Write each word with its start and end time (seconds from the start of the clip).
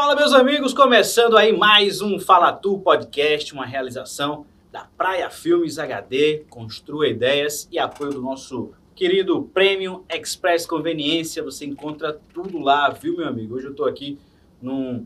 Fala, 0.00 0.14
meus 0.14 0.32
amigos, 0.32 0.72
começando 0.72 1.36
aí 1.36 1.52
mais 1.52 2.00
um 2.00 2.20
Fala 2.20 2.52
Tu 2.52 2.78
Podcast, 2.78 3.52
uma 3.52 3.66
realização 3.66 4.46
da 4.70 4.84
Praia 4.96 5.28
Filmes 5.28 5.76
HD, 5.76 6.44
Construa 6.48 7.08
Ideias 7.08 7.68
e 7.72 7.80
apoio 7.80 8.12
do 8.12 8.22
nosso 8.22 8.70
querido 8.94 9.42
Premium 9.52 10.04
Express 10.08 10.64
Conveniência. 10.66 11.42
Você 11.42 11.66
encontra 11.66 12.12
tudo 12.32 12.60
lá, 12.60 12.88
viu, 12.90 13.16
meu 13.16 13.26
amigo? 13.26 13.56
Hoje 13.56 13.66
eu 13.66 13.74
tô 13.74 13.86
aqui 13.86 14.16
num 14.62 15.04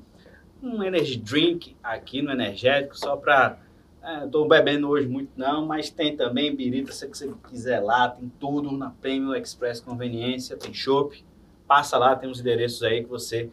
um 0.63 0.83
energy 0.83 1.17
drink 1.17 1.75
aqui 1.83 2.21
no 2.21 2.31
energético, 2.31 2.95
só 2.95 3.17
para 3.17 3.59
é, 4.03 4.27
tô 4.27 4.45
bebendo 4.45 4.91
hoje 4.91 5.09
muito 5.09 5.31
não, 5.39 5.65
mas 5.65 5.89
tem 5.89 6.15
também 6.15 6.55
birita, 6.55 6.93
se 6.93 7.09
você 7.09 7.33
quiser 7.49 7.81
lá, 7.81 8.11
tem 8.11 8.31
tudo 8.39 8.71
na 8.71 8.91
Premium 8.91 9.35
Express 9.35 9.81
Conveniência, 9.81 10.55
tem 10.55 10.75
chopp. 10.75 11.25
Passa 11.67 11.97
lá, 11.97 12.15
tem 12.15 12.29
uns 12.29 12.41
endereços 12.41 12.83
aí 12.83 13.03
que 13.03 13.09
você 13.09 13.49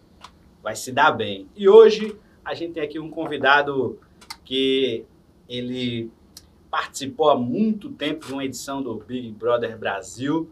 vai 0.62 0.76
se 0.76 0.92
dar 0.92 1.12
bem. 1.12 1.48
E 1.56 1.68
hoje 1.68 2.16
a 2.44 2.54
gente 2.54 2.74
tem 2.74 2.84
aqui 2.84 3.00
um 3.00 3.10
convidado 3.10 4.00
que 4.44 5.06
ele 5.48 6.12
participou 6.70 7.30
há 7.30 7.36
muito 7.38 7.90
tempo 7.90 8.28
de 8.28 8.34
uma 8.34 8.46
edição 8.46 8.82
do 8.82 8.96
Big 8.96 9.32
Brother 9.32 9.78
Brasil 9.78 10.50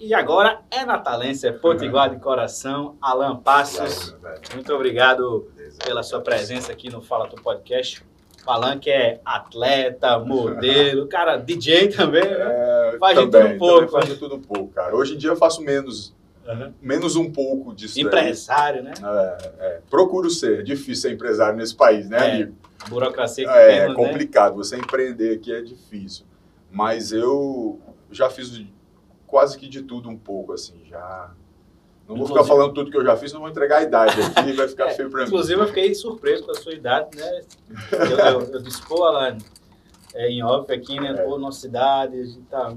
e 0.00 0.14
agora 0.14 0.60
é 0.70 0.84
natalense, 0.84 1.46
é 1.46 1.52
potiguar 1.52 2.08
de 2.08 2.20
coração, 2.20 2.96
Alan 3.02 3.36
Passos. 3.36 4.14
Muito 4.54 4.72
obrigado 4.72 5.50
pela 5.84 6.04
sua 6.04 6.20
presença 6.20 6.70
aqui 6.70 6.88
no 6.88 7.02
Fala 7.02 7.26
Tu 7.26 7.34
Podcast. 7.42 8.04
Alan 8.46 8.78
que 8.78 8.88
é 8.90 9.20
atleta, 9.24 10.18
modelo, 10.24 11.06
cara, 11.08 11.36
DJ 11.36 11.88
também, 11.88 12.24
né? 12.24 12.36
É, 12.38 12.96
faz 12.98 13.18
também, 13.18 13.30
de 13.30 13.38
tudo 13.38 13.54
um 13.54 13.58
pouco. 13.58 13.88
Faz 13.88 14.06
de 14.06 14.16
tudo 14.16 14.34
um 14.36 14.40
pouco, 14.40 14.72
cara. 14.72 14.94
Hoje 14.94 15.14
em 15.14 15.18
dia 15.18 15.30
eu 15.30 15.36
faço 15.36 15.62
menos 15.62 16.14
Uhum. 16.48 16.72
Menos 16.80 17.14
um 17.14 17.30
pouco 17.30 17.74
disso. 17.74 18.00
Empresário, 18.00 18.82
daí. 18.82 18.94
né? 19.02 19.38
É, 19.60 19.66
é. 19.66 19.80
Procuro 19.90 20.30
ser. 20.30 20.60
É 20.60 20.62
difícil 20.62 21.02
ser 21.02 21.12
empresário 21.12 21.58
nesse 21.58 21.76
país, 21.76 22.08
né, 22.08 22.16
é, 22.16 22.32
amigo? 22.32 22.54
Burocracia 22.88 23.44
que 23.44 23.50
É, 23.50 23.80
temos, 23.80 23.92
é 23.92 23.94
complicado. 23.94 24.52
Né? 24.52 24.56
Você 24.56 24.76
empreender 24.76 25.34
aqui 25.34 25.52
é 25.52 25.60
difícil. 25.60 26.24
Mas 26.70 27.12
eu 27.12 27.78
já 28.10 28.30
fiz 28.30 28.62
quase 29.26 29.58
que 29.58 29.68
de 29.68 29.82
tudo 29.82 30.08
um 30.08 30.16
pouco, 30.16 30.54
assim. 30.54 30.80
Já. 30.88 31.30
Não 32.08 32.16
vou 32.16 32.26
ficar 32.26 32.44
falando 32.44 32.72
tudo 32.72 32.90
que 32.90 32.96
eu 32.96 33.04
já 33.04 33.14
fiz, 33.18 33.34
não 33.34 33.40
vou 33.40 33.50
entregar 33.50 33.78
a 33.78 33.82
idade 33.82 34.18
aqui, 34.22 34.52
vai 34.52 34.66
ficar 34.66 34.86
é, 34.88 34.94
feio 34.94 35.10
para 35.10 35.20
mim. 35.20 35.26
Inclusive, 35.26 35.60
eu 35.60 35.66
fiquei 35.66 35.94
surpreso 35.94 36.44
com 36.44 36.52
a 36.52 36.54
sua 36.54 36.72
idade, 36.72 37.14
né? 37.14 37.42
Eu, 37.92 38.18
eu, 38.18 38.40
eu 38.54 38.62
disse, 38.62 38.80
pô, 38.86 39.04
Alan, 39.04 39.36
é, 40.14 40.30
em 40.30 40.42
off 40.42 40.72
aqui, 40.72 40.98
né? 40.98 41.10
É. 41.10 41.22
Pô, 41.22 41.38
nossa 41.38 41.60
cidade, 41.60 42.18
a 42.18 42.24
gente 42.24 42.40
tá 42.42 42.72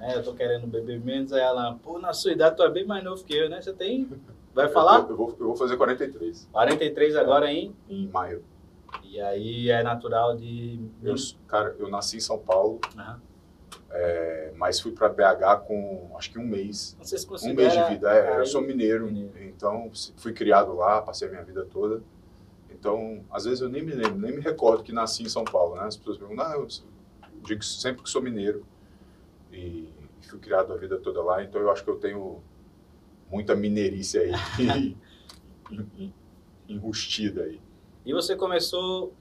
né? 0.00 0.16
Eu 0.16 0.22
tô 0.22 0.32
querendo 0.34 0.66
beber 0.66 0.98
menos, 0.98 1.32
aí 1.32 1.42
ela, 1.42 1.78
pô, 1.82 1.98
na 1.98 2.12
sua 2.14 2.32
idade 2.32 2.56
tu 2.56 2.62
é 2.62 2.70
bem 2.70 2.86
mais 2.86 3.04
novo 3.04 3.22
que 3.22 3.36
eu, 3.36 3.50
né? 3.50 3.60
Você 3.60 3.72
tem. 3.72 4.08
Vai 4.54 4.68
falar? 4.68 5.00
Eu, 5.00 5.10
eu, 5.10 5.16
vou, 5.16 5.36
eu 5.38 5.46
vou 5.48 5.56
fazer 5.56 5.76
43. 5.76 6.48
43 6.50 7.16
agora 7.16 7.52
em? 7.52 7.76
Em 7.88 8.08
maio. 8.08 8.42
E 9.04 9.20
aí 9.20 9.70
é 9.70 9.82
natural 9.82 10.34
de. 10.36 10.80
Eu, 11.02 11.14
cara, 11.46 11.76
eu 11.78 11.88
nasci 11.88 12.16
em 12.16 12.20
São 12.20 12.38
Paulo. 12.38 12.80
Uhum. 12.96 13.16
É, 13.92 14.52
mas 14.56 14.80
fui 14.80 14.92
para 14.92 15.08
BH 15.08 15.66
com 15.66 16.12
acho 16.16 16.30
que 16.30 16.38
um 16.38 16.46
mês. 16.46 16.96
Você 17.00 17.18
se 17.18 17.26
um 17.28 17.54
mês 17.54 17.72
de 17.72 17.84
vida. 17.84 18.10
É, 18.10 18.40
eu 18.40 18.46
sou 18.46 18.62
mineiro, 18.62 19.06
mineiro, 19.06 19.44
então 19.44 19.90
fui 20.16 20.32
criado 20.32 20.74
lá, 20.74 21.02
passei 21.02 21.28
a 21.28 21.30
minha 21.30 21.44
vida 21.44 21.66
toda. 21.70 22.02
Então, 22.70 23.22
às 23.30 23.44
vezes 23.44 23.60
eu 23.60 23.68
nem 23.68 23.82
me 23.82 23.92
lembro, 23.92 24.18
nem 24.18 24.32
me 24.32 24.40
recordo 24.40 24.82
que 24.82 24.92
nasci 24.92 25.24
em 25.24 25.28
São 25.28 25.44
Paulo, 25.44 25.76
né? 25.76 25.82
As 25.82 25.96
pessoas 25.96 26.16
perguntam, 26.16 26.46
ah, 26.46 26.54
eu 26.54 26.66
digo 27.42 27.62
sempre 27.62 28.02
que 28.02 28.08
sou 28.08 28.22
mineiro 28.22 28.64
e 29.60 30.28
fui 30.28 30.38
criado 30.38 30.72
a 30.72 30.76
vida 30.76 30.98
toda 30.98 31.22
lá, 31.22 31.42
então 31.42 31.60
eu 31.60 31.70
acho 31.70 31.84
que 31.84 31.90
eu 31.90 31.96
tenho 31.96 32.40
muita 33.30 33.54
mineirice 33.54 34.18
aí, 34.18 34.96
enrustida 36.68 37.42
aí. 37.42 37.60
E 38.04 38.12
você 38.12 38.34
começou 38.34 39.12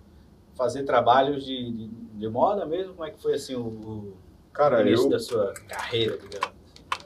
a 0.53 0.57
fazer 0.57 0.83
trabalhos 0.83 1.43
de, 1.43 1.71
de, 1.71 1.87
de, 1.87 2.29
moda 2.29 2.65
mesmo? 2.65 2.93
Como 2.93 3.07
é 3.07 3.11
que 3.11 3.21
foi 3.21 3.33
assim 3.33 3.55
o, 3.55 3.67
o 3.67 4.13
Cara, 4.53 4.81
início 4.81 5.05
eu, 5.05 5.09
da 5.09 5.19
sua 5.19 5.53
carreira, 5.67 6.17
digamos? 6.17 6.51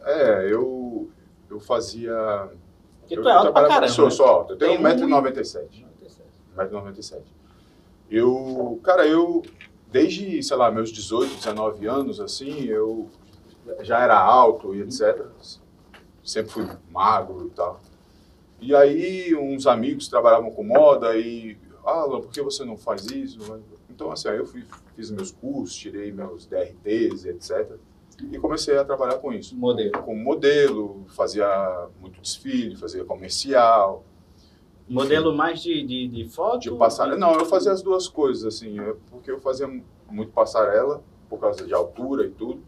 É, 0.03 0.53
eu, 0.53 1.09
eu 1.49 1.59
fazia... 1.59 2.49
Porque 3.01 3.15
tu 3.15 3.27
é 3.27 3.31
alto 3.31 3.51
pra 3.51 3.67
caramba, 3.67 3.87
Sou, 3.89 4.05
né? 4.05 4.11
sou 4.11 4.25
alto, 4.25 4.53
eu 4.53 4.57
tenho 4.57 4.79
1,97m. 4.79 5.85
1,97m. 6.55 7.21
Eu, 8.09 8.79
cara, 8.83 9.07
eu 9.07 9.43
desde, 9.93 10.41
sei 10.41 10.57
lá, 10.57 10.71
meus 10.71 10.91
18, 10.91 11.35
19 11.35 11.85
anos, 11.85 12.19
assim, 12.19 12.63
eu 12.63 13.09
já 13.81 13.99
era 13.99 14.17
alto 14.17 14.75
e 14.75 14.81
etc. 14.81 15.25
Sempre 16.23 16.51
fui 16.51 16.67
magro 16.89 17.47
e 17.47 17.49
tal. 17.51 17.81
E 18.59 18.75
aí 18.75 19.35
uns 19.35 19.67
amigos 19.67 20.07
trabalhavam 20.07 20.51
com 20.51 20.63
moda 20.63 21.17
e, 21.17 21.57
ah, 21.85 22.05
por 22.07 22.29
que 22.29 22.41
você 22.41 22.63
não 22.63 22.77
faz 22.77 23.05
isso? 23.07 23.39
Então, 23.89 24.11
assim, 24.11 24.29
aí 24.29 24.37
eu 24.37 24.45
fui, 24.45 24.63
fiz 24.95 25.11
meus 25.11 25.31
cursos, 25.31 25.75
tirei 25.75 26.11
meus 26.11 26.45
DRTs, 26.45 27.25
etc. 27.25 27.77
E 28.31 28.39
comecei 28.39 28.77
a 28.77 28.85
trabalhar 28.85 29.17
com 29.17 29.33
isso. 29.33 29.55
Modelo. 29.55 29.91
Com 30.03 30.15
modelo, 30.15 31.05
fazia 31.09 31.89
muito 31.99 32.21
desfile, 32.21 32.75
fazia 32.75 33.03
comercial, 33.03 34.05
Modelo 34.87 35.35
mais 35.35 35.61
de, 35.61 35.81
de, 35.85 36.07
de 36.07 36.29
foto? 36.29 36.59
De 36.59 36.71
passarela. 36.71 37.17
Não, 37.17 37.33
eu 37.33 37.45
fazia 37.45 37.71
as 37.71 37.81
duas 37.81 38.07
coisas, 38.07 38.45
assim, 38.45 38.75
porque 39.09 39.31
eu 39.31 39.39
fazia 39.39 39.67
muito 40.09 40.31
passarela, 40.31 41.01
por 41.29 41.39
causa 41.39 41.65
de 41.65 41.73
altura 41.73 42.25
e 42.25 42.31
tudo, 42.31 42.61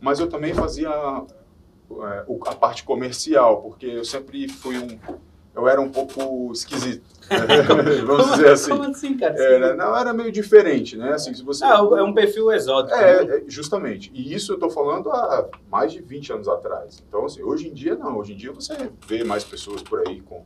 mas 0.00 0.20
eu 0.20 0.28
também 0.28 0.54
fazia 0.54 0.88
é, 0.88 2.24
a 2.46 2.54
parte 2.54 2.84
comercial, 2.84 3.62
porque 3.62 3.86
eu 3.86 4.04
sempre 4.04 4.48
fui 4.48 4.78
um. 4.78 4.98
Eu 5.54 5.66
era 5.66 5.80
um 5.80 5.88
pouco 5.88 6.52
esquisito. 6.52 7.02
Vamos 8.06 8.30
dizer 8.32 8.50
assim. 8.50 8.70
Como 8.70 8.82
assim, 8.84 9.16
cara? 9.16 9.42
Era, 9.42 9.74
não, 9.74 9.96
era 9.96 10.12
meio 10.12 10.30
diferente, 10.30 10.98
né? 10.98 11.12
Assim, 11.12 11.32
se 11.32 11.42
você... 11.42 11.64
Ah, 11.64 11.78
é 11.96 12.02
um 12.02 12.12
perfil 12.12 12.52
exótico. 12.52 12.94
É, 12.94 13.24
né? 13.24 13.42
justamente. 13.46 14.10
E 14.12 14.34
isso 14.34 14.52
eu 14.52 14.56
estou 14.56 14.68
falando 14.68 15.10
há 15.10 15.48
mais 15.70 15.92
de 15.92 16.02
20 16.02 16.34
anos 16.34 16.48
atrás. 16.48 17.02
Então, 17.08 17.24
assim, 17.24 17.42
hoje 17.42 17.68
em 17.68 17.72
dia, 17.72 17.94
não. 17.94 18.18
Hoje 18.18 18.34
em 18.34 18.36
dia 18.36 18.52
você 18.52 18.74
vê 19.06 19.24
mais 19.24 19.44
pessoas 19.44 19.82
por 19.82 20.06
aí 20.06 20.20
com 20.20 20.44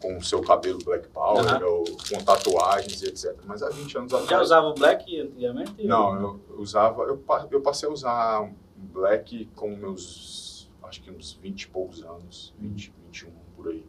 com 0.00 0.16
o 0.16 0.24
seu 0.24 0.40
cabelo 0.40 0.78
Black 0.82 1.08
Power, 1.08 1.44
uhum. 1.62 1.68
ou 1.68 1.84
com 1.84 2.24
tatuagens 2.24 3.02
e 3.02 3.06
etc. 3.06 3.36
Mas 3.44 3.62
há 3.62 3.68
20 3.68 3.98
anos 3.98 4.14
atrás... 4.14 4.30
Já 4.30 4.40
usava 4.40 4.66
o 4.68 4.74
Black 4.74 5.20
antigamente? 5.20 5.86
Não, 5.86 6.40
eu 6.48 6.56
usava... 6.56 7.02
Eu, 7.02 7.22
eu 7.50 7.60
passei 7.60 7.88
a 7.88 7.92
usar 7.92 8.50
Black 8.80 9.46
com 9.54 9.76
meus, 9.76 10.70
acho 10.84 11.02
que 11.02 11.10
uns 11.10 11.32
20 11.34 11.62
e 11.62 11.68
poucos 11.68 12.02
anos, 12.02 12.54
20, 12.58 12.92
21, 13.06 13.30
por 13.56 13.68
aí. 13.68 13.84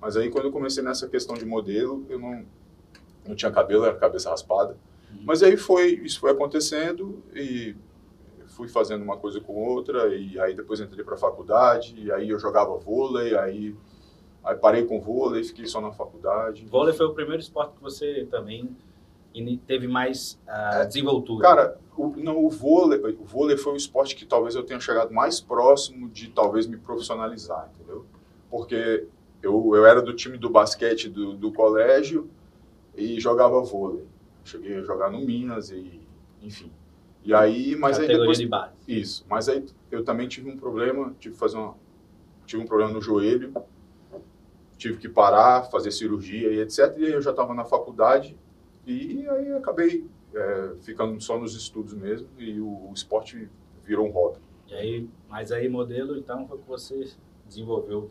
Mas 0.00 0.16
aí 0.16 0.30
quando 0.30 0.46
eu 0.46 0.52
comecei 0.52 0.82
nessa 0.82 1.08
questão 1.08 1.36
de 1.36 1.44
modelo, 1.44 2.04
eu 2.08 2.18
não, 2.18 2.44
não 3.26 3.34
tinha 3.34 3.50
cabelo, 3.50 3.84
era 3.84 3.96
cabeça 3.96 4.30
raspada. 4.30 4.76
Uhum. 5.10 5.22
Mas 5.24 5.42
aí 5.42 5.56
foi, 5.56 5.94
isso 6.04 6.20
foi 6.20 6.30
acontecendo 6.30 7.22
e 7.34 7.74
fui 8.48 8.68
fazendo 8.68 9.02
uma 9.02 9.16
coisa 9.16 9.40
com 9.40 9.54
outra 9.54 10.14
e 10.14 10.38
aí 10.38 10.54
depois 10.54 10.80
entrei 10.80 11.04
para 11.04 11.14
a 11.14 11.18
faculdade 11.18 11.94
e 11.98 12.10
aí 12.10 12.30
eu 12.30 12.38
jogava 12.38 12.76
vôlei, 12.76 13.36
aí 13.36 13.76
Aí 14.46 14.54
parei 14.54 14.84
com 14.84 15.00
vôlei, 15.00 15.42
fiquei 15.42 15.66
só 15.66 15.80
na 15.80 15.90
faculdade. 15.90 16.64
Vôlei 16.66 16.94
foi 16.94 17.04
o 17.04 17.12
primeiro 17.12 17.42
esporte 17.42 17.74
que 17.74 17.82
você 17.82 18.28
também 18.30 18.76
teve 19.66 19.88
mais 19.88 20.40
uh, 20.46 20.86
desenvoltura. 20.86 21.42
Cara, 21.42 21.80
o, 21.96 22.14
não, 22.16 22.44
o 22.44 22.50
vôlei, 22.50 22.98
o 23.18 23.24
vôlei 23.24 23.56
foi 23.56 23.72
o 23.72 23.76
esporte 23.76 24.14
que 24.14 24.24
talvez 24.24 24.54
eu 24.54 24.62
tenha 24.62 24.80
chegado 24.80 25.12
mais 25.12 25.40
próximo 25.40 26.08
de 26.08 26.28
talvez 26.30 26.66
me 26.66 26.76
profissionalizar, 26.76 27.70
entendeu? 27.74 28.04
Porque 28.50 29.06
eu, 29.42 29.74
eu 29.74 29.86
era 29.86 30.02
do 30.02 30.14
time 30.14 30.38
do 30.38 30.50
basquete 30.50 31.08
do, 31.08 31.34
do 31.34 31.52
colégio 31.52 32.28
e 32.96 33.18
jogava 33.20 33.60
vôlei. 33.60 34.04
Cheguei 34.44 34.76
a 34.76 34.82
jogar 34.82 35.10
no 35.10 35.20
Minas 35.20 35.70
e, 35.70 36.00
enfim. 36.42 36.70
E 37.24 37.34
aí, 37.34 37.74
mas 37.74 37.96
Categoria 37.96 38.16
aí 38.16 38.20
depois 38.20 38.38
de 38.38 38.46
base. 38.46 38.72
isso. 38.86 39.26
Mas 39.28 39.48
aí 39.48 39.64
eu 39.90 40.04
também 40.04 40.28
tive 40.28 40.50
um 40.50 40.56
problema, 40.56 41.14
tive 41.18 41.34
que 41.34 41.40
fazer 41.40 41.56
uma, 41.56 41.74
tive 42.46 42.62
um 42.62 42.66
problema 42.66 42.92
no 42.92 43.00
joelho 43.00 43.52
tive 44.76 44.98
que 44.98 45.08
parar, 45.08 45.64
fazer 45.64 45.90
cirurgia 45.90 46.52
e 46.52 46.60
etc. 46.60 46.94
E 46.98 47.06
aí 47.06 47.12
eu 47.12 47.22
já 47.22 47.30
estava 47.30 47.54
na 47.54 47.64
faculdade 47.64 48.36
e 48.86 49.26
aí 49.28 49.52
acabei 49.52 50.06
é, 50.34 50.72
ficando 50.82 51.20
só 51.20 51.38
nos 51.38 51.54
estudos 51.54 51.94
mesmo 51.94 52.28
e 52.38 52.60
o, 52.60 52.88
o, 52.90 52.92
esporte 52.94 53.48
virou 53.84 54.06
um 54.06 54.10
hobby. 54.10 54.38
E 54.68 54.74
aí, 54.74 55.08
mas 55.28 55.52
aí 55.52 55.68
modelo 55.68 56.16
então 56.16 56.46
foi 56.46 56.58
que 56.58 56.68
você 56.68 57.08
desenvolveu 57.46 58.10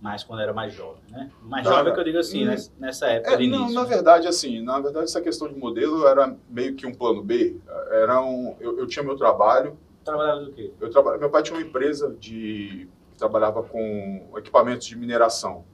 mais 0.00 0.24
quando 0.24 0.40
era 0.40 0.52
mais 0.52 0.74
jovem, 0.74 1.02
né? 1.10 1.30
Mais 1.42 1.64
jovem 1.64 1.92
é 1.92 1.94
que 1.94 2.00
eu 2.00 2.04
digo 2.04 2.18
assim, 2.18 2.48
hum, 2.48 2.54
nessa 2.78 3.06
época 3.06 3.34
é, 3.34 3.36
de 3.36 3.44
início. 3.44 3.66
Não, 3.66 3.72
na 3.72 3.84
verdade, 3.84 4.26
assim, 4.26 4.60
na 4.60 4.80
verdade 4.80 5.04
essa 5.04 5.20
questão 5.20 5.48
de 5.48 5.54
modelo 5.54 6.06
era 6.06 6.36
meio 6.50 6.74
que 6.74 6.84
um 6.84 6.92
plano 6.92 7.22
B. 7.22 7.56
Era 7.90 8.20
um, 8.20 8.56
eu, 8.58 8.80
eu 8.80 8.86
tinha 8.86 9.04
meu 9.04 9.16
trabalho. 9.16 9.78
Trabalhava 10.04 10.40
do 10.40 10.52
quê? 10.52 10.72
Eu 10.80 10.90
traba, 10.90 11.16
meu 11.18 11.30
pai 11.30 11.44
tinha 11.44 11.56
uma 11.56 11.64
empresa 11.64 12.14
de 12.18 12.88
trabalhava 13.16 13.62
com 13.62 14.28
equipamentos 14.36 14.86
de 14.88 14.96
mineração. 14.96 15.64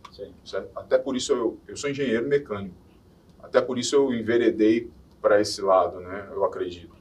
Até 0.76 0.98
por 0.98 1.16
isso 1.16 1.32
eu, 1.32 1.58
eu 1.66 1.76
sou 1.76 1.88
engenheiro 1.88 2.26
mecânico. 2.26 2.74
Até 3.42 3.60
por 3.60 3.78
isso 3.78 3.94
eu 3.94 4.12
enveredei 4.12 4.90
para 5.20 5.40
esse 5.40 5.60
lado, 5.60 6.00
né? 6.00 6.28
Eu 6.32 6.44
acredito. 6.44 6.96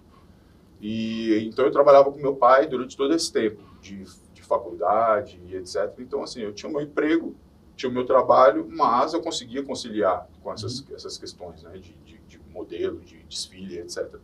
E 0.79 1.47
então 1.47 1.65
eu 1.65 1.71
trabalhava 1.71 2.11
com 2.11 2.19
meu 2.19 2.35
pai 2.35 2.67
durante 2.67 2.95
todo 2.95 3.13
esse 3.13 3.31
tempo 3.31 3.61
de, 3.81 4.03
de 4.33 4.41
faculdade 4.43 5.41
e 5.45 5.55
etc. 5.55 5.93
Então 5.99 6.23
assim, 6.23 6.41
eu 6.41 6.53
tinha 6.53 6.69
um 6.69 6.73
meu 6.73 6.81
emprego 6.81 7.35
tinha 7.77 7.89
o 7.89 7.93
meu 7.93 8.05
trabalho, 8.05 8.67
mas 8.69 9.13
eu 9.13 9.21
conseguia 9.21 9.63
conciliar 9.63 10.27
com 10.41 10.51
essas, 10.51 10.79
uhum. 10.79 10.95
essas 10.95 11.17
questões, 11.17 11.61
né? 11.61 11.77
De, 11.77 11.93
de, 11.93 12.17
de, 12.27 12.39
modelo, 12.49 12.99
de 13.01 13.23
desfile, 13.23 13.77
etc. 13.77 14.15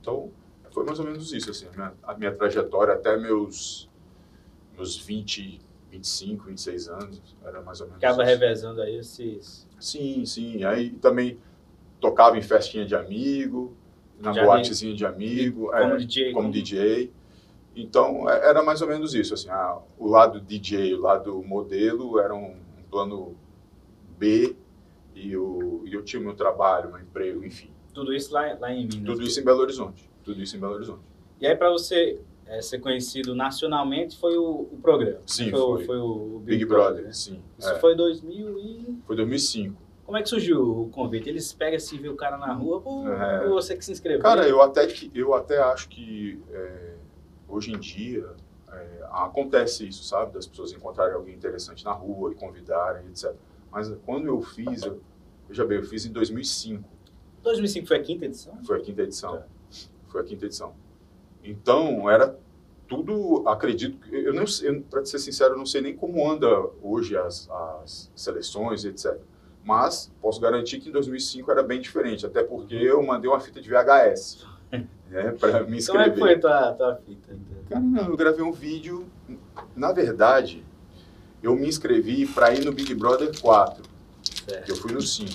Então, 0.00 0.30
foi 0.70 0.84
mais 0.84 0.98
ou 1.00 1.06
menos 1.06 1.32
isso, 1.32 1.50
assim, 1.50 1.66
a 1.66 1.72
minha, 1.72 1.94
a 2.02 2.14
minha 2.14 2.32
trajetória 2.32 2.92
até 2.92 3.16
meus, 3.16 3.88
meus 4.76 4.98
20, 4.98 5.60
25, 5.90 6.44
26 6.44 6.88
anos, 6.88 7.36
era 7.42 7.62
mais 7.62 7.80
ou 7.80 7.86
menos 7.88 8.02
isso. 8.02 8.20
revezando 8.20 8.82
aí 8.82 8.96
esses... 8.96 9.66
Sim, 9.80 10.26
sim, 10.26 10.62
aí 10.62 10.90
também 10.90 11.38
tocava 12.00 12.38
em 12.38 12.42
festinha 12.42 12.84
de 12.84 12.94
amigo, 12.94 13.76
na 14.18 14.32
de 14.32 14.40
boatezinha 14.40 14.94
de 14.94 15.04
amigo, 15.04 15.66
como, 15.66 15.76
é, 15.76 15.96
DJ, 15.96 16.32
como 16.32 16.50
DJ. 16.50 17.12
Então, 17.74 18.28
é, 18.28 18.48
era 18.48 18.62
mais 18.62 18.82
ou 18.82 18.88
menos 18.88 19.14
isso, 19.14 19.34
assim, 19.34 19.48
a, 19.48 19.78
o 19.98 20.08
lado 20.08 20.40
DJ, 20.40 20.94
o 20.94 21.00
lado 21.00 21.42
modelo 21.42 22.18
era 22.18 22.34
um, 22.34 22.50
um 22.50 22.82
plano 22.90 23.36
B 24.18 24.56
e, 25.14 25.36
o, 25.36 25.82
e 25.86 25.94
eu 25.94 26.02
tinha 26.02 26.20
meu 26.20 26.34
trabalho, 26.34 26.90
meu 26.90 27.00
emprego, 27.00 27.44
enfim. 27.44 27.70
Tudo 27.94 28.14
isso 28.14 28.32
lá, 28.32 28.56
lá 28.58 28.72
em 28.72 28.86
Minas? 28.86 29.04
Tudo 29.04 29.22
isso 29.22 29.40
em 29.40 29.44
Belo 29.44 29.60
Horizonte, 29.60 30.08
tudo 30.24 30.40
isso 30.42 30.56
em 30.56 30.60
Belo 30.60 30.74
Horizonte. 30.74 31.02
E 31.40 31.46
aí, 31.46 31.56
para 31.56 31.70
você 31.70 32.20
é, 32.46 32.60
ser 32.60 32.80
conhecido 32.80 33.34
nacionalmente, 33.34 34.18
foi 34.18 34.36
o, 34.36 34.68
o 34.72 34.78
programa? 34.82 35.20
Sim, 35.26 35.50
foi. 35.50 35.60
Foi, 35.60 35.84
foi 35.86 35.98
o 35.98 36.40
Big, 36.44 36.58
Big 36.58 36.64
Brother, 36.66 36.94
Brother, 36.94 37.14
sim. 37.14 37.40
Isso 37.58 37.70
é. 37.70 37.78
foi 37.78 37.94
2000 37.94 38.58
e... 38.58 38.98
Foi 39.06 39.16
2005. 39.16 39.89
Como 40.10 40.18
é 40.18 40.24
que 40.24 40.28
surgiu 40.28 40.60
o 40.60 40.88
convite? 40.88 41.28
Eles 41.28 41.52
pegam 41.52 41.76
assim, 41.76 41.96
vê 41.96 42.08
o 42.08 42.16
cara 42.16 42.36
na 42.36 42.52
rua, 42.52 42.82
ou 42.84 43.08
é... 43.08 43.46
você 43.46 43.76
que 43.76 43.84
se 43.84 43.92
inscreveu? 43.92 44.20
Cara, 44.20 44.48
eu 44.48 44.60
até, 44.60 44.84
que, 44.84 45.08
eu 45.14 45.34
até 45.34 45.58
acho 45.58 45.88
que 45.88 46.42
é, 46.50 46.94
hoje 47.48 47.72
em 47.72 47.78
dia 47.78 48.28
é, 48.72 49.04
acontece 49.12 49.86
isso, 49.86 50.02
sabe? 50.02 50.32
Das 50.32 50.48
pessoas 50.48 50.72
encontrarem 50.72 51.14
alguém 51.14 51.32
interessante 51.32 51.84
na 51.84 51.92
rua 51.92 52.32
e 52.32 52.34
convidarem, 52.34 53.06
etc. 53.06 53.32
Mas 53.70 53.88
quando 54.04 54.26
eu 54.26 54.42
fiz, 54.42 54.82
eu, 54.82 55.00
veja 55.48 55.64
bem, 55.64 55.78
eu 55.78 55.84
fiz 55.84 56.04
em 56.04 56.10
2005. 56.10 56.82
2005 57.44 57.86
foi 57.86 57.96
a 57.96 58.02
quinta 58.02 58.24
edição? 58.24 58.58
Foi 58.64 58.78
a 58.78 58.80
quinta 58.80 59.02
edição. 59.02 59.36
É. 59.36 59.44
Foi 60.08 60.22
a 60.22 60.24
quinta 60.24 60.44
edição. 60.44 60.74
Então, 61.44 62.10
era 62.10 62.36
tudo, 62.88 63.44
acredito, 63.46 64.12
eu 64.12 64.34
não 64.34 64.44
para 64.90 65.04
ser 65.04 65.20
sincero, 65.20 65.54
eu 65.54 65.58
não 65.58 65.66
sei 65.66 65.80
nem 65.80 65.94
como 65.94 66.28
anda 66.28 66.48
hoje 66.82 67.16
as, 67.16 67.48
as 67.48 68.10
seleções, 68.16 68.84
etc. 68.84 69.29
Mas 69.64 70.10
posso 70.20 70.40
garantir 70.40 70.80
que 70.80 70.88
em 70.88 70.92
2005 70.92 71.50
era 71.50 71.62
bem 71.62 71.80
diferente, 71.80 72.24
até 72.24 72.42
porque 72.42 72.74
eu 72.74 73.02
mandei 73.02 73.30
uma 73.30 73.40
fita 73.40 73.60
de 73.60 73.68
VHS 73.68 74.46
né, 75.10 75.32
para 75.38 75.64
me 75.64 75.78
inscrever. 75.78 76.14
Como 76.14 76.28
é 76.28 76.34
que 76.34 76.40
foi 76.40 76.50
a 76.50 76.72
tua, 76.72 76.72
tua 76.72 76.96
fita? 76.96 77.36
Cara, 77.68 77.80
não, 77.80 78.08
eu 78.08 78.16
gravei 78.16 78.42
um 78.42 78.52
vídeo. 78.52 79.06
Na 79.76 79.92
verdade, 79.92 80.64
eu 81.42 81.54
me 81.54 81.68
inscrevi 81.68 82.26
para 82.26 82.52
ir 82.54 82.64
no 82.64 82.72
Big 82.72 82.94
Brother 82.94 83.38
4, 83.40 83.82
certo. 84.46 84.64
que 84.64 84.72
eu 84.72 84.76
fui 84.76 84.92
no 84.92 85.00
5. 85.00 85.30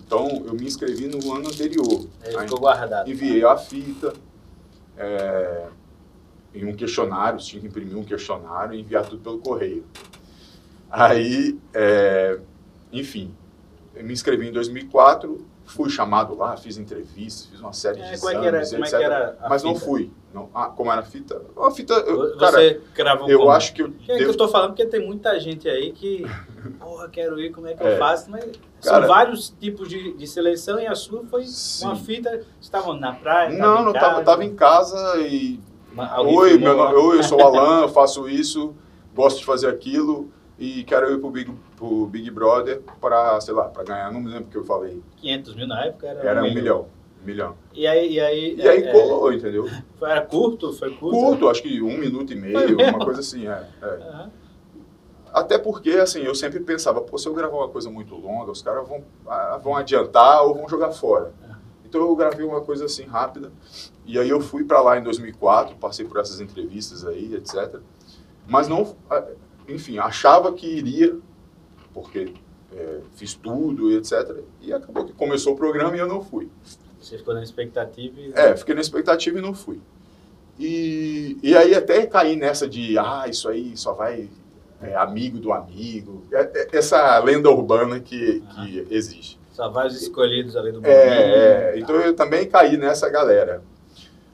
Então, 0.00 0.28
eu 0.46 0.54
me 0.54 0.66
inscrevi 0.66 1.06
no 1.06 1.32
ano 1.32 1.48
anterior. 1.48 2.08
Aí 2.22 2.36
ficou 2.38 2.60
guardado. 2.60 3.08
Enviei 3.08 3.44
a 3.44 3.56
fita 3.56 4.12
é, 4.96 5.68
em 6.54 6.64
um 6.64 6.74
questionário, 6.74 7.38
tinha 7.38 7.60
que 7.60 7.68
imprimir 7.68 7.96
um 7.96 8.04
questionário 8.04 8.74
e 8.74 8.80
enviar 8.80 9.06
tudo 9.06 9.22
pelo 9.22 9.38
correio. 9.38 9.84
Aí, 10.90 11.58
é, 11.72 12.40
enfim, 12.92 13.34
eu 14.00 14.06
me 14.06 14.12
inscrevi 14.14 14.48
em 14.48 14.52
2004, 14.52 15.46
fui 15.66 15.90
chamado 15.90 16.34
lá, 16.34 16.56
fiz 16.56 16.78
entrevistas, 16.78 17.46
fiz 17.46 17.60
uma 17.60 17.72
série 17.72 18.00
é, 18.00 18.12
de 18.12 18.20
como 18.20 18.32
exames, 18.32 18.92
é 18.92 18.98
que 18.98 19.04
era, 19.04 19.16
etc. 19.16 19.38
É 19.38 19.42
que 19.42 19.48
mas 19.48 19.62
fita? 19.62 19.74
não 19.74 19.80
fui. 19.80 20.10
Não, 20.32 20.48
ah, 20.54 20.66
como 20.66 20.90
era 20.90 21.00
a 21.02 21.04
fita? 21.04 21.42
A 21.58 21.70
fita, 21.70 21.92
eu, 21.92 22.38
Você 22.38 22.80
gravou 22.94 23.28
eu 23.28 23.40
como? 23.40 23.50
acho 23.50 23.74
que 23.74 23.82
eu 23.82 23.92
é 24.08 24.16
que 24.16 24.24
eu 24.24 24.30
estou 24.30 24.48
falando? 24.48 24.70
Porque 24.70 24.86
tem 24.86 25.04
muita 25.04 25.38
gente 25.38 25.68
aí 25.68 25.92
que, 25.92 26.24
porra, 26.78 27.08
quero 27.08 27.38
ir, 27.38 27.50
como 27.50 27.66
é 27.66 27.74
que 27.74 27.82
é. 27.82 27.94
eu 27.94 27.98
faço? 27.98 28.30
Mas 28.30 28.44
cara, 28.82 29.00
são 29.00 29.08
vários 29.08 29.50
tipos 29.60 29.88
de, 29.88 30.14
de 30.14 30.26
seleção 30.26 30.80
e 30.80 30.86
a 30.86 30.94
sua 30.94 31.24
foi 31.24 31.44
sim. 31.44 31.84
uma 31.84 31.96
fita, 31.96 32.42
estavam 32.60 32.94
na 32.94 33.12
praia? 33.12 33.50
Não, 33.50 33.84
não, 33.84 33.92
estava 33.92 34.22
tava 34.22 34.44
em 34.44 34.54
casa 34.54 35.18
e... 35.18 35.60
Oi, 36.24 36.56
meu 36.56 36.76
nome, 36.76 36.94
oi, 36.94 37.18
eu 37.18 37.22
sou 37.22 37.38
o 37.38 37.42
Alan, 37.44 37.82
eu 37.82 37.88
faço 37.88 38.28
isso, 38.28 38.74
gosto 39.14 39.40
de 39.40 39.44
fazer 39.44 39.68
aquilo 39.68 40.30
e 40.58 40.84
quero 40.84 41.12
ir 41.12 41.18
pro 41.18 41.30
Big, 41.30 41.52
pro 41.80 42.06
Big 42.06 42.30
Brother 42.30 42.82
para, 43.00 43.40
sei 43.40 43.54
lá, 43.54 43.64
para 43.64 43.82
ganhar, 43.82 44.12
não 44.12 44.20
me 44.20 44.28
lembro 44.28 44.44
o 44.44 44.50
que 44.50 44.58
eu 44.58 44.64
falei. 44.64 45.02
500 45.16 45.54
mil 45.56 45.66
na 45.66 45.86
época 45.86 46.06
era, 46.06 46.20
era 46.20 46.40
um, 46.40 46.44
milhão. 46.44 46.54
milhão. 46.54 46.86
Um 47.22 47.26
milhão. 47.26 47.56
E 47.72 47.86
aí, 47.86 48.12
e 48.12 48.20
aí, 48.20 48.54
e 48.54 48.68
aí 48.68 48.82
é, 48.84 48.92
colou, 48.92 49.32
entendeu? 49.32 49.66
Foi, 49.98 50.10
era 50.10 50.20
curto? 50.20 50.74
Foi 50.74 50.90
curto? 50.94 51.18
Curto, 51.18 51.48
acho 51.48 51.62
que 51.62 51.80
um 51.80 51.96
minuto 51.96 52.34
e 52.34 52.36
meio, 52.36 52.76
uma 52.76 52.98
coisa 53.02 53.20
assim, 53.20 53.48
é. 53.48 53.66
é. 53.80 53.86
Uhum. 53.86 54.30
Até 55.32 55.56
porque, 55.56 55.90
assim, 55.92 56.20
eu 56.20 56.34
sempre 56.34 56.60
pensava, 56.60 57.00
pô, 57.00 57.16
se 57.16 57.26
eu 57.26 57.32
gravar 57.32 57.56
uma 57.56 57.68
coisa 57.68 57.88
muito 57.88 58.14
longa, 58.14 58.50
os 58.50 58.60
caras 58.60 58.86
vão, 58.86 59.02
ah, 59.26 59.58
vão 59.62 59.74
adiantar 59.74 60.42
ou 60.42 60.54
vão 60.54 60.68
jogar 60.68 60.90
fora. 60.90 61.32
Então 61.84 62.02
eu 62.02 62.14
gravei 62.14 62.44
uma 62.44 62.60
coisa 62.60 62.84
assim 62.84 63.04
rápida. 63.04 63.50
E 64.06 64.18
aí 64.18 64.28
eu 64.28 64.40
fui 64.40 64.64
para 64.64 64.80
lá 64.80 64.98
em 64.98 65.02
2004, 65.02 65.76
passei 65.76 66.06
por 66.06 66.20
essas 66.20 66.40
entrevistas 66.40 67.04
aí, 67.04 67.34
etc. 67.34 67.80
Mas 68.46 68.68
não, 68.68 68.94
enfim, 69.68 69.98
achava 69.98 70.52
que 70.52 70.66
iria, 70.66 71.16
porque 71.92 72.32
é, 72.74 73.00
fiz 73.16 73.34
tudo 73.34 73.90
e 73.90 73.96
etc. 73.96 74.42
E 74.60 74.72
acabou 74.72 75.04
que 75.04 75.12
começou 75.12 75.54
o 75.54 75.56
programa 75.56 75.96
e 75.96 76.00
eu 76.00 76.08
não 76.08 76.22
fui. 76.22 76.48
Você 77.00 77.18
ficou 77.18 77.34
na 77.34 77.42
expectativa? 77.42 78.20
E... 78.20 78.32
É, 78.34 78.56
fiquei 78.56 78.74
na 78.74 78.80
expectativa 78.80 79.38
e 79.38 79.42
não 79.42 79.54
fui. 79.54 79.80
E, 80.58 81.38
e 81.42 81.56
aí 81.56 81.74
até 81.74 82.06
caí 82.06 82.36
nessa 82.36 82.68
de, 82.68 82.98
ah, 82.98 83.24
isso 83.26 83.48
aí 83.48 83.76
só 83.76 83.94
vai 83.94 84.28
é, 84.82 84.94
amigo 84.94 85.38
do 85.38 85.52
amigo. 85.52 86.24
É, 86.32 86.40
é, 86.42 86.68
essa 86.72 87.18
lenda 87.20 87.50
urbana 87.50 88.00
que, 88.00 88.42
ah. 88.50 88.64
que 88.64 88.86
existe. 88.90 89.38
Só 89.52 89.68
vai 89.68 89.86
os 89.86 90.00
escolhidos 90.00 90.56
ali 90.56 90.70
do 90.70 90.76
mundo. 90.76 90.86
É, 90.86 91.72
é, 91.74 91.78
então 91.78 91.96
eu 91.96 92.14
também 92.14 92.46
caí 92.46 92.76
nessa 92.76 93.08
galera. 93.08 93.62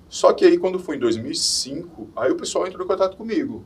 Só 0.08 0.32
que 0.32 0.44
aí 0.44 0.56
quando 0.58 0.78
foi 0.78 0.96
em 0.96 1.00
2005, 1.00 2.10
aí 2.16 2.30
o 2.30 2.36
pessoal 2.36 2.66
entrou 2.66 2.84
em 2.84 2.88
contato 2.88 3.16
comigo. 3.16 3.64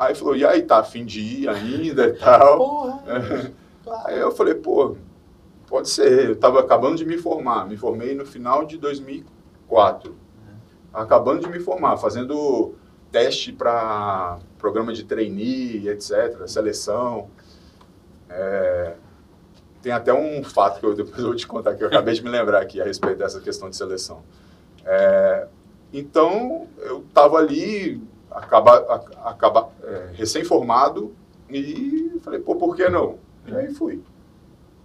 Aí 0.00 0.14
falou, 0.14 0.34
e 0.34 0.46
aí, 0.46 0.62
tá 0.62 0.78
afim 0.78 1.04
de 1.04 1.20
ir 1.20 1.48
ainda 1.50 2.06
e 2.06 2.12
tal? 2.14 2.56
Porra! 2.56 3.52
Aí 4.06 4.18
eu 4.18 4.30
falei, 4.30 4.54
pô, 4.54 4.96
pode 5.66 5.90
ser. 5.90 6.28
Eu 6.28 6.32
estava 6.32 6.58
acabando 6.58 6.96
de 6.96 7.04
me 7.04 7.18
formar. 7.18 7.66
Me 7.68 7.76
formei 7.76 8.14
no 8.14 8.24
final 8.24 8.64
de 8.64 8.78
2004. 8.78 10.16
Acabando 10.90 11.40
de 11.42 11.50
me 11.50 11.60
formar, 11.60 11.98
fazendo 11.98 12.74
teste 13.12 13.52
para 13.52 14.38
programa 14.56 14.90
de 14.94 15.04
trainee, 15.04 15.86
etc., 15.90 16.46
seleção. 16.46 17.28
É, 18.30 18.94
tem 19.82 19.92
até 19.92 20.14
um 20.14 20.42
fato 20.42 20.80
que 20.80 20.86
eu 20.86 20.94
depois 20.94 21.22
vou 21.22 21.34
te 21.34 21.46
contar, 21.46 21.74
que 21.74 21.84
eu 21.84 21.88
acabei 21.88 22.14
de 22.14 22.22
me 22.22 22.30
lembrar 22.30 22.62
aqui 22.62 22.80
a 22.80 22.84
respeito 22.84 23.18
dessa 23.18 23.38
questão 23.40 23.68
de 23.68 23.76
seleção. 23.76 24.22
É, 24.82 25.46
então, 25.92 26.68
eu 26.78 27.00
estava 27.00 27.36
ali, 27.36 28.02
acaba, 28.30 29.04
acaba, 29.24 29.69
é, 29.90 30.10
recém-formado, 30.14 31.14
e 31.48 32.18
falei, 32.22 32.40
pô, 32.40 32.54
por 32.56 32.76
que 32.76 32.88
não? 32.88 33.18
E 33.46 33.54
aí 33.54 33.74
fui. 33.74 34.02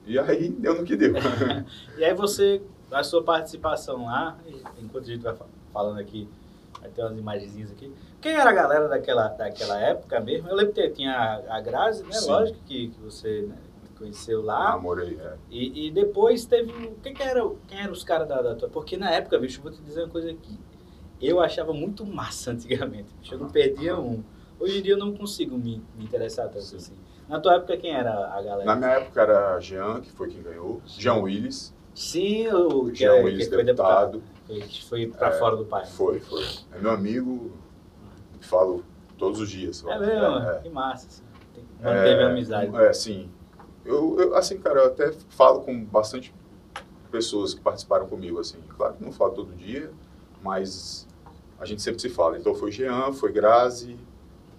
E 0.05 0.17
aí 0.17 0.49
deu 0.49 0.75
no 0.75 0.83
que 0.83 0.95
deu. 0.95 1.13
e 1.97 2.03
aí 2.03 2.13
você, 2.13 2.61
a 2.91 3.03
sua 3.03 3.23
participação 3.23 4.05
lá, 4.05 4.37
enquanto 4.81 5.05
a 5.05 5.07
gente 5.07 5.21
vai 5.21 5.35
falando 5.71 5.99
aqui, 5.99 6.27
vai 6.79 6.89
ter 6.89 7.01
umas 7.03 7.17
imagenzinhas 7.17 7.71
aqui. 7.71 7.91
Quem 8.21 8.33
era 8.33 8.49
a 8.49 8.53
galera 8.53 8.87
daquela, 8.87 9.27
daquela 9.27 9.79
época 9.79 10.19
mesmo? 10.19 10.49
Eu 10.49 10.55
lembro 10.55 10.73
que 10.73 10.89
tinha 10.89 11.43
a, 11.47 11.61
Grazi, 11.61 12.03
né? 12.03 12.13
Sim. 12.13 12.29
Lógico 12.29 12.59
que, 12.65 12.87
que 12.89 12.99
você 12.99 13.41
né, 13.43 13.55
conheceu 13.97 14.41
lá. 14.41 14.71
Namorei, 14.71 15.19
é. 15.21 15.33
E, 15.51 15.87
e 15.87 15.91
depois 15.91 16.45
teve. 16.45 16.95
Quem 17.03 17.13
que 17.13 17.21
era, 17.21 17.47
quem 17.67 17.79
eram 17.79 17.93
os 17.93 18.03
caras 18.03 18.27
da, 18.27 18.41
da 18.41 18.55
tua. 18.55 18.69
Porque 18.69 18.97
na 18.97 19.11
época, 19.11 19.37
bicho, 19.37 19.61
vou 19.61 19.71
te 19.71 19.81
dizer 19.81 20.01
uma 20.01 20.09
coisa 20.09 20.31
aqui 20.31 20.57
eu 21.21 21.39
achava 21.39 21.73
muito 21.73 22.05
massa 22.05 22.51
antigamente. 22.51 23.09
Eu 23.31 23.39
não 23.39 23.49
perdia 23.49 23.97
um. 23.97 24.23
Hoje 24.59 24.79
em 24.79 24.81
dia 24.81 24.93
eu 24.93 24.97
não 24.97 25.13
consigo 25.13 25.57
me, 25.57 25.83
me 25.95 26.03
interessar 26.03 26.47
tanto 26.47 26.65
Sim. 26.65 26.77
assim. 26.77 26.93
Na 27.27 27.39
tua 27.39 27.55
época, 27.55 27.75
quem 27.77 27.91
era 27.91 28.11
a 28.11 28.41
galera? 28.41 28.65
Na 28.65 28.75
minha 28.75 28.91
época 28.91 29.21
era 29.21 29.59
Jean, 29.59 29.99
que 30.01 30.11
foi 30.11 30.29
quem 30.29 30.43
ganhou. 30.43 30.81
Sim. 30.85 31.01
Jean 31.01 31.15
Willis. 31.15 31.73
Sim, 31.93 32.47
o 32.49 32.93
Jean 32.93 33.15
é, 33.15 33.23
Willis, 33.23 33.47
que 33.47 33.55
foi 33.55 33.63
deputado. 33.63 34.23
Que 34.47 34.85
foi 34.85 35.07
para 35.07 35.29
é, 35.29 35.31
fora 35.39 35.55
do 35.55 35.65
país. 35.65 35.89
Foi, 35.89 36.19
foi. 36.19 36.45
É 36.71 36.79
meu 36.79 36.91
amigo, 36.91 37.51
falo 38.45 38.83
todos 39.17 39.39
os 39.39 39.49
dias. 39.49 39.83
É 39.85 39.99
mesmo? 39.99 40.37
É, 40.37 40.59
que 40.59 40.69
massa. 40.69 41.07
Assim. 41.07 41.23
Manteve 41.81 42.21
é, 42.21 42.23
a 42.23 42.29
amizade. 42.29 42.75
É, 42.75 42.93
sim. 42.93 43.29
Eu, 43.83 44.19
eu, 44.19 44.35
assim, 44.35 44.57
cara, 44.57 44.79
eu 44.79 44.87
até 44.87 45.11
falo 45.29 45.61
com 45.61 45.83
bastante 45.85 46.33
pessoas 47.11 47.53
que 47.53 47.61
participaram 47.61 48.07
comigo, 48.07 48.39
assim. 48.39 48.59
Claro 48.69 48.95
que 48.95 49.03
não 49.03 49.11
falo 49.11 49.31
todo 49.31 49.55
dia, 49.55 49.91
mas 50.41 51.07
a 51.59 51.65
gente 51.65 51.81
sempre 51.81 52.01
se 52.01 52.09
fala. 52.09 52.37
Então 52.37 52.53
foi 52.55 52.71
Jean, 52.71 53.13
foi 53.13 53.31
Grazi, 53.31 53.97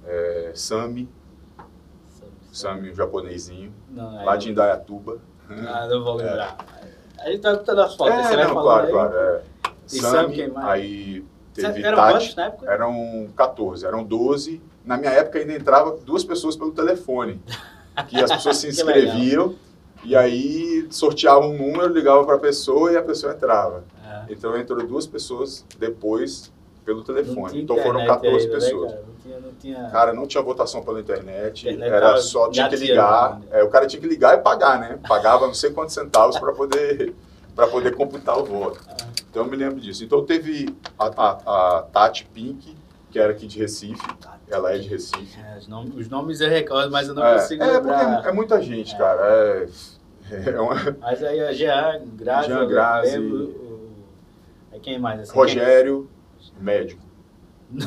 é, 0.07 0.53
Sami, 0.55 1.09
Sami, 2.53 2.91
o 2.91 2.95
japonesinho, 2.95 3.73
não, 3.91 4.25
lá 4.25 4.37
de 4.37 4.51
Indaiatuba. 4.51 5.19
Ah, 5.49 5.87
não 5.89 6.03
vou 6.03 6.15
lembrar. 6.15 6.57
É. 7.19 7.23
A 7.23 7.31
gente 7.31 7.41
tá 7.41 7.53
botando 7.55 7.79
as 7.81 7.95
fotos, 7.95 8.15
é, 8.15 8.23
você 8.23 8.37
não, 8.37 8.55
claro, 8.55 8.87
aí. 8.87 8.93
claro. 8.93 9.15
É. 9.17 9.43
E 9.87 10.01
Sami, 10.01 10.53
aí 10.57 11.25
teve 11.55 11.83
eram 11.83 11.97
Tati, 11.97 12.13
quantos 12.13 12.35
na 12.37 12.45
época? 12.47 12.71
Eram 12.73 13.29
14, 13.37 13.87
eram 13.87 14.05
12. 14.05 14.63
Na 14.85 14.97
minha 14.97 15.11
época 15.13 15.39
ainda 15.39 15.53
entrava 15.53 15.97
duas 15.99 16.25
pessoas 16.25 16.57
pelo 16.57 16.73
telefone. 16.73 17.41
que 18.09 18.17
as 18.17 18.31
pessoas 18.33 18.57
se 18.59 18.69
inscreviam 18.69 19.55
e 20.05 20.15
aí 20.15 20.87
sorteavam 20.91 21.51
um 21.51 21.59
número, 21.59 21.93
ligavam 21.93 22.25
para 22.25 22.37
a 22.37 22.39
pessoa 22.39 22.93
e 22.93 22.97
a 22.97 23.03
pessoa 23.03 23.33
entrava. 23.33 23.85
Ah, 24.05 24.27
Então 24.29 24.57
entrou 24.57 24.85
duas 24.87 25.07
pessoas 25.07 25.65
depois 25.79 26.53
pelo 26.87 27.03
telefone. 27.03 27.61
Então 27.63 27.77
foram 27.79 28.01
internet 28.01 28.23
14 28.23 28.45
ainda, 28.45 28.47
né, 28.47 28.61
pessoas. 28.65 28.93
cara? 28.93 29.05
Não 29.07 29.15
tinha, 29.21 29.41
não 29.41 29.53
tinha... 29.55 29.91
Cara, 29.91 30.13
não 30.15 30.27
tinha 30.27 30.43
votação 30.43 30.83
pela 30.85 31.01
internet, 31.01 31.69
Internet 31.69 31.93
era 31.93 32.17
só 32.19 32.49
tinha 32.49 32.69
que 32.69 32.77
ligar. 32.77 33.33
ainda. 33.35 33.47
É, 33.51 33.65
o 33.65 33.69
cara 33.69 33.87
tinha 33.89 34.01
que 34.01 34.07
ligar 34.07 34.39
e 34.39 34.41
pagar, 34.41 34.79
né? 34.79 34.99
Pagava 35.07 35.47
não 35.49 35.53
sei 35.55 35.71
quantos 35.73 35.93
centavos 35.93 36.39
para 36.39 36.53
poder 36.53 37.13
para 37.57 37.67
poder 37.67 37.97
computar 37.97 38.39
o 38.39 38.45
voto. 38.45 38.79
Então 39.31 39.43
eu 39.45 39.51
me 39.51 39.57
lembro 39.57 39.81
disso. 39.81 40.05
Então 40.05 40.25
teve 40.25 40.69
a, 40.99 41.07
a, 41.07 41.79
a 41.79 41.83
Tati 41.83 42.27
Pink, 42.27 42.77
que 43.11 43.19
era 43.19 43.33
aqui 43.33 43.47
de 43.47 43.59
Recife. 43.59 44.07
Ela 44.49 44.75
é 44.75 44.79
de 44.79 44.87
Recife. 44.89 45.41
É, 45.41 45.57
os, 45.59 45.67
nomes, 45.67 45.97
os 45.97 46.09
nomes 46.09 46.41
eu 46.43 46.49
recordo, 46.51 46.93
mas 46.93 47.09
eu 47.09 47.15
não 47.15 47.25
é, 47.27 47.33
consigo 47.35 47.65
é, 47.65 47.67
lembrar. 47.73 48.15
porque 48.17 48.29
é 48.29 48.33
muita 48.33 48.61
gente, 48.63 48.97
cara. 48.97 49.21
É, 49.23 49.67
é 50.51 50.61
uma- 50.61 50.97
Mas 51.01 51.25
aí 51.25 51.41
a 51.41 51.53
Jean, 51.53 52.03
Grazi, 52.15 52.49
Jean 52.49 52.67
Grazi. 52.69 53.19
lembro, 53.19 53.37
o- 53.45 53.91
Aí 54.73 54.79
quem 54.81 54.99
mais? 54.99 55.21
Assim, 55.21 55.33
Rogério, 55.35 56.09
médico. 56.61 57.03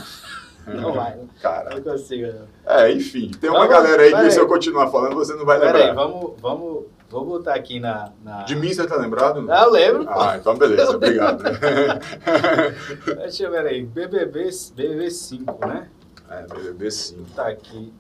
Não 0.68 0.94
vai, 0.94 1.16
não 1.16 1.28
Cara, 1.42 1.82
consigo. 1.82 2.28
não. 2.32 2.48
é, 2.76 2.92
enfim. 2.92 3.32
Tem 3.42 3.50
uma 3.50 3.60
Vamos- 3.66 3.74
galera 3.74 4.04
aí 4.04 4.10
que 4.10 4.16
peraí. 4.18 4.32
se 4.32 4.40
eu 4.40 4.48
continuar 4.48 4.92
falando, 4.92 5.16
você 5.16 5.34
não 5.34 5.44
vai 5.44 5.58
Pera 5.60 5.72
lembrar. 5.72 5.90
aí, 5.90 5.96
vamos, 5.96 6.34
vamos, 6.40 6.84
vou 7.10 7.26
botar 7.26 7.56
aqui 7.56 7.80
na... 7.80 8.12
na... 8.24 8.44
De 8.44 8.56
mim 8.56 8.72
você 8.72 8.86
tá 8.86 8.96
lembrado? 8.98 9.44
Ah, 9.50 9.64
eu 9.64 9.72
lembro, 9.72 10.06
pô. 10.06 10.20
Ah, 10.20 10.38
então 10.38 10.56
beleza, 10.56 10.96
obrigado. 10.96 11.42
Deixa 13.18 13.44
eu 13.46 13.52
ver 13.52 13.66
aí. 13.66 13.84
BBB, 13.84 14.52
BBB 14.76 15.10
5, 15.10 15.66
né? 15.68 15.90
é, 16.30 16.44
BBB 16.44 16.92
5. 16.92 17.24
Tá 17.36 17.48
aqui. 17.48 17.92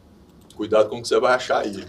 Cuidado 0.55 0.89
com 0.89 0.99
o 0.99 1.01
que 1.01 1.07
você 1.07 1.19
vai 1.19 1.33
achar 1.33 1.59
aí. 1.61 1.83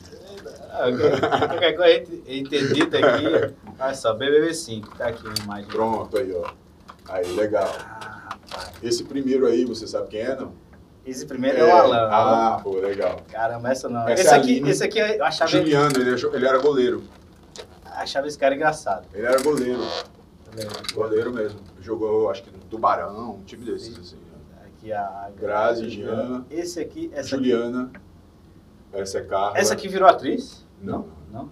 Ah. 0.72 1.46
Qualquer 1.48 1.72
coisa 1.74 2.12
a 2.26 2.32
entendida 2.32 2.98
aqui. 2.98 3.54
Olha 3.78 3.94
só, 3.94 4.14
BBB 4.14 4.54
5. 4.54 4.96
Tá 4.96 5.08
aqui 5.08 5.26
uma 5.26 5.34
imagem. 5.44 5.66
Pronto, 5.66 6.16
aí, 6.16 6.32
ó. 6.32 6.50
Aí, 7.08 7.26
legal. 7.34 7.70
Ah. 7.80 8.19
Esse 8.82 9.04
primeiro 9.04 9.46
aí, 9.46 9.64
você 9.64 9.86
sabe 9.86 10.08
quem 10.08 10.20
é, 10.20 10.34
não? 10.36 10.52
Esse 11.06 11.24
primeiro 11.26 11.58
é, 11.58 11.64
o 11.64 11.76
Alan. 11.76 12.08
Ah, 12.10 12.60
pô, 12.62 12.72
legal. 12.78 13.20
Caramba, 13.30 13.70
essa 13.70 13.88
não. 13.88 14.06
Essa 14.08 14.22
esse, 14.22 14.34
é 14.34 14.36
aqui, 14.36 14.68
esse 14.68 14.84
aqui 14.84 14.98
eu 14.98 15.24
achava, 15.24 15.50
Juliano, 15.50 15.96
ele, 15.98 16.14
jo- 16.16 16.30
ele 16.34 16.46
era 16.46 16.58
goleiro. 16.58 17.02
achava 17.84 18.26
esse 18.26 18.38
cara 18.38 18.54
engraçado. 18.54 19.06
Ele 19.14 19.26
era 19.26 19.40
goleiro. 19.42 19.80
Tá 19.80 20.94
Goleiro 20.94 21.32
mesmo. 21.32 21.60
Jogou, 21.80 22.28
acho 22.28 22.42
que 22.42 22.50
no 22.50 22.58
Tubarão, 22.64 23.36
um 23.36 23.44
time 23.44 23.64
desses, 23.64 23.96
assim. 23.98 24.18
Aqui 24.66 24.92
a 24.92 25.30
Grazi, 25.36 25.88
Jean. 25.88 26.44
Esse 26.50 26.80
aqui, 26.80 27.10
essa 27.14 27.28
Juliana. 27.28 27.90
Essa 28.92 29.18
é 29.18 29.22
Carla. 29.24 29.50
aqui. 29.50 29.58
Essa 29.60 29.72
aqui 29.74 29.88
virou 29.88 30.08
atriz? 30.08 30.66
Não, 30.82 31.06
Não? 31.32 31.50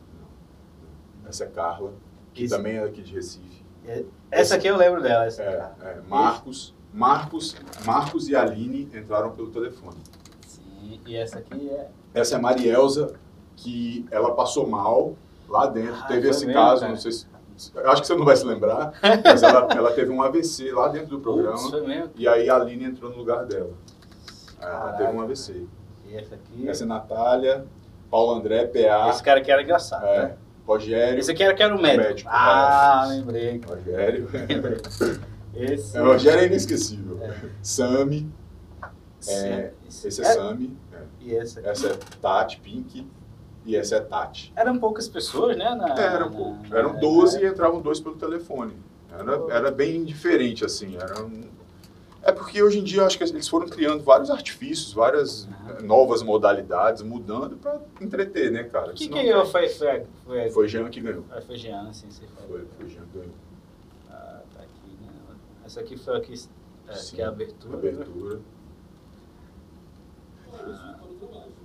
essa 1.28 1.44
é 1.44 1.46
Carla, 1.46 1.92
que 2.34 2.44
Esse- 2.44 2.56
também 2.56 2.76
é 2.76 2.82
aqui 2.84 3.02
de 3.02 3.14
Recife. 3.14 3.64
Essa 4.30 4.56
aqui 4.56 4.66
eu 4.66 4.76
lembro 4.76 5.00
dela. 5.00 5.24
Essa 5.26 5.42
É, 5.42 5.60
aqui. 5.60 5.86
é, 5.86 5.98
Marcos, 6.08 6.74
Marcos, 6.98 7.54
Marcos 7.86 8.28
e 8.28 8.34
Aline 8.34 8.90
entraram 8.92 9.30
pelo 9.30 9.50
telefone. 9.50 9.96
Sim, 10.44 11.00
e 11.06 11.14
essa 11.14 11.38
aqui 11.38 11.70
é. 11.70 11.88
Essa 12.12 12.34
é 12.34 12.38
a 12.38 12.42
Marielza, 12.42 13.14
que 13.54 14.04
ela 14.10 14.34
passou 14.34 14.66
mal 14.66 15.14
lá 15.48 15.66
dentro. 15.66 15.94
Ah, 15.94 16.08
teve 16.08 16.28
esse 16.28 16.52
caso, 16.52 16.80
cara? 16.80 16.92
não 16.92 16.98
sei 16.98 17.12
se. 17.12 17.26
Acho 17.84 18.02
que 18.02 18.06
você 18.08 18.16
não 18.16 18.24
vai 18.24 18.36
se 18.36 18.44
lembrar, 18.44 18.94
mas 19.24 19.42
ela, 19.44 19.68
ela 19.74 19.92
teve 19.92 20.10
um 20.10 20.20
AVC 20.20 20.72
lá 20.72 20.88
dentro 20.88 21.10
do 21.10 21.20
programa. 21.20 21.58
Putz. 21.70 22.10
E 22.16 22.26
aí 22.26 22.50
a 22.50 22.56
Aline 22.56 22.84
entrou 22.86 23.12
no 23.12 23.16
lugar 23.16 23.46
dela. 23.46 23.70
Ela 24.60 24.92
teve 24.94 25.12
um 25.12 25.20
AVC. 25.20 25.66
E 26.08 26.16
essa 26.16 26.34
aqui. 26.34 26.68
Essa 26.68 26.82
é 26.82 26.86
Natália, 26.86 27.64
Paulo 28.10 28.34
André, 28.34 28.66
PA, 28.66 29.10
Esse 29.10 29.22
cara 29.22 29.38
aqui 29.38 29.52
era 29.52 29.62
engraçado. 29.62 30.04
é, 30.04 30.22
né? 30.22 30.36
Rogério. 30.66 31.18
Esse 31.20 31.30
aqui 31.30 31.44
era 31.44 31.54
que 31.54 31.62
era 31.62 31.74
o 31.74 31.80
médico. 31.80 32.08
Médico, 32.08 32.30
ah, 32.32 33.06
lembrei. 33.08 33.60
Rogério. 33.64 34.28
Esse. 35.58 35.96
É, 35.96 36.00
Rogério 36.00 36.40
é 36.42 36.46
inesquecível. 36.46 37.18
É. 37.22 37.34
Sami, 37.62 38.30
é, 39.26 39.72
esse, 39.88 40.08
esse 40.08 40.20
é 40.20 40.24
Sami, 40.24 40.76
é. 40.92 41.02
E 41.20 41.32
esse 41.34 41.58
aqui. 41.58 41.68
essa 41.68 41.88
é 41.88 41.94
Tati 42.20 42.60
Pink 42.60 43.06
e 43.64 43.76
essa 43.76 43.96
é 43.96 44.00
Tati. 44.00 44.52
Eram 44.56 44.78
poucas 44.78 45.08
pessoas, 45.08 45.56
né? 45.56 45.74
Na, 45.74 45.88
pô, 46.30 46.54
na- 46.70 46.76
eram 46.78 46.92
na- 46.94 47.00
12 47.00 47.40
e 47.42 47.46
entravam 47.46 47.80
dois 47.80 47.98
pelo 48.00 48.14
telefone. 48.16 48.74
Era, 49.10 49.56
era 49.56 49.70
bem 49.70 50.04
diferente, 50.04 50.64
assim. 50.64 50.96
Era 50.96 51.22
um- 51.24 51.48
É 52.22 52.30
porque 52.32 52.62
hoje 52.62 52.78
em 52.80 52.84
dia 52.84 53.04
acho 53.04 53.16
que 53.16 53.24
eles 53.24 53.48
foram 53.48 53.66
criando 53.68 54.02
vários 54.04 54.28
artifícios, 54.30 54.92
várias 54.92 55.48
eh, 55.78 55.82
novas 55.82 56.22
modalidades, 56.22 57.00
mudando 57.02 57.56
pra 57.56 57.80
entreter, 58.00 58.50
né, 58.50 58.64
cara? 58.64 58.90
O 58.90 58.94
que 58.94 59.08
eu 59.26 59.46
foi, 59.46 59.68
foi, 59.68 60.04
foi, 60.26 60.50
Foi 60.50 60.68
Jean 60.68 60.90
que 60.90 61.00
ganhou. 61.00 61.22
foi, 61.30 61.40
foi 61.42 61.56
Jean, 61.56 61.88
assim, 61.88 62.10
você 62.10 62.26
falou. 62.26 62.48
Foi, 62.58 62.66
foi 62.76 62.88
Jean 62.88 63.02
que 63.12 63.18
ganhou. 63.18 63.34
Ah, 64.10 64.40
tá 64.54 64.60
aqui, 64.62 64.90
né? 65.00 65.08
Essa 65.68 65.80
aqui 65.80 65.98
foi 65.98 66.16
a 66.16 66.20
que, 66.22 66.32
é, 66.88 66.94
Sim, 66.94 67.16
que 67.16 67.20
é 67.20 67.26
a 67.26 67.28
abertura. 67.28 67.76
Abertura. 67.76 68.40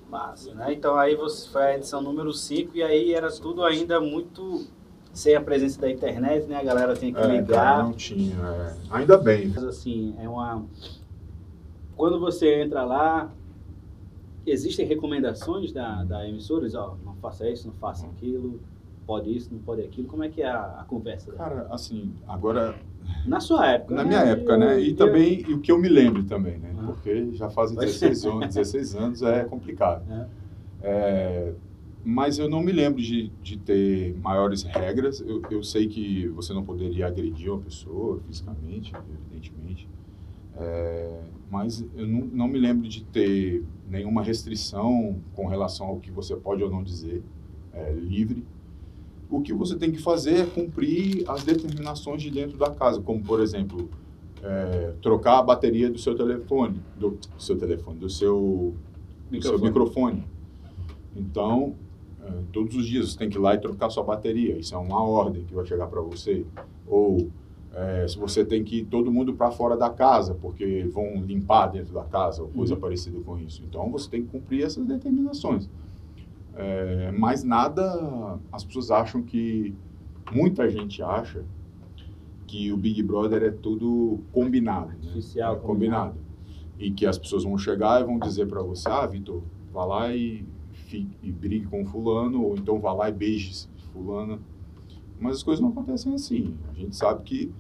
Massa, 0.10 0.54
né? 0.54 0.74
Então 0.74 0.96
aí 0.98 1.16
você 1.16 1.48
foi 1.50 1.62
a 1.62 1.76
edição 1.78 2.02
número 2.02 2.34
5 2.34 2.76
e 2.76 2.84
aí 2.84 3.14
era 3.14 3.32
tudo 3.32 3.64
ainda 3.64 4.02
muito 4.02 4.68
sem 5.14 5.36
a 5.38 5.42
presença 5.42 5.80
da 5.80 5.90
internet, 5.90 6.48
né? 6.48 6.58
A 6.58 6.64
galera 6.64 6.94
tinha 6.98 7.14
que 7.14 7.20
É, 7.20 7.28
ligar. 7.28 7.82
não 7.82 7.94
tinha. 7.94 8.36
é. 8.36 8.76
Ainda 8.92 9.18
bem. 9.18 9.48
Mas 9.48 9.64
assim, 9.64 10.14
é 10.20 10.28
uma. 10.28 10.66
Quando 11.96 12.20
você 12.20 12.62
entra 12.62 12.84
lá, 12.84 13.32
existem 14.46 14.86
recomendações 14.86 15.72
da, 15.72 16.04
da 16.04 16.28
emissora, 16.28 16.66
diz, 16.66 16.76
ó, 16.76 16.98
não 17.06 17.16
faça 17.16 17.50
isso, 17.50 17.68
não 17.68 17.74
faça 17.76 18.06
aquilo, 18.06 18.60
pode 19.08 19.34
isso, 19.34 19.48
não 19.50 19.60
pode 19.62 19.82
aquilo. 19.82 20.10
Como 20.10 20.26
é 20.26 20.30
que 20.30 20.42
é 20.42 20.50
a, 20.50 20.80
a 20.82 20.84
conversa? 20.84 21.32
Cara, 21.32 21.68
assim, 21.72 22.14
agora, 22.28 22.76
Na 23.26 23.40
sua 23.40 23.68
época. 23.72 23.96
na 23.96 24.04
né? 24.04 24.10
minha 24.10 24.22
época, 24.22 24.58
né? 24.58 24.82
E 24.82 24.90
Eu- 24.90 24.96
também, 24.96 25.46
e 25.48 25.54
o 25.54 25.60
que 25.60 25.72
eu 25.72 25.78
me 25.78 25.88
lembro 25.88 26.24
também, 26.24 26.58
né? 26.58 26.74
Ah. 26.78 26.84
Porque 26.88 27.32
já 27.34 27.50
fazem 27.50 27.76
Pois 27.76 28.00
16 28.00 28.26
anos, 28.26 28.56
16 28.56 28.96
anos 28.96 29.22
é 29.22 29.44
complicado. 29.46 30.04
É. 30.12 30.28
É, 30.86 31.54
mas 32.04 32.38
eu 32.38 32.50
não 32.50 32.62
me 32.62 32.74
lembro 32.74 33.02
de, 33.02 33.30
de 33.42 33.58
ter 33.58 34.16
maiores 34.22 34.64
regras. 34.64 35.22
Eu, 35.22 35.42
eu 35.50 35.64
sei 35.64 35.88
que 35.88 36.28
você 36.30 36.54
não 36.54 36.64
poderia 36.64 37.08
agredir 37.08 37.52
uma 37.52 37.62
pessoa 37.62 38.20
fisicamente, 38.28 38.94
evidentemente. 39.32 39.88
É, 40.58 41.22
mas 41.50 41.86
eu 41.96 42.06
não, 42.06 42.26
não 42.26 42.48
me 42.48 42.60
lembro 42.60 42.88
de 42.88 43.04
ter 43.06 43.64
nenhuma 43.90 44.22
restrição 44.22 45.20
com 45.34 45.48
relação 45.48 45.88
ao 45.88 46.00
que 46.00 46.12
você 46.12 46.36
pode 46.36 46.62
ou 46.62 46.70
não 46.70 46.84
dizer 46.84 47.24
é, 47.72 47.92
livre. 47.94 48.44
O 49.36 49.42
que 49.42 49.52
você 49.52 49.76
tem 49.76 49.92
que 49.92 49.98
fazer 50.00 50.42
é 50.42 50.46
cumprir 50.46 51.24
as 51.28 51.44
determinações 51.44 52.22
de 52.22 52.30
dentro 52.30 52.56
da 52.56 52.70
casa, 52.70 53.02
como, 53.02 53.24
por 53.24 53.40
exemplo, 53.42 53.90
é, 54.44 54.94
trocar 55.02 55.40
a 55.40 55.42
bateria 55.42 55.90
do 55.90 55.98
seu 55.98 56.14
telefone, 56.16 56.80
do, 56.96 57.18
seu 57.40 57.58
telefone, 57.58 57.98
do 57.98 58.10
seu 58.12 58.76
do 59.32 59.42
seu 59.42 59.54
Microfone. 59.54 59.68
microfone. 59.68 60.24
Então, 61.16 61.74
eh, 62.24 62.32
todos 62.52 62.76
os 62.76 62.86
dias 62.86 63.12
você 63.12 63.18
tem 63.18 63.28
que 63.30 63.38
ir 63.38 63.42
lá 63.42 63.56
e 63.56 63.58
trocar 63.58 63.90
sua 63.90 64.04
bateria. 64.04 64.56
Isso 64.58 64.76
é 64.76 64.78
uma 64.78 65.02
ordem 65.04 65.44
que 65.44 65.54
vai 65.56 65.66
chegar 65.66 65.88
para 65.88 66.02
você. 66.02 66.46
Ou 66.88 67.30
eh, 67.74 68.06
se 68.08 68.18
você 68.20 68.46
tem 68.46 68.64
que 68.64 68.80
ir 68.82 68.86
todo 68.86 69.12
mundo 69.12 69.34
para 69.34 69.50
fora 69.50 69.76
da 69.76 69.90
casa, 69.90 70.36
porque 70.36 70.88
vão 70.94 71.16
limpar 71.26 71.68
dentro 71.72 71.92
da 71.94 72.04
casa, 72.04 72.44
ou 72.44 72.50
coisa 72.50 72.76
Uhum. 72.76 72.80
parecida 72.80 73.20
com 73.26 73.40
isso. 73.40 73.64
Então, 73.68 73.90
você 73.90 74.08
tem 74.10 74.22
que 74.22 74.28
cumprir 74.30 74.64
essas 74.64 74.86
determinações. 74.86 75.68
Eh, 76.56 77.12
mas 77.18 77.44
nada, 77.44 78.40
as 78.52 78.64
pessoas 78.64 78.92
acham 78.92 79.22
que, 79.24 79.74
muita 80.32 80.70
gente 80.70 81.02
acha 81.02 81.44
que 82.48 82.72
o 82.72 82.78
Big 82.78 83.02
Brother 83.02 83.42
é 83.44 83.52
tudo 83.52 84.20
combinado. 84.32 84.88
né? 84.90 84.94
Artificial, 85.04 85.56
É 85.56 85.60
combinado. 85.60 86.16
E 86.80 86.92
que 86.92 87.06
as 87.06 87.18
pessoas 87.18 87.44
vão 87.44 87.58
chegar 87.58 88.02
e 88.02 88.04
vão 88.04 88.20
dizer 88.20 88.48
para 88.48 88.62
você, 88.62 88.88
ah, 88.90 89.06
Vitor, 89.06 89.42
vá 89.72 89.86
lá 89.86 90.16
e, 90.16 90.46
fi- 90.72 91.08
e 91.22 91.32
brigue 91.32 91.66
com 91.66 91.86
fulano, 91.86 92.44
ou 92.44 92.56
então 92.56 92.80
vá 92.80 92.94
lá 92.94 93.10
e 93.10 93.12
beije 93.12 93.68
fulano. 93.92 94.40
Mas 95.20 95.38
as 95.38 95.44
coisas 95.44 95.62
não 95.62 95.70
acontecem 95.70 96.14
assim. 96.14 96.56
A 96.70 96.74
gente 96.74 96.96
sabe 96.96 97.24
que 97.24 97.52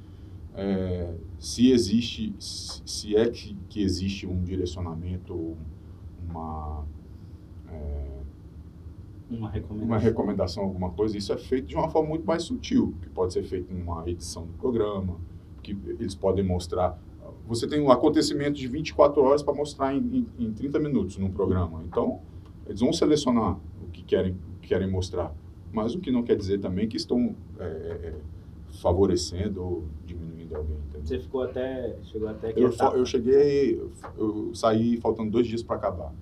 é, 0.55 1.13
se 1.39 1.71
existe, 1.71 2.33
se 2.39 3.15
é 3.15 3.27
que, 3.29 3.55
que 3.69 3.81
existe 3.81 4.27
um 4.27 4.43
direcionamento, 4.43 5.55
uma, 6.29 6.83
Uma 9.29 9.49
recomendação. 9.49 9.87
uma 9.87 9.97
recomendação, 9.97 10.63
alguma 10.63 10.89
coisa, 10.91 11.17
isso 11.17 11.33
é 11.33 11.37
feito 11.37 11.67
de 11.67 11.75
uma 11.75 11.89
forma 11.89 12.09
muito 12.09 12.25
mais 12.25 12.43
sutil, 12.43 12.93
que 13.01 13.09
pode 13.09 13.33
ser 13.33 13.43
feito 13.43 13.73
numa 13.73 14.07
edição 14.07 14.45
do 14.45 14.53
programa, 14.53 15.17
que 15.61 15.77
eles 15.87 16.13
podem 16.13 16.43
mostrar. 16.43 16.99
Você 17.47 17.67
tem 17.67 17.81
um 17.81 17.91
acontecimento 17.91 18.53
de 18.53 18.67
24 18.67 19.21
horas 19.21 19.41
para 19.41 19.53
mostrar 19.53 19.93
em, 19.93 20.27
em, 20.39 20.45
em 20.45 20.51
30 20.53 20.79
minutos 20.79 21.17
num 21.17 21.31
programa. 21.31 21.83
Então, 21.85 22.21
eles 22.65 22.79
vão 22.79 22.93
selecionar 22.93 23.57
o 23.81 23.89
que 23.91 24.03
querem, 24.03 24.37
querem 24.61 24.89
mostrar. 24.89 25.33
Mas 25.71 25.95
o 25.95 25.99
que 25.99 26.11
não 26.11 26.23
quer 26.23 26.35
dizer 26.35 26.59
também 26.59 26.87
que 26.87 26.95
estão 26.95 27.35
é, 27.59 27.63
é, 27.65 28.13
favorecendo 28.81 29.63
ou 29.63 29.83
diminuindo 30.05 30.55
alguém. 30.55 30.77
entendeu? 30.77 31.05
Você 31.05 31.19
ficou 31.19 31.43
até. 31.43 31.95
Chegou 32.03 32.29
até 32.29 32.53
que 32.53 32.59
Eu, 32.59 32.71
eu 32.95 33.05
cheguei, 33.05 33.81
eu 34.17 34.53
saí 34.53 34.97
faltando 34.97 35.31
dois 35.31 35.47
dias 35.47 35.63
para 35.63 35.75
acabar. 35.75 36.13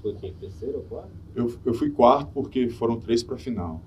Foi 0.00 0.12
o 0.12 0.14
quê? 0.16 0.32
Terceiro 0.40 0.78
ou 0.78 0.84
quarto? 0.84 1.10
Eu, 1.34 1.52
eu 1.64 1.74
fui 1.74 1.90
quarto 1.90 2.30
porque 2.32 2.68
foram 2.68 2.98
três 2.98 3.22
para 3.22 3.36
final. 3.36 3.80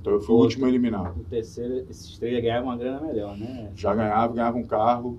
Então 0.00 0.12
eu 0.12 0.20
fui 0.20 0.34
o 0.34 0.38
último 0.38 0.66
eliminado. 0.66 1.18
O 1.18 1.24
terceiro, 1.24 1.86
esses 1.88 2.18
três 2.18 2.42
ganhavam 2.42 2.68
uma 2.68 2.76
grana 2.76 3.00
melhor, 3.00 3.36
né? 3.36 3.70
Já 3.74 3.94
ganhava, 3.94 4.34
ganhava 4.34 4.58
um 4.58 4.64
carro, 4.64 5.18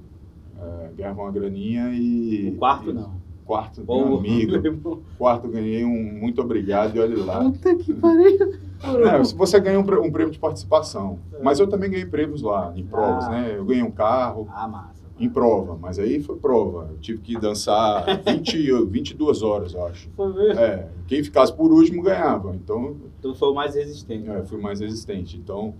é, 0.59 0.91
ganhava 0.95 1.21
uma 1.21 1.31
graninha 1.31 1.89
e. 1.93 2.49
O 2.49 2.57
quarto 2.57 2.91
e, 2.91 2.93
não. 2.93 3.25
Quarto, 3.45 3.85
meu 3.85 4.17
amigo. 4.17 4.55
amigo. 4.55 5.03
Quarto 5.19 5.47
ganhei 5.47 5.85
um 5.85 6.19
muito 6.19 6.41
obrigado 6.41 6.95
e 6.95 6.99
olha 6.99 7.23
lá. 7.23 7.43
Puta 7.43 7.75
que 7.75 7.93
pariu. 7.93 8.59
Não, 8.83 9.23
você 9.23 9.59
ganha 9.59 9.79
um, 9.79 9.83
um, 9.83 10.11
prêmio 10.11 10.31
de 10.31 10.39
participação. 10.39 11.19
Mas 11.43 11.59
eu 11.59 11.67
também 11.67 11.89
ganhei 11.89 12.05
prêmios 12.05 12.41
lá, 12.41 12.73
em 12.75 12.83
provas, 12.83 13.25
ah. 13.25 13.29
né? 13.29 13.53
Eu 13.55 13.65
ganhei 13.65 13.83
um 13.83 13.91
carro. 13.91 14.47
Ah, 14.51 14.67
massa. 14.67 14.94
Em 15.17 15.29
prova, 15.29 15.77
mas 15.79 15.97
aí 15.97 16.21
foi 16.21 16.35
prova. 16.35 16.89
Eu 16.91 16.97
tive 16.97 17.21
que 17.21 17.39
dançar 17.39 18.03
20, 18.25 18.85
22 18.85 19.41
horas, 19.43 19.73
eu 19.73 19.85
acho. 19.85 20.09
Foi 20.09 20.33
mesmo? 20.33 20.59
É, 20.59 20.89
quem 21.07 21.23
ficasse 21.23 21.53
por 21.53 21.71
último 21.71 22.01
ganhava. 22.01 22.53
Então. 22.53 22.97
Tu 23.21 23.33
foi 23.33 23.49
o 23.49 23.53
mais 23.53 23.75
resistente. 23.75 24.29
É, 24.29 24.43
fui 24.43 24.59
mais 24.59 24.81
resistente. 24.81 25.37
Então. 25.37 25.73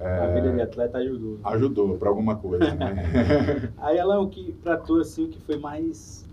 É, 0.00 0.18
a 0.18 0.26
vida 0.34 0.52
de 0.52 0.60
atleta 0.60 0.98
ajudou. 0.98 1.38
Ajudou 1.44 1.96
para 1.96 2.08
alguma 2.08 2.34
coisa, 2.34 2.74
né? 2.74 3.72
aí, 3.78 3.96
ela 3.96 4.18
o 4.18 4.28
que 4.28 4.52
pra 4.52 4.76
tu, 4.76 4.96
assim, 4.96 5.26
o 5.26 5.28
que 5.28 5.40
foi 5.42 5.58
mais. 5.58 6.26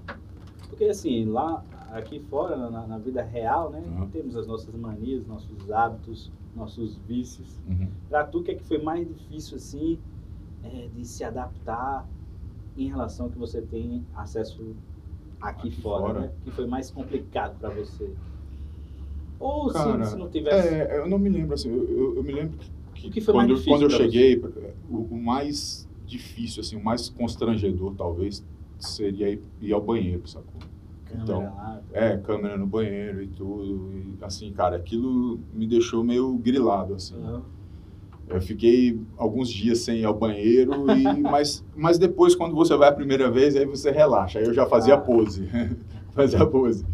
Porque 0.67 0.85
assim, 0.85 1.25
lá, 1.25 1.63
aqui 1.91 2.19
fora, 2.31 2.55
na, 2.55 2.87
na 2.87 2.97
vida 2.97 3.21
real, 3.21 3.69
né? 3.69 3.83
Uhum. 3.85 4.07
Temos 4.09 4.35
as 4.35 4.47
nossas 4.47 4.73
manias, 4.73 5.25
nossos 5.27 5.71
hábitos, 5.71 6.31
nossos 6.55 6.97
vícios. 7.07 7.59
Uhum. 7.67 7.87
Pra 8.09 8.23
tu, 8.23 8.39
o 8.39 8.43
que 8.43 8.51
é 8.51 8.55
que 8.55 8.63
foi 8.63 8.81
mais 8.81 9.07
difícil, 9.07 9.57
assim, 9.57 9.99
é, 10.63 10.87
de 10.95 11.05
se 11.05 11.23
adaptar? 11.23 12.07
Em 12.77 12.87
relação 12.87 13.27
ao 13.27 13.31
que 13.31 13.37
você 13.37 13.61
tem 13.61 14.05
acesso 14.15 14.75
aqui, 15.41 15.69
aqui 15.69 15.81
fora, 15.81 16.01
fora. 16.01 16.19
Né? 16.21 16.31
que 16.43 16.51
foi 16.51 16.67
mais 16.67 16.91
complicado 16.91 17.57
para 17.59 17.69
você? 17.69 18.09
Ou 19.39 19.71
Cara, 19.71 20.03
se, 20.03 20.11
se, 20.11 20.17
não 20.17 20.29
tivesse... 20.29 20.67
É, 20.67 20.99
eu 20.99 21.07
não 21.07 21.17
me 21.17 21.29
lembro, 21.29 21.53
assim, 21.53 21.69
eu, 21.69 21.89
eu, 21.89 22.15
eu 22.17 22.23
me 22.23 22.33
lembro 22.33 22.59
que, 22.93 23.09
que 23.09 23.25
quando, 23.25 23.51
eu, 23.51 23.63
quando 23.63 23.83
eu 23.83 23.89
cheguei, 23.89 24.37
o, 24.89 24.97
o, 24.97 25.21
mais 25.21 25.87
difícil, 26.05 26.61
assim, 26.61 26.75
o 26.75 26.83
mais 26.83 27.07
constrangedor, 27.07 27.95
talvez, 27.95 28.45
seria 28.77 29.29
ir, 29.29 29.41
ir 29.61 29.71
ao 29.71 29.81
banheiro, 29.81 30.27
sacou? 30.27 30.59
Câmera 31.05 31.23
então, 31.23 31.41
lá, 31.41 31.81
é, 31.93 32.17
câmera 32.17 32.57
no 32.57 32.67
banheiro 32.67 33.23
e 33.23 33.27
tudo, 33.27 33.91
e, 33.93 34.23
assim, 34.23 34.51
cara, 34.51 34.75
aquilo 34.75 35.39
me 35.53 35.65
deixou 35.65 36.03
meio 36.03 36.33
grilado, 36.37 36.93
assim. 36.95 37.15
Uhum. 37.15 37.41
Eu 38.29 38.39
fiquei 38.41 39.01
alguns 39.17 39.49
dias 39.49 39.79
sem 39.79 40.01
ir 40.01 40.05
ao 40.05 40.13
banheiro, 40.13 40.85
e, 40.91 41.03
mas, 41.19 41.65
mas 41.75 41.97
depois, 41.97 42.35
quando 42.35 42.55
você 42.55 42.75
vai 42.75 42.89
a 42.89 42.93
primeira 42.93 43.29
vez, 43.29 43.55
aí 43.55 43.65
você 43.65 43.89
relaxa. 43.91 44.39
Aí 44.39 44.45
eu 44.45 44.53
já 44.53 44.65
fazia 44.65 44.93
ah. 44.93 44.97
pose. 44.97 45.49
fazia 46.13 46.45
pose. 46.45 46.85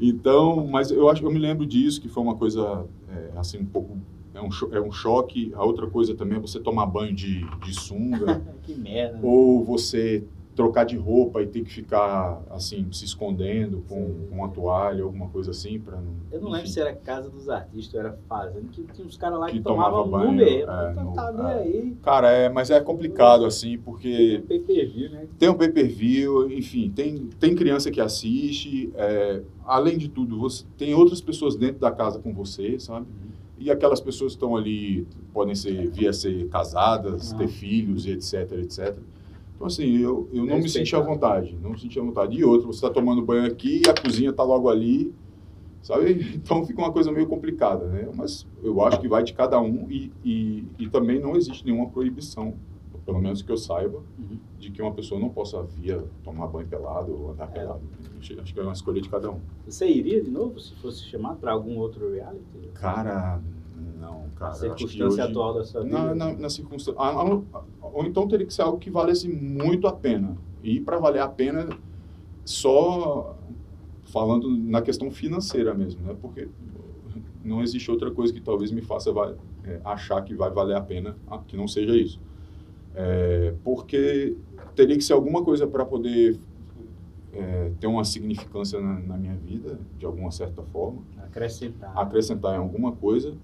Então, 0.00 0.66
mas 0.66 0.90
eu 0.90 1.08
acho 1.10 1.22
eu 1.22 1.30
me 1.30 1.38
lembro 1.38 1.66
disso, 1.66 2.00
que 2.00 2.08
foi 2.08 2.22
uma 2.22 2.34
coisa, 2.34 2.86
é, 3.08 3.38
assim, 3.38 3.58
um 3.58 3.66
pouco. 3.66 3.98
É 4.32 4.40
um, 4.40 4.48
é 4.72 4.80
um 4.80 4.90
choque. 4.90 5.52
A 5.54 5.64
outra 5.64 5.86
coisa 5.86 6.14
também 6.14 6.38
é 6.38 6.40
você 6.40 6.58
tomar 6.58 6.86
banho 6.86 7.12
de, 7.12 7.44
de 7.58 7.74
sunga. 7.74 8.40
que 8.62 8.74
merda. 8.74 9.18
Ou 9.22 9.62
você 9.62 10.24
trocar 10.60 10.84
de 10.84 10.94
roupa 10.94 11.40
e 11.40 11.46
ter 11.46 11.62
que 11.62 11.70
ficar 11.70 12.42
assim 12.50 12.86
se 12.92 13.06
escondendo 13.06 13.82
com, 13.88 14.26
com 14.28 14.34
uma 14.34 14.50
toalha 14.50 15.02
alguma 15.02 15.26
coisa 15.30 15.52
assim 15.52 15.80
para 15.80 15.96
não 15.96 16.12
eu 16.30 16.38
não 16.38 16.48
enfim. 16.48 16.52
lembro 16.52 16.68
se 16.68 16.80
era 16.80 16.94
casa 16.94 17.30
dos 17.30 17.48
artistas 17.48 17.94
ou 17.94 18.00
era 18.00 18.18
fazenda 18.28 18.68
que 18.70 18.82
tinha 18.92 19.06
uns 19.06 19.16
caras 19.16 19.40
lá 19.40 19.46
que, 19.46 19.54
que 19.54 19.62
tomavam 19.62 20.04
tomava 20.04 20.26
banho, 20.26 20.36
mesmo 20.36 20.70
é, 20.70 20.94
tá 21.14 21.34
é. 21.48 21.58
aí 21.60 21.96
cara 22.02 22.30
é 22.30 22.50
mas 22.50 22.68
é 22.70 22.78
complicado 22.78 23.46
assim 23.46 23.78
porque 23.78 24.42
tem 24.46 24.58
um 24.58 24.60
pay 24.60 24.60
per 24.60 24.90
view 24.90 25.10
né 25.10 25.28
tem 25.38 25.48
um 25.48 25.54
pay 25.54 25.68
per 25.70 25.88
view 25.88 26.52
enfim 26.52 26.92
tem 26.94 27.30
tem 27.38 27.54
criança 27.54 27.90
que 27.90 28.00
assiste 28.00 28.92
é, 28.96 29.40
além 29.64 29.96
de 29.96 30.10
tudo 30.10 30.38
você 30.38 30.66
tem 30.76 30.92
outras 30.92 31.22
pessoas 31.22 31.56
dentro 31.56 31.80
da 31.80 31.90
casa 31.90 32.18
com 32.18 32.34
você 32.34 32.78
sabe 32.78 33.06
uhum. 33.06 33.30
e 33.58 33.70
aquelas 33.70 34.00
pessoas 34.02 34.32
que 34.32 34.36
estão 34.36 34.54
ali 34.54 35.06
podem 35.32 35.54
ser 35.54 35.88
via 35.88 36.12
ser 36.12 36.48
casadas 36.48 37.32
ter 37.32 37.48
filhos 37.48 38.06
etc 38.06 38.52
etc 38.58 38.98
então, 39.60 39.66
assim, 39.66 39.98
eu, 39.98 40.26
eu 40.32 40.46
não 40.46 40.56
me 40.56 40.70
senti 40.70 40.96
à 40.96 41.00
vontade, 41.00 41.54
não 41.62 41.72
me 41.72 41.78
senti 41.78 42.00
à 42.00 42.02
vontade. 42.02 42.34
E 42.34 42.42
outro, 42.42 42.68
você 42.68 42.78
está 42.78 42.88
tomando 42.88 43.20
banho 43.20 43.44
aqui 43.44 43.82
e 43.84 43.90
a 43.90 43.92
cozinha 43.92 44.30
está 44.30 44.42
logo 44.42 44.70
ali, 44.70 45.14
sabe? 45.82 46.14
Então 46.34 46.64
fica 46.64 46.80
uma 46.80 46.90
coisa 46.90 47.12
meio 47.12 47.26
complicada, 47.26 47.84
né? 47.84 48.08
Mas 48.16 48.46
eu 48.62 48.80
acho 48.80 48.98
que 48.98 49.06
vai 49.06 49.22
de 49.22 49.34
cada 49.34 49.60
um 49.60 49.86
e, 49.90 50.10
e, 50.24 50.64
e 50.78 50.88
também 50.88 51.20
não 51.20 51.36
existe 51.36 51.62
nenhuma 51.66 51.90
proibição, 51.90 52.54
pelo 53.04 53.20
menos 53.20 53.42
que 53.42 53.52
eu 53.52 53.56
saiba, 53.58 53.98
uhum. 54.18 54.38
de 54.58 54.70
que 54.70 54.80
uma 54.80 54.94
pessoa 54.94 55.20
não 55.20 55.28
possa 55.28 55.62
vir 55.62 56.04
tomar 56.24 56.46
banho 56.46 56.66
pelado 56.66 57.12
ou 57.12 57.32
andar 57.32 57.50
é. 57.50 57.52
pelado. 57.52 57.82
Acho 58.18 58.54
que 58.54 58.60
é 58.60 58.62
uma 58.62 58.72
escolha 58.72 59.02
de 59.02 59.10
cada 59.10 59.30
um. 59.30 59.40
Você 59.66 59.86
iria 59.86 60.22
de 60.22 60.30
novo 60.30 60.58
se 60.58 60.74
fosse 60.76 61.04
chamado 61.04 61.38
para 61.38 61.52
algum 61.52 61.76
outro 61.76 62.10
reality? 62.10 62.70
Cara, 62.72 63.42
não, 63.98 64.28
cara. 64.36 64.52
Na 64.52 64.58
circunstância 64.58 65.06
hoje, 65.06 65.20
atual 65.20 65.54
da 65.54 65.64
sua 65.64 65.82
vida? 65.82 65.98
Na, 65.98 66.14
na, 66.14 66.32
na 66.32 66.50
circunstância. 66.50 67.00
Ou 67.82 68.04
então 68.04 68.28
teria 68.28 68.46
que 68.46 68.54
ser 68.54 68.62
algo 68.62 68.78
que 68.78 68.90
valesse 68.90 69.28
muito 69.28 69.86
a 69.86 69.92
pena. 69.92 70.36
E 70.62 70.80
para 70.80 70.98
valer 70.98 71.20
a 71.20 71.28
pena, 71.28 71.68
só 72.44 73.36
falando 74.04 74.50
na 74.50 74.82
questão 74.82 75.10
financeira 75.10 75.72
mesmo, 75.72 76.02
né? 76.02 76.16
Porque 76.20 76.48
não 77.44 77.62
existe 77.62 77.90
outra 77.90 78.10
coisa 78.10 78.32
que 78.32 78.40
talvez 78.40 78.70
me 78.70 78.82
faça 78.82 79.12
vai, 79.12 79.34
é, 79.64 79.80
achar 79.84 80.22
que 80.22 80.34
vai 80.34 80.50
valer 80.50 80.76
a 80.76 80.80
pena 80.80 81.16
que 81.46 81.56
não 81.56 81.66
seja 81.66 81.96
isso. 81.96 82.20
É, 82.94 83.54
porque 83.62 84.36
teria 84.74 84.96
que 84.96 85.04
ser 85.04 85.12
alguma 85.12 85.42
coisa 85.42 85.66
para 85.66 85.84
poder 85.84 86.38
é, 87.32 87.70
ter 87.78 87.86
uma 87.86 88.04
significância 88.04 88.80
na, 88.80 88.98
na, 89.00 89.16
minha 89.16 89.36
vida, 89.36 89.78
de 89.98 90.04
alguma 90.04 90.30
certa 90.30 90.62
forma. 90.62 91.02
Acrescentar. 91.18 91.96
Acrescentar 91.96 92.54
em 92.54 92.58
alguma 92.58 92.92
coisa. 92.92 93.34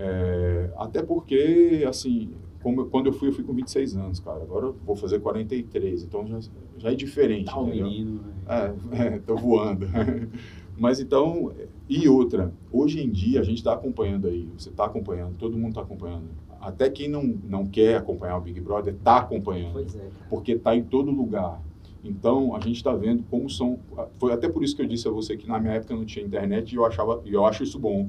É, 0.00 0.70
até 0.78 1.02
porque, 1.02 1.84
assim, 1.86 2.32
como, 2.62 2.86
quando 2.86 3.06
eu 3.06 3.12
fui, 3.12 3.28
eu 3.28 3.32
fui 3.32 3.44
com 3.44 3.52
26 3.52 3.96
anos, 3.96 4.20
cara. 4.20 4.42
Agora 4.42 4.66
eu 4.66 4.76
vou 4.84 4.96
fazer 4.96 5.20
43, 5.20 6.02
então 6.02 6.26
já, 6.26 6.40
já 6.78 6.90
é 6.90 6.94
diferente. 6.94 7.46
Tá 7.46 7.60
um 7.60 7.66
menino. 7.66 8.22
Né? 8.46 8.74
É, 8.96 9.14
é, 9.16 9.18
tô 9.18 9.36
voando. 9.36 9.86
Mas 10.78 10.98
então, 10.98 11.52
e 11.86 12.08
outra, 12.08 12.54
hoje 12.72 13.02
em 13.02 13.10
dia 13.10 13.40
a 13.40 13.42
gente 13.42 13.58
está 13.58 13.74
acompanhando 13.74 14.28
aí, 14.28 14.48
você 14.56 14.70
está 14.70 14.86
acompanhando, 14.86 15.36
todo 15.36 15.54
mundo 15.54 15.70
está 15.70 15.82
acompanhando. 15.82 16.24
Até 16.58 16.88
quem 16.88 17.06
não, 17.06 17.22
não 17.22 17.66
quer 17.66 17.96
acompanhar 17.96 18.38
o 18.38 18.40
Big 18.40 18.58
Brother 18.60 18.94
está 18.94 19.18
acompanhando. 19.18 19.74
Pois 19.74 19.94
é, 19.94 20.08
Porque 20.30 20.52
está 20.52 20.74
em 20.74 20.82
todo 20.82 21.10
lugar. 21.10 21.60
Então, 22.02 22.56
a 22.56 22.60
gente 22.60 22.76
está 22.76 22.94
vendo 22.94 23.22
como 23.24 23.48
são. 23.50 23.78
Foi 24.18 24.32
até 24.32 24.48
por 24.48 24.64
isso 24.64 24.74
que 24.74 24.80
eu 24.80 24.86
disse 24.86 25.06
a 25.06 25.10
você 25.10 25.36
que 25.36 25.46
na 25.46 25.58
minha 25.58 25.74
época 25.74 25.94
não 25.94 26.06
tinha 26.06 26.24
internet 26.24 26.72
e 26.72 26.76
eu 26.76 26.84
achava, 26.86 27.20
e 27.26 27.34
eu 27.34 27.44
acho 27.44 27.62
isso 27.62 27.78
bom. 27.78 28.08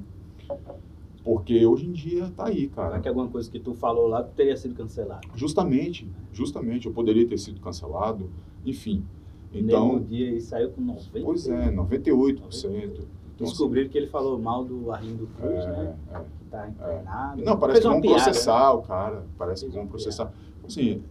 Porque 1.23 1.65
hoje 1.65 1.85
em 1.85 1.91
dia 1.91 2.25
está 2.25 2.47
aí, 2.47 2.67
cara. 2.67 2.89
Será 2.89 3.01
que 3.01 3.07
alguma 3.07 3.27
coisa 3.27 3.49
que 3.49 3.59
tu 3.59 3.73
falou 3.73 4.07
lá 4.07 4.23
teria 4.23 4.57
sido 4.57 4.73
cancelado? 4.73 5.27
Justamente, 5.35 6.09
justamente. 6.33 6.87
Eu 6.87 6.93
poderia 6.93 7.27
ter 7.27 7.37
sido 7.37 7.59
cancelado, 7.61 8.29
enfim. 8.65 9.05
Então, 9.53 9.93
no 9.93 9.99
dia 9.99 10.27
ele 10.27 10.41
saiu 10.41 10.71
com 10.71 10.81
90%. 10.81 11.23
Pois 11.23 11.47
é, 11.47 11.71
98%. 11.71 12.39
98%. 12.49 13.21
Então, 13.35 13.47
Descobriram 13.47 13.83
assim, 13.83 13.91
que 13.91 13.97
ele 13.97 14.07
falou 14.07 14.39
mal 14.39 14.63
do 14.63 14.91
Arlindo 14.91 15.27
Cruz, 15.37 15.53
é, 15.53 15.67
né? 15.67 15.95
É, 16.11 16.19
que 16.19 16.43
está 16.45 16.67
internado. 16.67 17.41
É. 17.41 17.45
Não, 17.45 17.57
parece 17.57 17.81
que 17.81 17.87
vão 17.87 18.01
processar 18.01 18.73
né? 18.73 18.79
o 18.79 18.81
cara. 18.81 19.25
Parece 19.37 19.61
Fez 19.61 19.73
que 19.73 19.79
vão 19.79 19.87
processar. 19.87 20.31
Assim, 20.65 21.03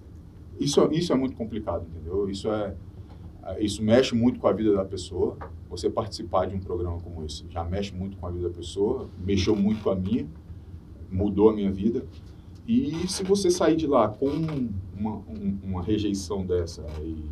isso, 0.59 0.89
isso 0.93 1.13
é 1.13 1.17
muito 1.17 1.37
complicado, 1.37 1.85
entendeu? 1.89 2.29
Isso 2.29 2.49
é 2.49 2.75
isso 3.59 3.83
mexe 3.83 4.15
muito 4.15 4.39
com 4.39 4.47
a 4.47 4.53
vida 4.53 4.75
da 4.75 4.85
pessoa. 4.85 5.37
Você 5.69 5.89
participar 5.89 6.47
de 6.47 6.55
um 6.55 6.61
programa 6.61 6.99
como 7.01 7.25
esse 7.25 7.45
já 7.49 7.65
mexe 7.65 7.95
muito 7.95 8.17
com 8.17 8.27
a 8.27 8.31
vida 8.31 8.49
da 8.49 8.55
pessoa, 8.55 9.09
mexeu 9.19 9.57
muito 9.57 9.83
com 9.83 9.91
a 9.91 9.95
minha, 9.95 10.27
mudou 11.11 11.51
a 11.51 11.53
minha 11.53 11.71
vida. 11.71 12.05
E 12.67 13.09
se 13.09 13.25
você 13.25 13.51
sair 13.51 13.77
de 13.77 13.87
lá 13.87 14.09
com 14.09 14.31
uma, 14.97 15.23
uma 15.63 15.83
rejeição 15.83 16.45
dessa 16.45 16.85
e, 17.03 17.25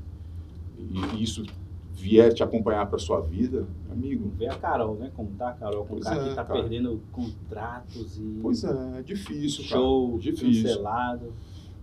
e, 0.78 1.22
isso 1.22 1.44
vier 1.92 2.32
te 2.32 2.42
acompanhar 2.42 2.86
para 2.86 2.98
sua 2.98 3.20
vida, 3.20 3.66
amigo. 3.90 4.30
Vê 4.36 4.46
a 4.46 4.56
Carol, 4.56 4.96
né? 4.96 5.10
Como 5.14 5.30
tá 5.32 5.50
a 5.50 5.52
Carol, 5.52 5.84
com 5.84 5.96
o 5.96 6.00
cara 6.00 6.22
é, 6.22 6.28
que 6.28 6.34
tá 6.34 6.44
cara. 6.44 6.60
perdendo 6.60 7.00
contratos 7.12 8.18
e. 8.18 8.38
Pois 8.40 8.64
é, 8.64 8.98
é 8.98 9.02
difícil. 9.02 9.64
Show, 9.64 10.10
cara. 10.10 10.22
difícil. 10.22 10.62
cancelado. 10.62 11.32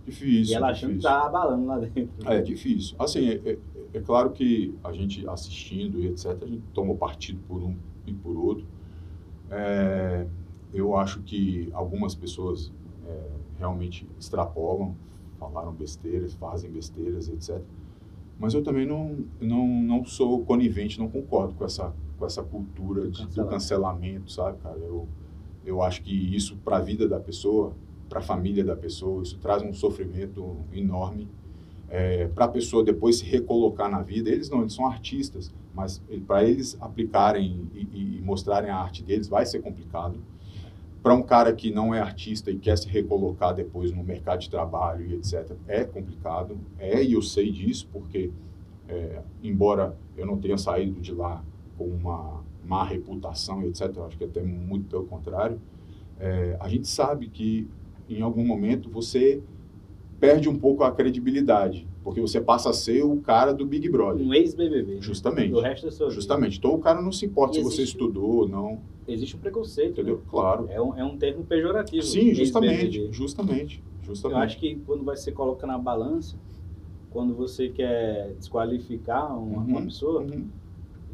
Difícil. 0.06 0.52
E 0.52 0.56
ela 0.56 0.70
achando 0.70 0.96
que 0.96 1.02
tá 1.02 1.26
abalando 1.26 1.66
lá 1.66 1.78
dentro. 1.80 2.08
É 2.30 2.40
difícil. 2.40 2.94
Assim, 2.98 3.28
é, 3.28 3.34
é, 3.44 3.58
é, 3.92 4.00
claro 4.00 4.30
que 4.30 4.72
a 4.84 4.92
gente 4.92 5.28
assistindo 5.28 6.00
e 6.00 6.06
etc, 6.06 6.40
a 6.40 6.46
gente 6.46 6.62
toma 6.72 6.94
partido 6.94 7.40
por 7.48 7.60
um 7.60 7.76
e 8.06 8.14
por 8.14 8.36
outro. 8.36 8.64
É, 9.50 10.26
eu 10.72 10.96
acho 10.96 11.20
que 11.22 11.68
algumas 11.72 12.14
pessoas 12.14 12.72
é, 13.04 13.28
realmente 13.58 14.06
extrapolam, 14.18 14.94
falaram 15.40 15.72
besteiras, 15.72 16.34
fazem 16.34 16.70
besteiras, 16.70 17.28
etc. 17.28 17.60
Mas 18.38 18.54
eu 18.54 18.62
também 18.62 18.86
não, 18.86 19.24
não, 19.40 19.66
não 19.66 20.04
sou 20.04 20.44
conivente, 20.44 21.00
não 21.00 21.08
concordo 21.08 21.54
com 21.54 21.64
essa, 21.64 21.92
com 22.16 22.26
essa 22.26 22.44
cultura 22.44 23.10
de, 23.10 23.26
do 23.26 23.46
cancelamento, 23.46 24.30
sabe, 24.30 24.58
cara? 24.58 24.78
Eu, 24.78 25.08
eu 25.64 25.82
acho 25.82 26.02
que 26.02 26.12
isso, 26.12 26.56
para 26.58 26.76
a 26.76 26.80
vida 26.80 27.08
da 27.08 27.18
pessoa, 27.18 27.74
para 28.08 28.20
a 28.20 28.22
família 28.22 28.64
da 28.64 28.76
pessoa, 28.76 29.22
isso 29.22 29.38
traz 29.38 29.62
um 29.62 29.72
sofrimento 29.72 30.56
enorme 30.72 31.28
é, 31.88 32.26
para 32.28 32.46
a 32.46 32.48
pessoa 32.48 32.82
depois 32.82 33.18
se 33.18 33.24
recolocar 33.24 33.90
na 33.90 34.02
vida. 34.02 34.30
Eles 34.30 34.50
não, 34.50 34.60
eles 34.60 34.74
são 34.74 34.86
artistas, 34.86 35.52
mas 35.74 36.02
para 36.26 36.44
eles 36.44 36.76
aplicarem 36.80 37.68
e, 37.74 38.18
e, 38.18 38.22
mostrarem 38.22 38.70
a 38.70 38.76
arte 38.76 39.02
deles 39.02 39.28
vai 39.28 39.46
ser 39.46 39.60
complicado. 39.60 40.18
Para 41.02 41.14
um 41.14 41.22
cara 41.22 41.52
que 41.52 41.70
não 41.70 41.94
é 41.94 42.00
artista 42.00 42.50
e 42.50 42.58
quer 42.58 42.76
se 42.76 42.88
recolocar 42.88 43.54
depois 43.54 43.92
no 43.92 44.02
mercado 44.02 44.40
de 44.40 44.50
trabalho 44.50 45.06
e 45.06 45.14
etc., 45.14 45.52
é 45.68 45.84
complicado. 45.84 46.58
É, 46.78 47.02
e 47.02 47.12
eu 47.12 47.22
sei 47.22 47.52
disso, 47.52 47.88
porque, 47.92 48.32
é, 48.88 49.22
embora 49.40 49.96
eu 50.16 50.26
não 50.26 50.36
tenha 50.38 50.58
saído 50.58 51.00
de 51.00 51.12
lá 51.12 51.44
com 51.78 51.84
uma 51.84 52.42
má 52.64 52.82
reputação 52.82 53.62
e 53.62 53.68
etc., 53.68 53.96
acho 54.04 54.18
que 54.18 54.24
até 54.24 54.42
muito 54.42 54.88
pelo 54.88 55.04
contrário, 55.04 55.60
é, 56.18 56.56
a 56.58 56.68
gente 56.68 56.88
sabe 56.88 57.28
que 57.28 57.68
em 58.08 58.22
algum 58.22 58.44
momento 58.44 58.88
você 58.90 59.42
perde 60.18 60.48
um 60.48 60.58
pouco 60.58 60.82
a 60.82 60.90
credibilidade, 60.90 61.86
porque 62.02 62.20
você 62.20 62.40
passa 62.40 62.70
a 62.70 62.72
ser 62.72 63.04
o 63.04 63.16
cara 63.18 63.52
do 63.52 63.66
Big 63.66 63.88
Brother. 63.88 64.26
Um 64.26 64.32
ex-BBB. 64.32 65.00
Justamente. 65.00 65.52
O 65.52 65.60
resto 65.60 65.86
da 65.86 65.92
sua 65.92 66.10
Justamente. 66.10 66.54
Vida. 66.54 66.66
Então 66.66 66.74
o 66.74 66.80
cara 66.80 67.02
não 67.02 67.12
se 67.12 67.26
importa 67.26 67.52
e 67.52 67.54
se 67.54 67.60
existe, 67.60 67.76
você 67.76 67.82
estudou 67.82 68.36
ou 68.36 68.48
não. 68.48 68.80
Existe 69.06 69.36
um 69.36 69.38
preconceito. 69.38 69.92
Entendeu? 69.92 70.16
Né? 70.16 70.22
Claro. 70.28 70.68
É 70.70 70.80
um, 70.80 70.96
é 70.96 71.04
um 71.04 71.16
termo 71.16 71.44
pejorativo. 71.44 72.02
Sim, 72.02 72.34
justamente. 72.34 73.12
Justamente. 73.12 73.82
Justamente. 74.02 74.38
Eu 74.38 74.42
acho 74.42 74.58
que 74.58 74.76
quando 74.86 75.04
você 75.04 75.32
coloca 75.32 75.66
na 75.66 75.76
balança, 75.76 76.36
quando 77.10 77.34
você 77.34 77.68
quer 77.68 78.34
desqualificar 78.38 79.26
uma, 79.38 79.62
uhum, 79.62 79.68
uma 79.68 79.82
pessoa, 79.82 80.22
uhum. 80.22 80.46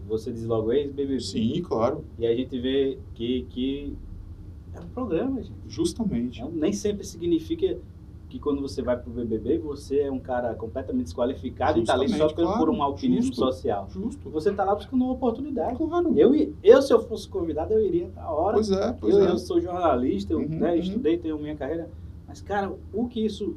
você 0.06 0.30
diz 0.32 0.44
logo 0.44 0.72
ex-BBB. 0.72 1.20
Sim, 1.20 1.62
claro. 1.62 2.04
E 2.18 2.26
a 2.26 2.34
gente 2.34 2.58
vê 2.58 2.98
que, 3.14 3.46
que 3.50 3.96
é 4.74 4.80
um 4.80 4.88
programa, 4.88 5.42
gente. 5.42 5.58
Justamente. 5.66 6.42
É, 6.42 6.48
nem 6.48 6.72
sempre 6.72 7.04
significa 7.04 7.78
que 8.32 8.38
quando 8.38 8.62
você 8.62 8.80
vai 8.80 8.96
para 8.96 9.10
o 9.10 9.12
BBB, 9.12 9.58
você 9.58 10.00
é 10.00 10.10
um 10.10 10.18
cara 10.18 10.54
completamente 10.54 11.04
desqualificado 11.04 11.78
Justamente, 11.78 12.10
e 12.10 12.14
está 12.14 12.24
ali 12.24 12.30
só 12.30 12.34
claro, 12.34 12.58
por 12.58 12.70
um 12.70 12.82
alpinismo 12.82 13.26
justo, 13.26 13.44
social. 13.44 13.86
Justo. 13.90 14.30
Você 14.30 14.48
está 14.50 14.64
lá 14.64 14.74
buscando 14.74 15.04
uma 15.04 15.12
oportunidade. 15.12 15.76
Claro. 15.76 16.18
Eu, 16.18 16.54
eu, 16.62 16.80
se 16.80 16.94
eu 16.94 17.00
fosse 17.00 17.28
convidado, 17.28 17.74
eu 17.74 17.84
iria 17.84 18.10
a 18.16 18.32
hora. 18.32 18.54
Pois 18.54 18.70
é, 18.70 18.92
pois 18.98 19.14
eu, 19.14 19.24
é. 19.24 19.30
Eu 19.32 19.38
sou 19.38 19.60
jornalista, 19.60 20.32
eu 20.32 20.38
uhum, 20.38 20.48
né, 20.48 20.70
uhum. 20.70 20.78
estudei, 20.78 21.18
tenho 21.18 21.38
minha 21.38 21.54
carreira. 21.54 21.90
Mas, 22.26 22.40
cara, 22.40 22.72
o 22.90 23.06
que 23.06 23.22
isso, 23.22 23.54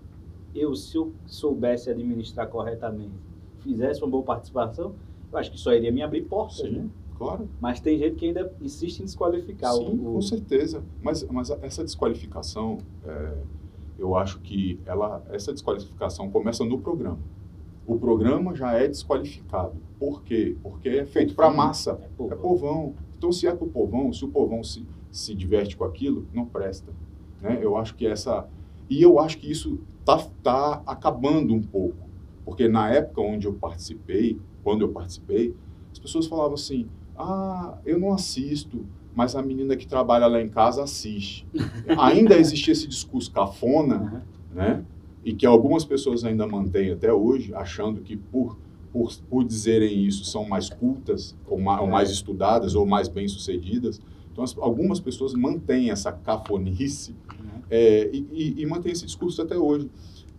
eu, 0.53 0.75
se 0.75 0.97
eu 0.97 1.13
soubesse 1.25 1.89
administrar 1.89 2.49
corretamente, 2.49 3.13
fizesse 3.59 4.01
uma 4.01 4.09
boa 4.09 4.23
participação, 4.23 4.93
eu 5.31 5.37
acho 5.37 5.51
que 5.51 5.57
só 5.57 5.73
iria 5.73 5.91
me 5.91 6.01
abrir 6.01 6.23
portas, 6.23 6.57
Sim. 6.57 6.71
né? 6.71 6.89
Claro. 7.17 7.47
Mas 7.61 7.79
tem 7.79 7.97
gente 7.97 8.15
que 8.15 8.25
ainda 8.25 8.53
insiste 8.61 8.99
em 8.99 9.05
desqualificar 9.05 9.73
Sim, 9.73 9.99
o, 10.01 10.13
com 10.13 10.21
certeza. 10.21 10.83
Mas, 11.01 11.23
mas 11.23 11.49
essa 11.49 11.83
desqualificação, 11.83 12.77
é, 13.05 13.37
eu 13.97 14.15
acho 14.15 14.39
que 14.41 14.79
ela, 14.85 15.23
essa 15.29 15.53
desqualificação 15.53 16.29
começa 16.29 16.63
no 16.65 16.79
programa. 16.79 17.19
O 17.87 17.97
programa 17.97 18.55
já 18.55 18.73
é 18.73 18.87
desqualificado. 18.87 19.75
Por 19.99 20.23
quê? 20.23 20.57
Porque 20.61 20.89
é 20.89 21.05
feito 21.05 21.35
para 21.35 21.49
massa. 21.49 21.99
É 22.03 22.07
povão. 22.17 22.37
é 22.37 22.41
povão. 22.41 22.95
Então, 23.17 23.31
se 23.31 23.47
é 23.47 23.55
para 23.55 23.65
o 23.65 23.69
povão, 23.69 24.11
se 24.11 24.25
o 24.25 24.27
povão 24.27 24.63
se, 24.63 24.85
se 25.11 25.33
diverte 25.33 25.77
com 25.77 25.85
aquilo, 25.85 26.27
não 26.33 26.45
presta. 26.45 26.91
Né? 27.41 27.59
Eu 27.61 27.77
acho 27.77 27.95
que 27.95 28.05
essa... 28.05 28.47
E 28.89 29.01
eu 29.01 29.19
acho 29.19 29.37
que 29.37 29.49
isso 29.49 29.79
está 29.99 30.17
tá 30.43 30.83
acabando 30.85 31.53
um 31.53 31.61
pouco. 31.61 32.09
Porque 32.43 32.67
na 32.67 32.91
época 32.91 33.21
onde 33.21 33.47
eu 33.47 33.53
participei, 33.53 34.39
quando 34.63 34.81
eu 34.81 34.89
participei, 34.89 35.55
as 35.91 35.97
pessoas 35.97 36.27
falavam 36.27 36.55
assim, 36.55 36.87
ah, 37.17 37.77
eu 37.85 37.99
não 37.99 38.13
assisto, 38.13 38.85
mas 39.15 39.35
a 39.35 39.41
menina 39.41 39.75
que 39.75 39.87
trabalha 39.87 40.27
lá 40.27 40.41
em 40.41 40.49
casa 40.49 40.83
assiste. 40.83 41.47
ainda 41.97 42.37
existia 42.37 42.73
esse 42.73 42.87
discurso 42.87 43.31
cafona, 43.31 43.95
uhum. 43.95 44.55
né? 44.55 44.85
E 45.23 45.33
que 45.33 45.45
algumas 45.45 45.83
pessoas 45.83 46.23
ainda 46.23 46.45
mantêm 46.45 46.91
até 46.91 47.11
hoje, 47.11 47.53
achando 47.55 48.01
que 48.01 48.15
por, 48.15 48.57
por, 48.91 49.11
por 49.29 49.43
dizerem 49.43 50.05
isso 50.05 50.23
são 50.25 50.47
mais 50.47 50.69
cultas, 50.69 51.35
ou 51.47 51.59
mais, 51.59 51.81
ou 51.81 51.87
mais 51.87 52.09
é. 52.09 52.11
estudadas, 52.11 52.75
ou 52.75 52.85
mais 52.85 53.07
bem-sucedidas. 53.07 53.99
Então, 54.31 54.43
as, 54.43 54.55
algumas 54.57 54.99
pessoas 54.99 55.33
mantêm 55.33 55.89
essa 55.89 56.11
cafonice 56.11 57.15
é, 57.69 58.09
e, 58.13 58.27
e, 58.31 58.61
e 58.61 58.65
mantêm 58.65 58.91
esse 58.91 59.05
discurso 59.05 59.41
até 59.41 59.57
hoje. 59.57 59.89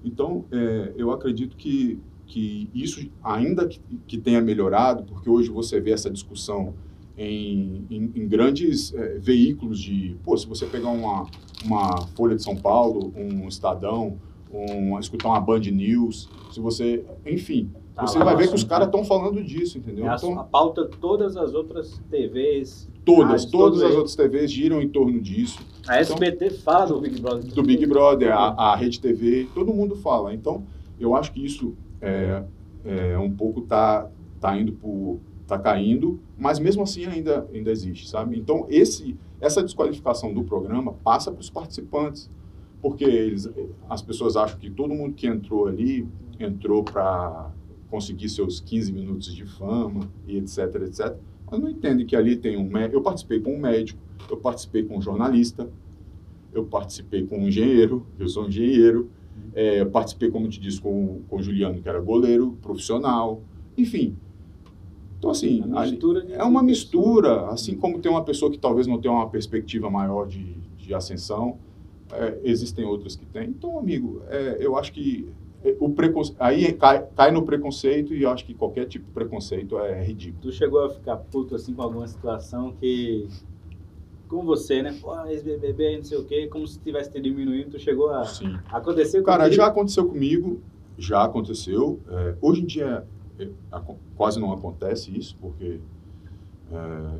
Então, 0.04 0.44
é, 0.52 0.92
eu 0.96 1.10
acredito 1.10 1.56
que 1.56 1.98
que 2.26 2.68
isso, 2.74 3.08
ainda 3.22 3.66
que, 3.66 3.80
que 4.06 4.18
tenha 4.18 4.40
melhorado, 4.40 5.04
porque 5.04 5.30
hoje 5.30 5.48
você 5.48 5.80
vê 5.80 5.92
essa 5.92 6.10
discussão 6.10 6.74
em, 7.16 7.86
em, 7.88 8.12
em 8.14 8.28
grandes 8.28 8.92
é, 8.94 9.18
veículos 9.18 9.80
de... 9.80 10.16
Pô, 10.24 10.36
se 10.36 10.46
você 10.46 10.66
pegar 10.66 10.90
uma, 10.90 11.26
uma 11.64 12.06
Folha 12.14 12.36
de 12.36 12.42
São 12.42 12.56
Paulo, 12.56 13.12
um 13.16 13.48
Estadão, 13.48 14.18
um, 14.52 14.98
escutar 14.98 15.28
uma 15.28 15.40
Band 15.40 15.60
News, 15.60 16.28
se 16.52 16.60
você... 16.60 17.04
Enfim, 17.24 17.70
tá, 17.94 18.06
você 18.06 18.18
vai 18.18 18.36
ver 18.36 18.48
que 18.48 18.54
os 18.54 18.64
caras 18.64 18.86
estão 18.88 19.04
falando 19.04 19.42
disso, 19.42 19.78
entendeu? 19.78 20.04
É 20.04 20.08
a, 20.08 20.16
então, 20.16 20.38
a 20.38 20.44
pauta, 20.44 20.90
todas 21.00 21.36
as 21.36 21.54
outras 21.54 22.00
TVs... 22.10 22.88
Todas, 23.04 23.44
todas 23.44 23.82
as 23.82 23.94
outras 23.94 24.16
TVs 24.16 24.50
giram 24.50 24.82
em 24.82 24.88
torno 24.88 25.20
disso. 25.20 25.60
A 25.86 25.98
SBT 26.00 26.46
então, 26.46 26.58
fala 26.58 26.86
do 26.86 27.00
Big 27.00 27.20
Brother. 27.20 27.54
Do 27.54 27.62
Big 27.62 27.86
Brother, 27.86 28.32
a, 28.32 28.72
a 28.72 28.76
Rede 28.76 29.00
TV, 29.00 29.46
todo 29.54 29.72
mundo 29.72 29.94
fala. 29.94 30.34
Então, 30.34 30.64
eu 30.98 31.14
acho 31.14 31.32
que 31.32 31.44
isso 31.44 31.76
é, 32.00 32.42
é, 32.84 33.18
um 33.18 33.30
pouco 33.30 33.62
tá, 33.62 34.08
tá 34.40 34.58
indo 34.58 34.72
por 34.72 35.20
tá 35.46 35.58
caindo, 35.58 36.18
mas 36.36 36.58
mesmo 36.58 36.82
assim 36.82 37.06
ainda 37.06 37.48
ainda 37.52 37.70
existe, 37.70 38.08
sabe? 38.08 38.36
Então 38.36 38.66
esse 38.68 39.16
essa 39.40 39.62
desqualificação 39.62 40.34
do 40.34 40.42
programa 40.42 40.92
passa 40.92 41.30
para 41.30 41.40
os 41.40 41.50
participantes, 41.50 42.28
porque 42.82 43.04
eles 43.04 43.48
as 43.88 44.02
pessoas 44.02 44.36
acham 44.36 44.58
que 44.58 44.68
todo 44.68 44.92
mundo 44.92 45.14
que 45.14 45.26
entrou 45.26 45.68
ali 45.68 46.06
entrou 46.38 46.82
para 46.82 47.50
conseguir 47.88 48.28
seus 48.28 48.60
15 48.60 48.92
minutos 48.92 49.34
de 49.34 49.46
fama 49.46 50.10
e 50.26 50.36
etc, 50.36 50.58
etc. 50.86 51.16
Mas 51.50 51.60
não 51.60 51.68
entendem 51.70 52.04
que 52.04 52.16
ali 52.16 52.36
tem 52.36 52.56
um 52.56 52.68
eu 52.78 53.00
participei 53.00 53.40
com 53.40 53.54
um 53.54 53.58
médico, 53.58 54.00
eu 54.28 54.36
participei 54.36 54.82
com 54.82 54.98
um 54.98 55.00
jornalista, 55.00 55.70
eu 56.52 56.64
participei 56.64 57.24
com 57.24 57.38
um 57.38 57.48
engenheiro, 57.48 58.04
eu 58.18 58.28
sou 58.28 58.44
um 58.44 58.48
engenheiro, 58.48 59.10
é, 59.54 59.84
participei, 59.84 60.30
como 60.30 60.48
te 60.48 60.60
disse, 60.60 60.80
com, 60.80 61.22
com 61.28 61.36
o 61.36 61.42
Juliano, 61.42 61.80
que 61.80 61.88
era 61.88 62.00
goleiro 62.00 62.58
profissional. 62.60 63.40
Enfim. 63.76 64.16
Então, 65.18 65.30
assim, 65.30 65.62
uma 65.62 65.82
mistura 65.82 66.26
é 66.30 66.44
uma 66.44 66.62
mistura. 66.62 67.46
Assim 67.46 67.74
como 67.74 67.98
tem 67.98 68.10
uma 68.10 68.22
pessoa 68.22 68.50
que 68.50 68.58
talvez 68.58 68.86
não 68.86 69.00
tenha 69.00 69.14
uma 69.14 69.28
perspectiva 69.28 69.90
maior 69.90 70.26
de, 70.26 70.54
de 70.76 70.94
ascensão, 70.94 71.58
é, 72.12 72.38
existem 72.44 72.84
outras 72.84 73.16
que 73.16 73.26
têm. 73.26 73.48
Então, 73.48 73.78
amigo, 73.78 74.22
é, 74.28 74.58
eu 74.60 74.76
acho 74.76 74.92
que 74.92 75.28
é, 75.64 75.74
o 75.80 75.90
preconce... 75.90 76.34
aí 76.38 76.72
cai, 76.72 77.04
cai, 77.16 77.30
no 77.30 77.42
preconceito 77.42 78.14
e 78.14 78.22
eu 78.22 78.30
acho 78.30 78.44
que 78.44 78.54
qualquer 78.54 78.86
tipo 78.86 79.06
de 79.06 79.12
preconceito 79.12 79.78
é 79.78 80.04
ridículo. 80.04 80.42
Tu 80.42 80.52
chegou 80.52 80.84
a 80.84 80.90
ficar 80.90 81.16
puto 81.16 81.54
assim 81.54 81.74
com 81.74 81.82
alguma 81.82 82.06
situação 82.06 82.72
que 82.78 83.26
com 84.28 84.44
você, 84.44 84.82
né? 84.82 84.96
Pô, 85.00 85.14
ex-BBB, 85.26 85.98
não 85.98 86.04
sei 86.04 86.18
o 86.18 86.24
quê, 86.24 86.46
como 86.48 86.66
se 86.66 86.78
tivesse 86.80 87.10
diminuído, 87.20 87.70
tu 87.70 87.78
chegou 87.78 88.10
a 88.10 88.24
Sim. 88.24 88.58
acontecer 88.70 89.22
Cara, 89.22 89.50
já 89.50 89.66
aconteceu 89.66 90.06
comigo, 90.06 90.60
já 90.98 91.24
aconteceu. 91.24 92.00
É, 92.08 92.34
hoje 92.40 92.62
em 92.62 92.66
dia 92.66 93.06
é, 93.38 93.48
quase 94.16 94.40
não 94.40 94.52
acontece 94.52 95.16
isso, 95.16 95.36
porque 95.40 95.80
é, 96.72 97.18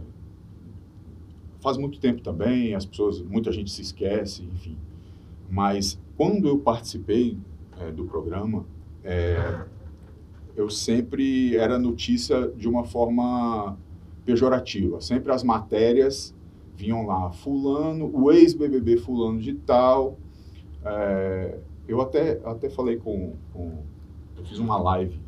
faz 1.61 1.77
muito 1.77 1.99
tempo 1.99 2.23
também, 2.23 2.75
as 2.75 2.85
pessoas, 2.85 3.21
muita 3.23 3.53
gente 3.53 3.71
se 3.71 3.83
esquece, 3.83 4.43
enfim. 4.45 4.77
Mas 5.49 5.99
quando 6.17 6.49
eu 6.49 6.59
participei 6.59 7.39
é, 7.81 7.91
do 7.93 8.05
programa, 8.05 8.65
é, 9.05 9.65
eu 10.57 10.71
sempre 10.71 11.57
era 11.57 11.79
notícia 11.79 12.49
de 12.57 12.69
uma 12.69 12.85
forma 12.85 13.77
pejorativa. 14.25 15.01
Sempre 15.01 15.33
as 15.33 15.43
matérias 15.43 16.35
vinham 16.77 17.07
lá, 17.07 17.31
fulano, 17.31 18.11
o 18.13 18.31
ex-BBB 18.31 18.99
fulano 18.99 19.41
de 19.41 19.55
tal. 19.55 20.19
É, 20.85 21.59
eu 21.89 22.01
até, 22.01 22.41
até 22.45 22.69
falei 22.69 22.97
com, 22.97 23.35
com, 23.53 23.83
Eu 24.37 24.45
fiz 24.45 24.59
uma 24.59 24.77
live 24.77 25.19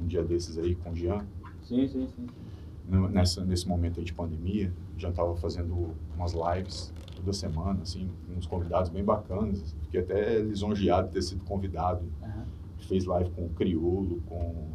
um 0.00 0.06
dia 0.06 0.22
desses 0.22 0.58
aí 0.58 0.74
com 0.74 0.90
o 0.90 0.94
Jean. 0.94 1.26
Sim, 1.62 1.88
sim, 1.88 2.06
sim. 2.14 2.26
Nessa, 3.10 3.44
nesse 3.44 3.68
momento 3.68 3.98
aí 3.98 4.04
de 4.04 4.14
pandemia, 4.14 4.72
já 4.96 5.10
estava 5.10 5.34
fazendo 5.36 5.94
umas 6.16 6.32
lives 6.32 6.92
toda 7.16 7.32
semana, 7.32 7.82
assim, 7.82 8.08
com 8.26 8.38
uns 8.38 8.46
convidados 8.46 8.90
bem 8.90 9.04
bacanas. 9.04 9.74
Fiquei 9.82 10.00
até 10.00 10.38
lisonjeado 10.38 11.08
de 11.08 11.14
ter 11.14 11.22
sido 11.22 11.44
convidado. 11.44 12.04
Uhum. 12.22 12.44
Fez 12.78 13.04
live 13.04 13.30
com 13.30 13.46
o 13.46 13.48
Criolo, 13.50 14.22
com... 14.26 14.68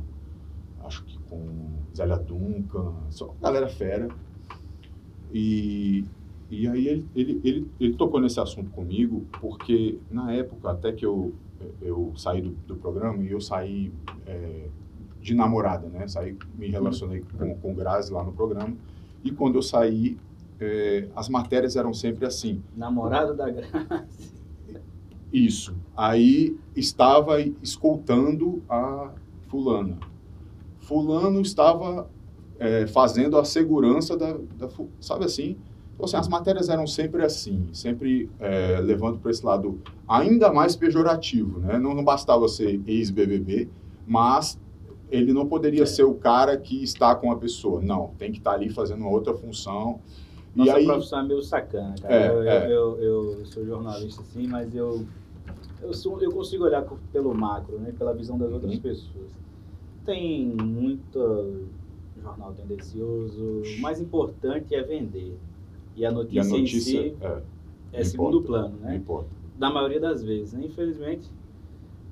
Acho 0.84 1.04
que 1.06 1.18
com 1.30 1.70
Zélia 1.96 2.18
Duncan, 2.18 2.94
só 3.10 3.34
galera 3.42 3.70
fera. 3.70 4.10
E, 5.34 6.06
e 6.54 6.68
aí 6.68 6.88
ele, 6.88 7.06
ele, 7.16 7.42
ele, 7.44 7.72
ele, 7.80 7.94
tocou 7.96 8.22
nesse 8.22 8.40
assunto 8.40 8.70
comigo, 8.70 9.26
porque 9.42 9.98
na 10.12 10.32
época, 10.34 10.70
até 10.70 10.92
que 10.92 11.04
eu, 11.04 11.34
eu 11.82 12.14
saí 12.16 12.42
do, 12.42 12.52
do 12.68 12.76
programa, 12.76 13.24
e 13.24 13.32
eu 13.32 13.42
saí 13.42 13.92
é, 14.28 14.68
de 15.20 15.34
namorada, 15.34 15.88
né? 15.88 16.08
Saí, 16.08 16.38
me 16.56 16.70
relacionei 16.70 17.24
com, 17.38 17.56
com 17.56 17.74
Grazi 17.74 18.14
lá 18.14 18.24
no 18.24 18.32
programa, 18.32 18.76
e 19.24 19.32
quando 19.32 19.56
eu 19.56 19.64
saí, 19.64 20.18
é, 20.60 21.08
as 21.16 21.28
matérias 21.28 21.76
eram 21.76 21.94
sempre 21.94 22.26
assim. 22.26 22.62
Namorado 22.78 23.36
da 23.36 23.50
Grazi. 23.50 24.06
Isso. 25.34 25.76
Aí 25.98 26.56
estava 26.76 27.42
escoltando 27.42 28.62
a 28.70 29.12
fulana. 29.48 29.98
Fulano 30.82 31.42
estava 31.42 32.08
é, 32.60 32.86
fazendo 32.86 33.38
a 33.40 33.44
segurança 33.44 34.16
da, 34.16 34.34
da 34.34 34.70
sabe 35.00 35.26
assim? 35.26 35.58
Então, 35.94 36.06
assim, 36.06 36.18
as 36.18 36.28
matérias 36.28 36.70
eram 36.70 36.88
sempre 36.88 37.24
assim, 37.24 37.68
sempre 37.72 38.30
é, 38.40 38.80
levando 38.80 39.20
para 39.20 39.32
esse 39.32 39.46
lado 39.46 39.80
ainda 40.08 40.52
mais 40.52 40.76
pejorativo, 40.76 41.60
né? 41.60 41.78
Não, 41.78 41.94
não 41.94 42.04
bastava 42.04 42.48
ser 42.48 42.82
ex-BBB, 42.88 43.70
mas 44.06 44.60
ele 45.12 45.32
não 45.32 45.46
poderia 45.46 45.86
ser 45.86 46.04
o 46.04 46.16
cara 46.16 46.58
que 46.58 46.84
está 46.84 47.14
com 47.16 47.32
a 47.32 47.36
pessoa. 47.36 47.80
Não, 47.82 48.08
tem 48.18 48.32
que 48.32 48.40
estar 48.40 48.54
ali 48.54 48.70
fazendo 48.70 49.02
uma 49.02 49.12
outra 49.12 49.34
função. 49.34 50.00
Nossa 50.56 50.72
e 50.72 50.74
aí, 50.74 50.86
profissão 50.86 51.20
é 51.20 51.24
meio 51.24 51.42
sacana, 51.42 51.96
cara. 52.02 52.16
É, 52.16 52.30
eu, 52.30 52.44
é. 52.44 52.66
Eu, 52.66 53.00
eu, 53.00 53.40
eu, 53.40 53.46
sou 53.46 53.66
jornalista, 53.66 54.24
sim, 54.24 54.48
mas 54.48 54.74
eu, 54.76 55.06
eu, 55.82 55.94
sou, 55.94 56.22
eu 56.22 56.32
consigo 56.32 56.64
olhar 56.64 56.84
pelo 57.12 57.34
macro, 57.34 57.80
né? 57.80 57.94
pela 57.98 58.14
visão 58.14 58.38
das 58.38 58.52
outras 58.52 58.74
uhum. 58.74 58.82
pessoas. 58.82 59.32
Tem 60.06 60.48
muito 60.48 61.68
jornal 62.22 62.54
tendencioso. 62.54 63.62
O 63.78 63.82
mais 63.82 64.00
importante 64.00 64.74
é 64.74 64.82
vender. 64.82 65.38
E 65.96 66.06
a 66.06 66.12
notícia, 66.12 66.38
e 66.38 66.40
a 66.40 66.44
notícia 66.44 66.78
em 66.78 66.82
si 66.82 67.16
é, 67.22 67.42
é 67.94 68.04
segundo 68.04 68.42
plano, 68.42 68.78
né? 68.80 68.96
Importa. 68.96 69.30
Da 69.58 69.70
maioria 69.70 70.00
das 70.00 70.24
vezes, 70.24 70.54
né? 70.54 70.66
Infelizmente. 70.66 71.30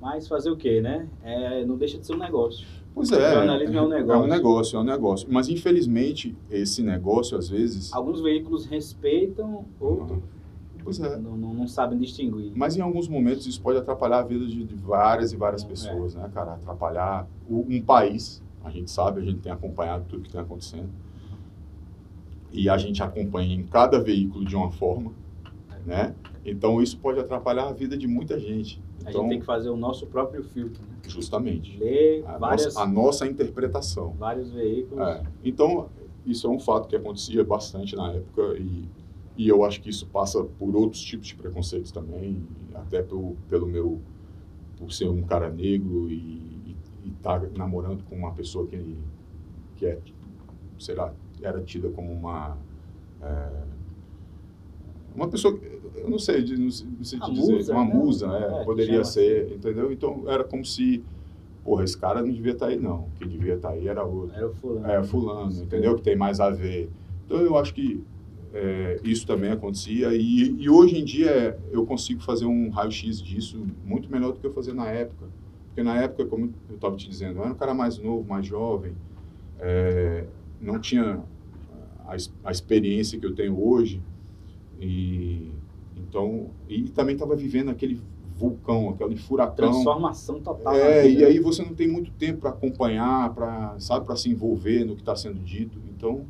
Mas 0.00 0.26
fazer 0.26 0.50
o 0.50 0.56
quê, 0.56 0.80
né? 0.80 1.08
É, 1.22 1.64
não 1.64 1.76
deixa 1.76 1.98
de 1.98 2.06
ser 2.06 2.14
um 2.14 2.18
negócio. 2.18 2.66
Pois 2.94 3.10
é. 3.12 3.30
O 3.30 3.34
jornalismo 3.34 3.74
é, 3.74 3.78
é 3.78 3.82
um 3.82 3.88
negócio. 3.88 4.12
É 4.12 4.24
um 4.24 4.26
negócio, 4.26 4.76
é 4.76 4.80
um 4.80 4.84
negócio. 4.84 5.28
Mas, 5.30 5.48
infelizmente, 5.48 6.36
esse 6.50 6.82
negócio, 6.82 7.36
às 7.38 7.48
vezes... 7.48 7.92
Alguns 7.92 8.20
veículos 8.20 8.66
respeitam, 8.66 9.64
outros... 9.80 10.18
Pois 10.84 10.98
é. 10.98 11.16
Não, 11.16 11.36
não, 11.36 11.54
não, 11.54 11.68
sabem 11.68 11.96
distinguir. 11.96 12.50
Mas 12.56 12.76
em 12.76 12.80
alguns 12.80 13.06
momentos 13.06 13.46
isso 13.46 13.62
pode 13.62 13.78
atrapalhar 13.78 14.18
a 14.18 14.22
vida 14.24 14.44
de, 14.44 14.64
de 14.64 14.74
várias 14.74 15.32
e 15.32 15.36
várias 15.36 15.62
é. 15.62 15.68
pessoas, 15.68 16.16
é. 16.16 16.18
né, 16.18 16.28
cara? 16.34 16.54
Atrapalhar 16.54 17.28
um 17.48 17.80
país. 17.80 18.42
A 18.64 18.70
gente 18.70 18.90
sabe, 18.90 19.20
a 19.20 19.24
gente 19.24 19.38
tem 19.38 19.52
acompanhado 19.52 20.04
tudo 20.08 20.22
que 20.22 20.30
tem 20.30 20.40
acontecendo 20.40 20.88
e 22.52 22.68
a 22.68 22.76
gente 22.76 23.02
acompanha 23.02 23.54
em 23.54 23.62
cada 23.64 24.00
veículo 24.00 24.44
de 24.44 24.54
uma 24.54 24.70
forma, 24.70 25.12
né? 25.86 26.14
Então 26.44 26.82
isso 26.82 26.98
pode 26.98 27.18
atrapalhar 27.18 27.68
a 27.68 27.72
vida 27.72 27.96
de 27.96 28.06
muita 28.06 28.38
gente. 28.38 28.82
Então, 29.00 29.08
a 29.08 29.12
gente 29.12 29.28
tem 29.30 29.40
que 29.40 29.46
fazer 29.46 29.70
o 29.70 29.76
nosso 29.76 30.06
próprio 30.06 30.44
filtro, 30.44 30.82
né? 30.82 30.96
Justamente. 31.08 31.76
Ler 31.78 32.24
a 32.26 32.38
várias, 32.38 32.66
nossa, 32.66 32.82
a 32.82 32.86
nossa 32.86 33.26
interpretação. 33.26 34.14
Vários 34.18 34.50
veículos. 34.50 35.06
É. 35.06 35.22
Então 35.44 35.88
isso 36.26 36.46
é 36.46 36.50
um 36.50 36.58
fato 36.58 36.88
que 36.88 36.94
acontecia 36.94 37.42
bastante 37.42 37.96
na 37.96 38.12
época 38.12 38.56
e, 38.58 38.88
e 39.36 39.48
eu 39.48 39.64
acho 39.64 39.80
que 39.80 39.90
isso 39.90 40.06
passa 40.06 40.44
por 40.44 40.76
outros 40.76 41.02
tipos 41.02 41.26
de 41.26 41.34
preconceitos 41.34 41.90
também, 41.90 42.46
até 42.74 43.02
pelo, 43.02 43.36
pelo 43.48 43.66
meu 43.66 44.00
por 44.76 44.92
ser 44.92 45.08
um 45.08 45.22
cara 45.22 45.50
negro 45.50 46.10
e 46.10 46.76
estar 47.06 47.40
tá 47.40 47.46
namorando 47.56 48.04
com 48.04 48.16
uma 48.16 48.32
pessoa 48.32 48.66
que 48.66 48.96
que 49.76 49.86
é 49.86 49.98
sei 50.78 50.94
lá 50.94 51.12
era 51.42 51.60
tida 51.62 51.90
como 51.90 52.12
uma 52.12 52.56
é, 53.20 53.48
uma 55.14 55.28
pessoa 55.28 55.58
eu 55.94 56.08
não 56.10 56.18
sei 56.18 56.44
não 56.56 56.70
sei, 56.70 56.86
não 56.86 57.04
sei 57.04 57.20
dizer 57.20 57.52
musa, 57.52 57.72
uma 57.72 57.84
né? 57.84 57.94
musa 57.94 58.26
né? 58.26 58.60
É, 58.60 58.64
poderia 58.64 59.04
ser 59.04 59.46
assim. 59.46 59.54
entendeu? 59.54 59.92
Então 59.92 60.24
era 60.26 60.44
como 60.44 60.64
se 60.64 61.02
porra 61.64 61.84
esse 61.84 61.96
cara 61.96 62.22
não 62.22 62.32
devia 62.32 62.52
estar 62.52 62.66
tá 62.66 62.72
aí 62.72 62.78
não. 62.78 63.08
Que 63.18 63.26
devia 63.26 63.54
estar 63.54 63.68
tá 63.68 63.74
aí 63.74 63.86
era 63.86 64.02
outro. 64.02 64.34
Era 64.34 64.48
o 64.48 64.54
fulano. 64.54 64.86
É 64.86 65.02
fulano 65.02 65.62
entendeu? 65.62 65.94
Que 65.96 66.02
tem 66.02 66.16
mais 66.16 66.40
a 66.40 66.50
ver. 66.50 66.90
Então 67.24 67.38
eu 67.38 67.56
acho 67.56 67.72
que 67.74 68.02
é, 68.52 69.00
isso 69.04 69.26
também 69.26 69.50
acontecia. 69.50 70.12
E, 70.14 70.56
e, 70.58 70.68
hoje 70.68 70.98
em 70.98 71.04
dia 71.04 71.58
eu 71.70 71.86
consigo 71.86 72.20
fazer 72.22 72.46
um 72.46 72.68
raio-x 72.70 73.22
disso 73.22 73.64
muito 73.84 74.10
melhor 74.10 74.32
do 74.32 74.40
que 74.40 74.46
eu 74.46 74.52
fazia 74.52 74.74
na 74.74 74.88
época. 74.88 75.26
Porque 75.68 75.82
na 75.82 75.96
época 75.96 76.26
como 76.26 76.52
eu 76.68 76.74
estava 76.74 76.96
te 76.96 77.08
dizendo 77.08 77.38
eu 77.38 77.44
era 77.44 77.52
um 77.52 77.56
cara 77.56 77.72
mais 77.72 77.98
novo 77.98 78.28
mais 78.28 78.44
jovem 78.44 78.92
é, 79.58 80.26
não 80.60 80.78
tinha 80.78 81.22
a, 82.06 82.16
a, 82.48 82.50
experiência 82.50 83.18
que 83.18 83.26
eu 83.26 83.34
tenho 83.34 83.60
hoje 83.60 84.02
e 84.80 85.50
então 85.96 86.50
e 86.68 86.82
também 86.90 87.14
estava 87.14 87.36
vivendo 87.36 87.70
aquele 87.70 88.00
vulcão, 88.36 88.90
aquele 88.90 89.16
furacão. 89.16 89.70
Transformação 89.70 90.40
total. 90.40 90.74
É, 90.74 91.08
e 91.08 91.24
aí 91.24 91.38
você 91.38 91.62
não 91.62 91.74
tem 91.74 91.86
muito 91.86 92.10
tempo 92.12 92.40
para 92.40 92.50
acompanhar, 92.50 93.32
para 93.34 93.78
sabe, 93.78 94.04
para 94.04 94.16
se 94.16 94.28
envolver 94.28 94.84
no 94.84 94.94
que 94.94 95.02
está 95.02 95.14
sendo 95.14 95.38
dito. 95.40 95.78
Então 95.96 96.24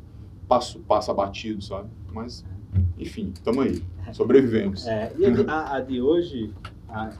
passa, 0.47 0.79
passa 0.87 1.13
batido, 1.13 1.63
sabe? 1.63 1.89
Mas 2.13 2.45
enfim, 2.97 3.31
estamos 3.33 3.65
aí, 3.65 3.83
sobrevivemos. 4.13 4.85
É, 4.87 5.13
e 5.17 5.25
a, 5.49 5.75
a, 5.75 5.79
de 5.79 6.01
hoje, 6.01 6.53
a, 6.87 7.11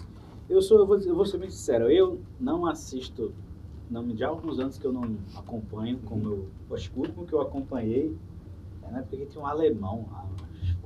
eu 0.49 0.61
sou, 0.61 0.79
eu 0.79 0.85
vou, 0.85 0.97
eu 0.99 1.15
vou 1.15 1.25
ser 1.25 1.37
bem 1.37 1.49
sincero, 1.49 1.89
eu 1.89 2.19
não 2.39 2.65
assisto 2.65 3.33
não, 3.89 4.15
já 4.15 4.27
há 4.27 4.29
alguns 4.29 4.59
anos 4.59 4.77
que 4.77 4.85
eu 4.85 4.91
não 4.91 5.17
acompanho, 5.35 5.99
como 6.05 6.27
eu, 6.27 6.47
eu 6.69 6.75
escuto, 6.75 7.13
como 7.13 7.27
que 7.27 7.33
eu 7.33 7.41
acompanhei, 7.41 8.15
né, 8.91 9.03
porque 9.09 9.25
tinha 9.25 9.43
um 9.43 9.47
alemão 9.47 10.07
lá, 10.11 10.25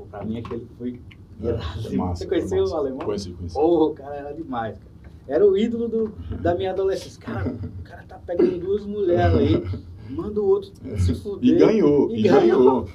para 0.09 0.23
mim 0.23 0.39
aquele 0.39 0.67
foi 0.77 1.01
é, 1.41 1.49
é 1.49 1.95
massa, 1.95 2.23
Você 2.23 2.27
conheceu 2.27 2.63
o 2.63 2.75
alemão? 2.75 2.99
Conheci, 2.99 3.31
conheci. 3.31 3.57
Oh, 3.57 3.87
o 3.87 3.93
cara 3.93 4.15
era 4.15 4.33
demais, 4.33 4.77
cara. 4.77 4.91
Era 5.27 5.45
o 5.45 5.57
ídolo 5.57 5.87
do, 5.87 6.07
da 6.41 6.55
minha 6.55 6.71
adolescência. 6.71 7.21
Cara, 7.21 7.51
o 7.51 7.83
cara 7.83 8.03
tá 8.07 8.17
pegando 8.25 8.57
duas 8.57 8.85
mulheres 8.85 9.35
aí, 9.35 9.81
manda 10.09 10.41
o 10.41 10.45
outro 10.45 10.71
se 10.99 11.13
fuder. 11.15 11.55
E 11.55 11.57
ganhou, 11.57 12.09
e, 12.11 12.19
e 12.19 12.23
ganhou. 12.23 12.39
ganhou. 12.41 12.89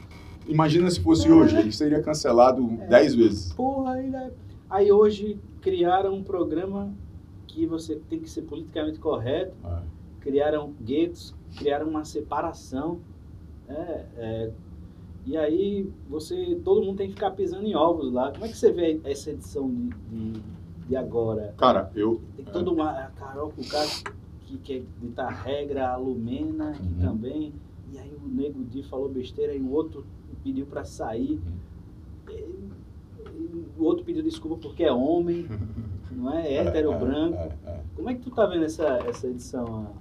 Imagina 0.49 0.91
se 0.91 1.01
fosse 1.01 1.29
é. 1.29 1.33
hoje, 1.33 1.57
ele 1.57 1.71
seria 1.71 2.03
cancelado 2.03 2.67
é. 2.81 2.87
dez 2.87 3.15
vezes. 3.15 3.53
Porra, 3.53 3.93
aí, 3.93 4.09
né? 4.09 4.31
aí 4.69 4.91
hoje 4.91 5.39
criaram 5.61 6.15
um 6.15 6.23
programa 6.23 6.93
que 7.47 7.67
você 7.67 7.97
tem 8.09 8.19
que 8.19 8.31
ser 8.31 8.43
politicamente 8.43 8.99
correto. 8.99 9.55
É 9.65 10.03
criaram 10.23 10.73
guetos, 10.81 11.35
criaram 11.59 11.89
uma 11.89 12.05
separação. 12.05 13.01
É, 13.69 14.51
e 15.25 15.37
aí 15.37 15.89
você, 16.09 16.61
todo 16.65 16.85
mundo 16.85 16.97
tem 16.97 17.09
que 17.09 17.15
ficar 17.15 17.31
pisando 17.31 17.65
em 17.65 17.77
ovos 17.77 18.13
lá. 18.13 18.33
Como 18.33 18.45
é 18.45 18.49
que 18.49 18.57
você 18.57 18.73
vê 18.73 19.01
essa 19.05 19.31
edição 19.31 19.71
de, 19.71 19.91
de, 20.11 20.43
de 20.89 20.97
agora? 20.97 21.55
Cara, 21.57 21.91
eu. 21.95 22.21
Tem 22.37 22.45
todo 22.47 22.71
é... 22.71 22.75
uma. 22.75 22.91
A 22.91 23.11
Carol, 23.11 23.53
o 23.57 23.69
cara 23.69 23.89
que 24.47 24.59
quer 24.59 24.83
ditar 25.01 25.29
regra, 25.29 25.91
a 25.91 25.97
Lumena, 25.97 26.73
que 26.73 26.83
uhum. 26.83 27.01
também. 27.01 27.53
E 27.93 27.99
aí 27.99 28.13
o 28.15 28.27
Nego 28.27 28.65
Di 28.65 28.83
falou 28.83 29.09
besteira 29.09 29.55
e 29.55 29.61
o 29.61 29.71
outro 29.71 30.05
pediu 30.43 30.67
para 30.67 30.85
sair. 30.85 31.41
Uhum. 32.29 32.31
E, 32.31 32.73
o 33.79 33.85
outro 33.85 34.05
pediu 34.05 34.23
desculpa 34.23 34.57
porque 34.61 34.83
é 34.83 34.93
homem, 34.93 35.47
não 36.11 36.33
é? 36.33 36.49
é 36.49 36.55
hétero, 36.57 36.93
é, 36.93 36.99
branco. 36.99 37.37
É, 37.37 37.57
é, 37.67 37.83
Como 37.95 38.11
é 38.11 38.15
que 38.15 38.21
tu 38.21 38.31
tá 38.31 38.47
vendo 38.47 38.65
essa, 38.65 38.99
essa 39.09 39.27
edição? 39.27 39.95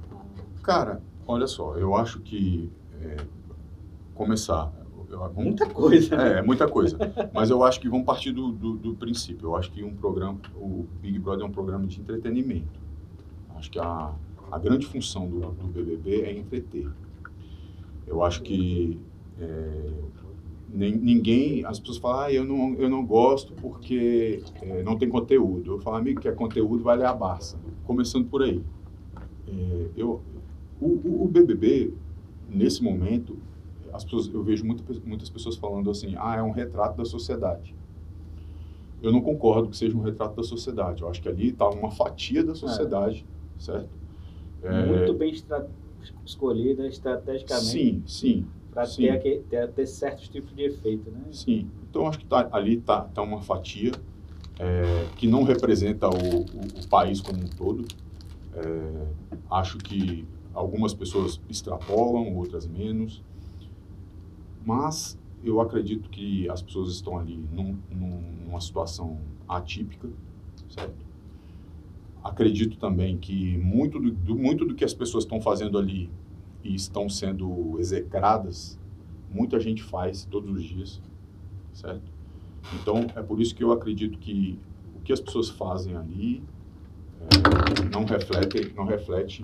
Cara, 0.63 1.01
olha 1.27 1.47
só, 1.47 1.75
eu 1.77 1.95
acho 1.95 2.19
que 2.21 2.71
é, 3.01 3.17
começar. 4.15 4.71
Vamos, 5.17 5.43
muita 5.43 5.67
coisa. 5.67 6.15
Né? 6.15 6.39
É, 6.39 6.41
muita 6.41 6.67
coisa. 6.67 6.97
Mas 7.34 7.50
eu 7.50 7.63
acho 7.63 7.80
que 7.80 7.89
vamos 7.89 8.06
partir 8.06 8.32
do, 8.32 8.52
do, 8.52 8.74
do, 8.74 8.95
princípio. 8.95 9.50
Eu 9.50 9.56
acho 9.56 9.71
que 9.71 9.84
um 9.84 9.95
programa, 9.95 10.39
o 10.56 10.86
Big 11.02 11.19
Brother 11.19 11.45
é 11.45 11.47
um 11.47 11.52
programa 11.52 11.86
de 11.88 12.00
entretenimento. 12.00 12.80
Acho 13.56 13.69
que 13.69 13.80
a, 13.80 14.13
a 14.52 14.60
grande 14.60 14.86
função 14.86 15.28
do, 15.28 15.39
do 15.39 15.67
BBB 15.67 16.21
é 16.21 16.38
entreter. 16.38 16.89
Eu 18.08 18.24
acho 18.24 18.41
que 18.41 19.00
é, 19.39 19.91
ninguém, 20.74 21.65
as 21.65 21.80
pessoas 21.80 21.97
falam, 21.97 22.21
ah, 22.21 22.32
eu 22.32 22.43
não, 22.43 22.74
eu 22.76 22.89
não 22.89 23.06
gosto 23.06 23.54
porque 23.54 24.41
é, 24.62 24.84
não 24.84 24.97
tem 24.97 25.10
conteúdo. 25.10 25.74
Eu 25.74 25.80
falo, 25.80 25.97
amigo, 25.97 26.21
que 26.21 26.28
é 26.28 26.32
conteúdo, 26.32 26.84
vai 26.84 26.97
ler 26.97 27.06
a 27.06 27.13
Barça. 27.13 27.58
Começando 27.86 28.28
por 28.28 28.41
aí. 28.41 28.62
É, 29.47 29.86
eu, 29.97 30.21
o, 30.80 31.24
o, 31.24 31.28
BBB, 31.28 31.93
nesse 32.50 32.84
momento, 32.84 33.38
as 33.93 34.04
pessoas, 34.04 34.27
eu 34.34 34.43
vejo 34.43 34.65
muita, 34.65 34.84
muitas 35.06 35.30
pessoas 35.30 35.56
falando 35.56 35.89
assim, 35.89 36.15
ah, 36.17 36.36
é 36.36 36.41
um 36.41 36.51
retrato 36.51 36.97
da 36.97 37.06
sociedade. 37.06 37.75
Eu 39.01 39.12
não 39.12 39.21
concordo 39.21 39.69
que 39.69 39.77
seja 39.77 39.97
um 39.97 40.01
retrato 40.01 40.36
da 40.36 40.43
sociedade. 40.43 41.01
Eu 41.01 41.10
acho 41.10 41.21
que 41.21 41.27
ali 41.27 41.49
está 41.49 41.67
uma 41.69 41.91
fatia 41.91 42.43
da 42.43 42.54
sociedade, 42.54 43.25
é. 43.58 43.62
certo? 43.62 43.89
É... 44.63 44.86
Muito 44.86 45.13
bem 45.13 45.32
estra 45.32 45.67
escolhida 46.25 46.88
estrategicamente. 46.88 47.65
Sim, 47.65 48.04
sim. 48.06 48.45
Para 48.71 48.88
ter, 48.88 49.41
ter, 49.49 49.67
ter, 49.69 49.86
certos 49.88 50.30
tipos 50.30 50.56
de 50.56 50.63
efeito, 50.63 51.12
né? 51.12 51.23
Sim. 51.32 51.69
Então, 51.89 52.08
acho 52.08 52.19
que 52.19 52.25
tá, 52.25 52.47
ali 52.51 52.77
está 52.77 53.01
tá 53.01 53.21
uma 53.21 53.41
fatia 53.41 53.91
é, 54.60 55.08
que 55.17 55.27
não 55.27 55.43
representa 55.43 56.08
o, 56.08 56.41
o, 56.41 56.84
o, 56.84 56.88
país 56.88 57.19
como 57.19 57.39
um 57.39 57.47
todo. 57.47 57.86
É, 58.54 59.08
acho 59.49 59.77
que 59.77 60.25
Algumas 60.54 60.93
pessoas 60.93 61.39
extrapolam, 61.49 62.36
outras 62.36 62.67
menos. 62.67 63.23
Mas 64.65 65.17
eu 65.43 65.60
acredito 65.60 66.10
que 66.10 66.50
as 66.50 66.62
pessoas 66.62 66.93
estão 66.93 67.17
ali 67.17 67.38
num, 67.52 67.78
num, 67.89 68.21
numa 68.45 68.62
situação 68.62 69.19
atípica, 69.47 70.08
certo? 70.69 71.06
Acredito 72.24 72.78
também 72.78 73.17
que 73.17 73.58
muito 73.58 74.00
do, 74.00 74.12
do, 74.12 74.36
muito 74.36 74.63
do 74.65 74.76
que 74.76 74.86
as 74.86 74.93
pessoas 74.93 75.24
estão 75.24 75.41
fazendo 75.41 75.78
ali 75.78 76.10
e 76.63 76.76
estão 76.76 77.10
sendo 77.10 77.80
execradas, 77.80 78.80
muita 79.32 79.60
gente 79.60 79.82
faz 79.82 80.26
todos 80.26 80.56
os 80.56 80.63
dias, 80.63 81.02
certo? 81.74 82.12
Então, 82.80 83.08
é 83.15 83.24
por 83.24 83.41
isso 83.41 83.56
que 83.56 83.63
eu 83.63 83.71
acredito 83.71 84.19
que 84.19 84.60
o 84.95 85.00
que 85.02 85.12
as 85.12 85.19
pessoas 85.19 85.50
fazem 85.50 85.95
ali 85.95 86.43
é, 87.19 87.89
não 87.91 88.06
reflete, 88.06 88.74
não 88.76 88.86
reflete 88.86 89.43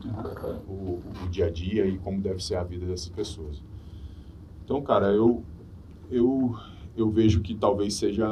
o, 0.67 1.01
o, 1.23 1.29
dia 1.29 1.47
a 1.47 1.49
dia 1.49 1.85
e 1.85 1.97
como 1.97 2.21
deve 2.21 2.43
ser 2.43 2.55
a 2.55 2.63
vida 2.63 2.85
dessas 2.85 3.09
pessoas. 3.09 3.63
Então, 4.67 4.81
cara, 4.81 5.13
eu, 5.13 5.45
eu, 6.11 6.53
eu 6.97 7.09
vejo 7.09 7.39
que 7.39 7.55
talvez 7.55 7.93
seja 7.93 8.27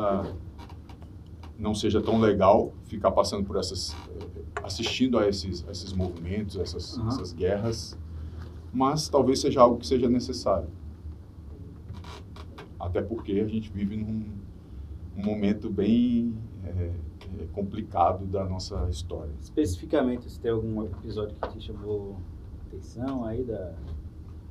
não 1.57 1.73
seja 1.73 2.01
tão 2.01 2.19
legal 2.19 2.73
ficar 2.83 3.09
passando 3.11 3.45
por 3.45 3.55
essas 3.55 3.95
assistindo 4.61 5.17
a 5.17 5.29
esses, 5.29 5.65
esses 5.69 5.93
movimentos, 5.93 6.57
essas, 6.57 6.97
uhum. 6.97 7.07
essas 7.07 7.31
guerras, 7.31 7.97
mas 8.73 9.07
talvez 9.07 9.39
seja 9.39 9.61
algo 9.61 9.77
que 9.77 9.87
seja 9.87 10.09
necessário. 10.09 10.67
Até 12.77 13.01
porque 13.01 13.39
a 13.39 13.47
gente 13.47 13.71
vive 13.71 13.95
num 13.95 14.25
um 15.15 15.23
momento 15.23 15.69
bem 15.69 16.37
é, 16.65 16.91
complicado 17.53 18.25
da 18.25 18.43
nossa 18.43 18.89
história. 18.89 19.31
Especificamente, 19.39 20.29
se 20.29 20.37
tem 20.37 20.51
algum 20.51 20.83
episódio 20.83 21.33
que 21.41 21.57
te 21.57 21.61
chamou 21.61 22.17
atenção 22.67 23.23
aí 23.23 23.41
da 23.41 23.73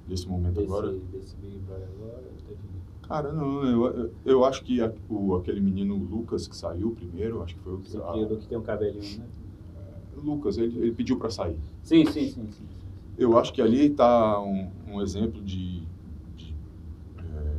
desse 0.06 0.28
momento 0.28 0.54
desse, 0.54 0.66
agora? 0.66 0.92
Desse 0.92 1.36
Big 1.36 1.58
Brother 1.58 1.88
agora? 1.96 2.22
Cara, 3.06 3.32
não, 3.32 3.64
eu, 3.64 4.10
eu 4.24 4.44
acho 4.44 4.64
que 4.64 4.80
a, 4.80 4.92
o, 5.10 5.34
aquele 5.34 5.60
menino 5.60 5.94
Lucas 5.94 6.48
que 6.48 6.56
saiu 6.56 6.92
primeiro, 6.92 7.42
acho 7.42 7.54
que 7.54 7.60
foi 7.60 7.74
o 7.74 7.78
que. 7.78 7.88
Esse 7.88 7.98
que 7.98 8.48
tem 8.48 8.56
um 8.56 8.62
cabelinho, 8.62 9.18
né? 9.18 9.26
É, 9.76 10.20
Lucas, 10.20 10.56
ele, 10.56 10.78
ele 10.78 10.92
pediu 10.92 11.18
para 11.18 11.28
sair. 11.28 11.58
Sim, 11.82 12.06
sim, 12.06 12.28
sim, 12.30 12.48
sim, 12.50 12.64
Eu 13.18 13.38
acho 13.38 13.52
que 13.52 13.60
ali 13.60 13.86
está 13.86 14.40
um, 14.40 14.70
um 14.88 15.02
exemplo 15.02 15.42
de, 15.42 15.82
de, 16.34 16.54
é, 17.18 17.56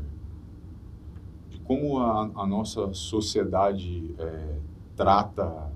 de 1.51 1.59
como 1.59 1.99
a, 1.99 2.31
a, 2.35 2.47
nossa 2.47 2.91
sociedade 2.93 4.15
é, 4.17 4.57
trata 4.95 5.71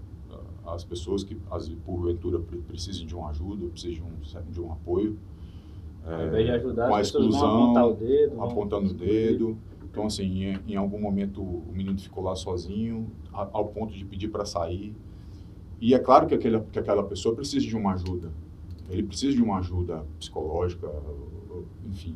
as 0.65 0.83
pessoas 0.83 1.23
que, 1.23 1.37
as, 1.51 1.69
porventura, 1.85 2.39
precisam 2.67 3.05
de 3.05 3.15
uma 3.15 3.29
ajuda, 3.29 3.67
precisam 3.67 4.07
de 4.21 4.37
um, 4.37 4.51
de 4.51 4.61
um 4.61 4.71
apoio. 4.71 5.17
Ao 6.05 6.27
invés 6.27 6.45
de 6.45 6.51
ajudar, 6.51 6.87
com 6.87 6.95
a 6.95 7.01
exclusão, 7.01 7.73
o 7.73 7.93
dedo, 7.93 8.41
apontando 8.41 8.89
o 8.89 8.93
dedo. 8.93 9.57
Então, 9.83 10.05
assim, 10.05 10.43
em, 10.43 10.59
em, 10.67 10.75
algum 10.75 10.99
momento 10.99 11.41
o 11.41 11.71
menino 11.71 11.99
ficou 11.99 12.23
lá 12.23 12.35
sozinho, 12.35 13.09
a, 13.33 13.47
ao 13.51 13.67
ponto 13.67 13.93
de 13.93 14.05
pedir 14.05 14.29
para 14.29 14.45
sair. 14.45 14.95
E 15.81 15.93
é 15.93 15.99
claro 15.99 16.27
que, 16.27 16.35
aquele, 16.35 16.59
que 16.61 16.79
aquela 16.79 17.03
pessoa 17.03 17.35
precisa 17.35 17.65
de 17.65 17.75
uma 17.75 17.93
ajuda. 17.93 18.31
Ele 18.89 19.03
precisa 19.03 19.35
de 19.35 19.41
uma 19.41 19.59
ajuda 19.59 20.05
psicológica, 20.19 20.91
enfim. 21.85 22.15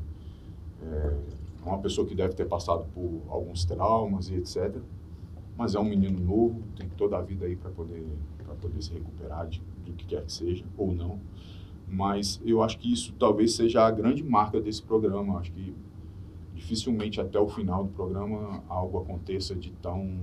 É 0.81 1.69
uma 1.69 1.79
pessoa 1.79 2.05
que 2.05 2.13
deve 2.13 2.33
ter 2.33 2.45
passado 2.45 2.85
por 2.93 3.21
alguns 3.29 3.63
traumas 3.65 4.29
e 4.29 4.35
etc. 4.35 4.75
Mas 5.57 5.75
é 5.75 5.79
um 5.79 5.85
menino 5.85 6.19
novo, 6.19 6.61
tem 6.75 6.89
toda 6.89 7.17
a 7.17 7.21
vida 7.21 7.45
aí 7.45 7.55
para 7.55 7.69
poder, 7.69 8.03
poder 8.59 8.81
se 8.81 8.91
recuperar 8.91 9.47
de, 9.47 9.61
do 9.85 9.93
que 9.93 10.05
quer 10.05 10.23
que 10.25 10.31
seja, 10.31 10.65
ou 10.77 10.93
não. 10.93 11.19
Mas 11.87 12.41
eu 12.43 12.63
acho 12.63 12.79
que 12.79 12.91
isso 12.91 13.13
talvez 13.19 13.55
seja 13.55 13.85
a 13.85 13.91
grande 13.91 14.23
marca 14.23 14.59
desse 14.59 14.81
programa. 14.81 15.37
Acho 15.37 15.51
que 15.51 15.73
dificilmente 16.55 17.19
até 17.19 17.39
o 17.39 17.47
final 17.47 17.83
do 17.83 17.91
programa 17.91 18.63
algo 18.67 18.99
aconteça 18.99 19.55
de 19.55 19.71
tão 19.73 20.17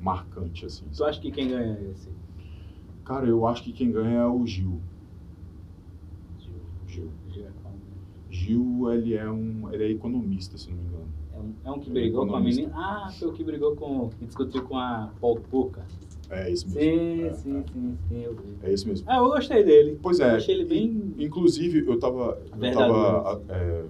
marcante 0.00 0.66
assim. 0.66 0.84
Tu 0.94 1.04
acha 1.04 1.20
que 1.20 1.30
quem 1.30 1.48
ganha 1.48 1.76
é 1.78 1.90
esse? 1.90 2.10
Cara, 3.04 3.26
eu 3.26 3.46
acho 3.46 3.62
que 3.62 3.72
quem 3.72 3.90
ganha 3.92 4.20
é 4.20 4.26
o 4.26 4.46
Gil. 4.46 4.80
Gil. 6.38 6.54
Gil. 6.86 7.10
Gil, 7.28 7.46
é 7.46 7.52
Gil 8.30 8.92
ele 8.92 9.14
é 9.14 9.30
um, 9.30 9.72
ele 9.72 9.84
é 9.84 9.90
economista, 9.90 10.58
se 10.58 10.70
não 10.70 10.78
me 10.78 10.84
engano. 10.84 11.08
É 11.32 11.38
um, 11.38 11.54
é 11.64 11.70
um 11.70 11.80
que 11.80 11.90
brigou 11.90 12.24
é 12.24 12.28
com 12.28 12.36
a 12.36 12.40
menina. 12.40 12.72
Ah, 12.74 13.10
foi 13.18 13.28
o 13.28 13.32
que 13.32 13.44
brigou 13.44 13.76
com, 13.76 14.08
que 14.10 14.24
discutiu 14.24 14.62
com 14.64 14.78
a 14.78 15.12
Paul 15.20 15.36
Puca. 15.36 15.84
É 16.34 16.50
isso 16.50 16.66
mesmo. 16.68 16.80
Sim, 16.80 17.24
é, 17.24 17.32
sim, 17.32 17.56
é. 17.58 17.64
sim, 17.72 17.98
sim, 18.08 18.22
eu 18.22 18.34
vi. 18.34 18.56
É 18.62 18.72
isso 18.72 18.88
mesmo. 18.88 19.06
Ah, 19.08 19.18
eu 19.18 19.28
gostei 19.28 19.62
dele. 19.62 19.98
Pois 20.02 20.20
é. 20.20 20.32
Eu 20.32 20.36
achei 20.36 20.54
ele 20.54 20.64
bem. 20.64 21.14
Inclusive, 21.18 21.86
eu 21.86 21.94
estava 21.94 22.38
eu 22.60 22.72
tava, 22.72 23.42
é, 23.48 23.84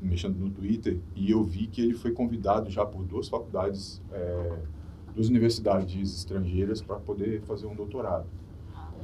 mexendo 0.00 0.36
no 0.36 0.50
Twitter 0.50 0.98
e 1.14 1.30
eu 1.30 1.42
vi 1.42 1.66
que 1.66 1.82
ele 1.82 1.94
foi 1.94 2.12
convidado 2.12 2.70
já 2.70 2.84
por 2.84 3.04
duas 3.04 3.28
faculdades, 3.28 4.00
é, 4.12 4.52
duas 5.14 5.28
universidades 5.28 6.18
estrangeiras 6.18 6.80
para 6.80 6.96
poder 6.96 7.40
fazer 7.42 7.66
um 7.66 7.74
doutorado. 7.74 8.26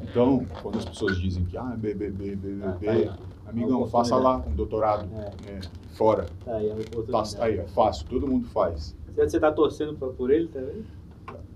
Então, 0.03 0.47
quando 0.63 0.79
as 0.79 0.85
pessoas 0.85 1.19
dizem 1.19 1.45
que, 1.45 1.57
ah, 1.57 1.77
BBB, 1.77 2.37
BBB, 2.37 3.09
ah, 3.09 3.17
tá 3.45 3.51
amigão, 3.51 3.87
faça 3.87 4.17
lá 4.17 4.39
um 4.39 4.55
doutorado 4.55 5.09
é. 5.15 5.51
É, 5.51 5.61
fora. 5.91 6.27
Tá 6.45 6.57
aí, 6.57 6.71
é 6.71 6.75
tá, 6.75 7.23
aí, 7.41 7.59
é 7.59 7.67
fácil, 7.67 8.07
todo 8.09 8.27
mundo 8.27 8.47
faz. 8.49 8.97
Você 9.15 9.37
está 9.37 9.53
torcendo 9.53 9.95
por 9.97 10.31
ele 10.31 10.49
também? 10.49 10.85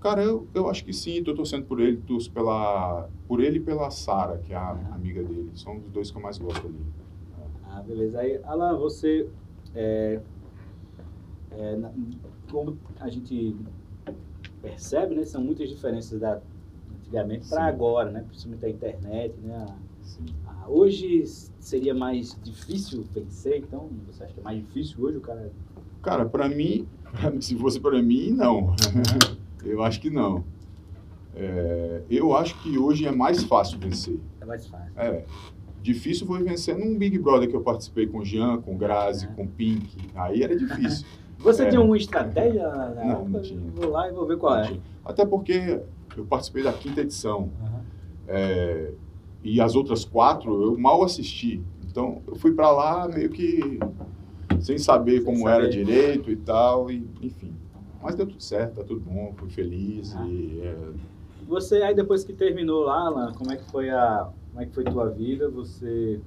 Cara, 0.05 0.21
eu, 0.21 0.47
eu 0.53 0.69
acho 0.69 0.85
que 0.85 0.93
sim, 0.93 1.17
estou 1.17 1.33
torcendo 1.33 1.65
por 1.65 1.79
ele, 1.79 1.97
torço 1.97 2.31
pela, 2.31 3.09
por 3.27 3.41
ele 3.41 3.57
e 3.57 3.59
pela 3.59 3.89
Sara, 3.89 4.37
que 4.37 4.53
é 4.53 4.55
a 4.55 4.73
uhum. 4.73 4.93
amiga 4.93 5.23
dele. 5.23 5.49
São 5.55 5.77
os 5.77 5.91
dois 5.91 6.11
que 6.11 6.17
eu 6.17 6.21
mais 6.21 6.37
gosto 6.37 6.67
ali. 6.67 6.79
Ah, 7.63 7.81
beleza. 7.81 8.19
Aí, 8.19 8.39
Alan, 8.43 8.77
você. 8.77 9.27
É, 9.73 10.21
é, 11.53 11.79
como 12.51 12.77
a 12.99 13.09
gente 13.09 13.55
percebe, 14.61 15.15
né? 15.15 15.25
São 15.25 15.41
muitas 15.41 15.69
diferenças 15.69 16.19
da 16.19 16.39
antigamente 16.99 17.49
para 17.49 17.65
agora, 17.65 18.11
né? 18.11 18.23
Principalmente 18.27 18.63
a 18.63 18.69
internet, 18.69 19.33
né? 19.41 19.65
A, 20.45 20.69
hoje 20.69 21.23
seria 21.59 21.95
mais 21.95 22.39
difícil 22.43 23.03
vencer, 23.11 23.57
então 23.57 23.89
você 24.05 24.23
acha 24.23 24.35
que 24.35 24.39
é 24.39 24.43
mais 24.43 24.59
difícil 24.59 25.03
hoje 25.03 25.17
o 25.17 25.21
cara? 25.21 25.51
Cara, 26.03 26.25
para 26.27 26.47
mim, 26.47 26.87
se 27.41 27.55
fosse 27.55 27.79
para 27.79 27.99
mim, 28.03 28.29
não. 28.29 28.75
Eu 29.65 29.83
acho 29.83 29.99
que 29.99 30.09
não. 30.09 30.43
É, 31.35 32.01
eu 32.09 32.35
acho 32.35 32.57
que 32.61 32.77
hoje 32.77 33.05
é 33.05 33.11
mais 33.11 33.43
fácil 33.43 33.77
vencer. 33.77 34.19
É 34.39 34.45
mais 34.45 34.65
fácil. 34.67 34.91
É. 34.95 35.25
Difícil 35.81 36.25
foi 36.25 36.41
vencer 36.41 36.77
num 36.77 36.97
Big 36.97 37.19
Brother 37.19 37.49
que 37.49 37.55
eu 37.55 37.61
participei 37.61 38.07
com 38.07 38.19
o 38.19 38.25
Jean, 38.25 38.61
com 38.61 38.73
o 38.73 38.77
Grazi, 38.77 39.25
é. 39.25 39.27
com 39.29 39.43
o 39.43 39.47
Pink. 39.47 39.97
Aí 40.15 40.41
era 40.41 40.55
difícil. 40.55 41.05
Você 41.39 41.63
é. 41.63 41.69
tinha 41.69 41.79
alguma 41.79 41.97
estratégia? 41.97 42.67
Na 42.67 43.03
não, 43.03 43.27
não 43.27 43.41
tinha. 43.41 43.59
Vou 43.75 43.89
lá 43.89 44.09
e 44.09 44.13
vou 44.13 44.25
ver 44.25 44.37
qual 44.37 44.55
não 44.55 44.61
é. 44.61 44.67
Tinha. 44.67 44.81
Até 45.03 45.25
porque 45.25 45.81
eu 46.17 46.25
participei 46.25 46.63
da 46.63 46.73
quinta 46.73 47.01
edição. 47.01 47.41
Uhum. 47.61 47.79
É, 48.27 48.91
e 49.43 49.61
as 49.61 49.75
outras 49.75 50.03
quatro 50.03 50.63
eu 50.63 50.77
mal 50.77 51.03
assisti. 51.03 51.61
Então 51.87 52.21
eu 52.27 52.35
fui 52.35 52.53
para 52.53 52.71
lá 52.71 53.07
meio 53.07 53.29
que 53.29 53.77
sem 54.59 54.77
saber 54.77 55.17
sem 55.17 55.25
como 55.25 55.39
saber. 55.39 55.55
era 55.55 55.69
direito 55.69 56.31
e 56.31 56.35
tal, 56.35 56.89
e, 56.89 57.07
enfim. 57.21 57.54
Mas 58.05 58.13
deu 58.13 58.27
tudo 58.27 58.41
certo, 58.41 58.75
tá 58.75 58.83
tudo 58.83 59.01
bom, 59.01 59.33
fui 59.35 59.49
feliz 59.49 60.13
uhum. 60.13 60.27
e 60.27 60.61
é... 60.61 60.77
Você 61.47 61.81
aí 61.81 61.95
depois 61.95 62.23
que 62.23 62.33
terminou 62.33 62.83
lá, 62.83 63.07
Alan, 63.07 63.33
como 63.33 63.51
é 63.51 63.57
que 63.57 63.63
foi 63.71 63.89
a 63.89 64.29
como 64.51 64.61
é 64.61 64.65
que 64.67 64.75
foi 64.75 64.83
tua 64.83 65.09
vida? 65.09 65.49
Você 65.49 66.21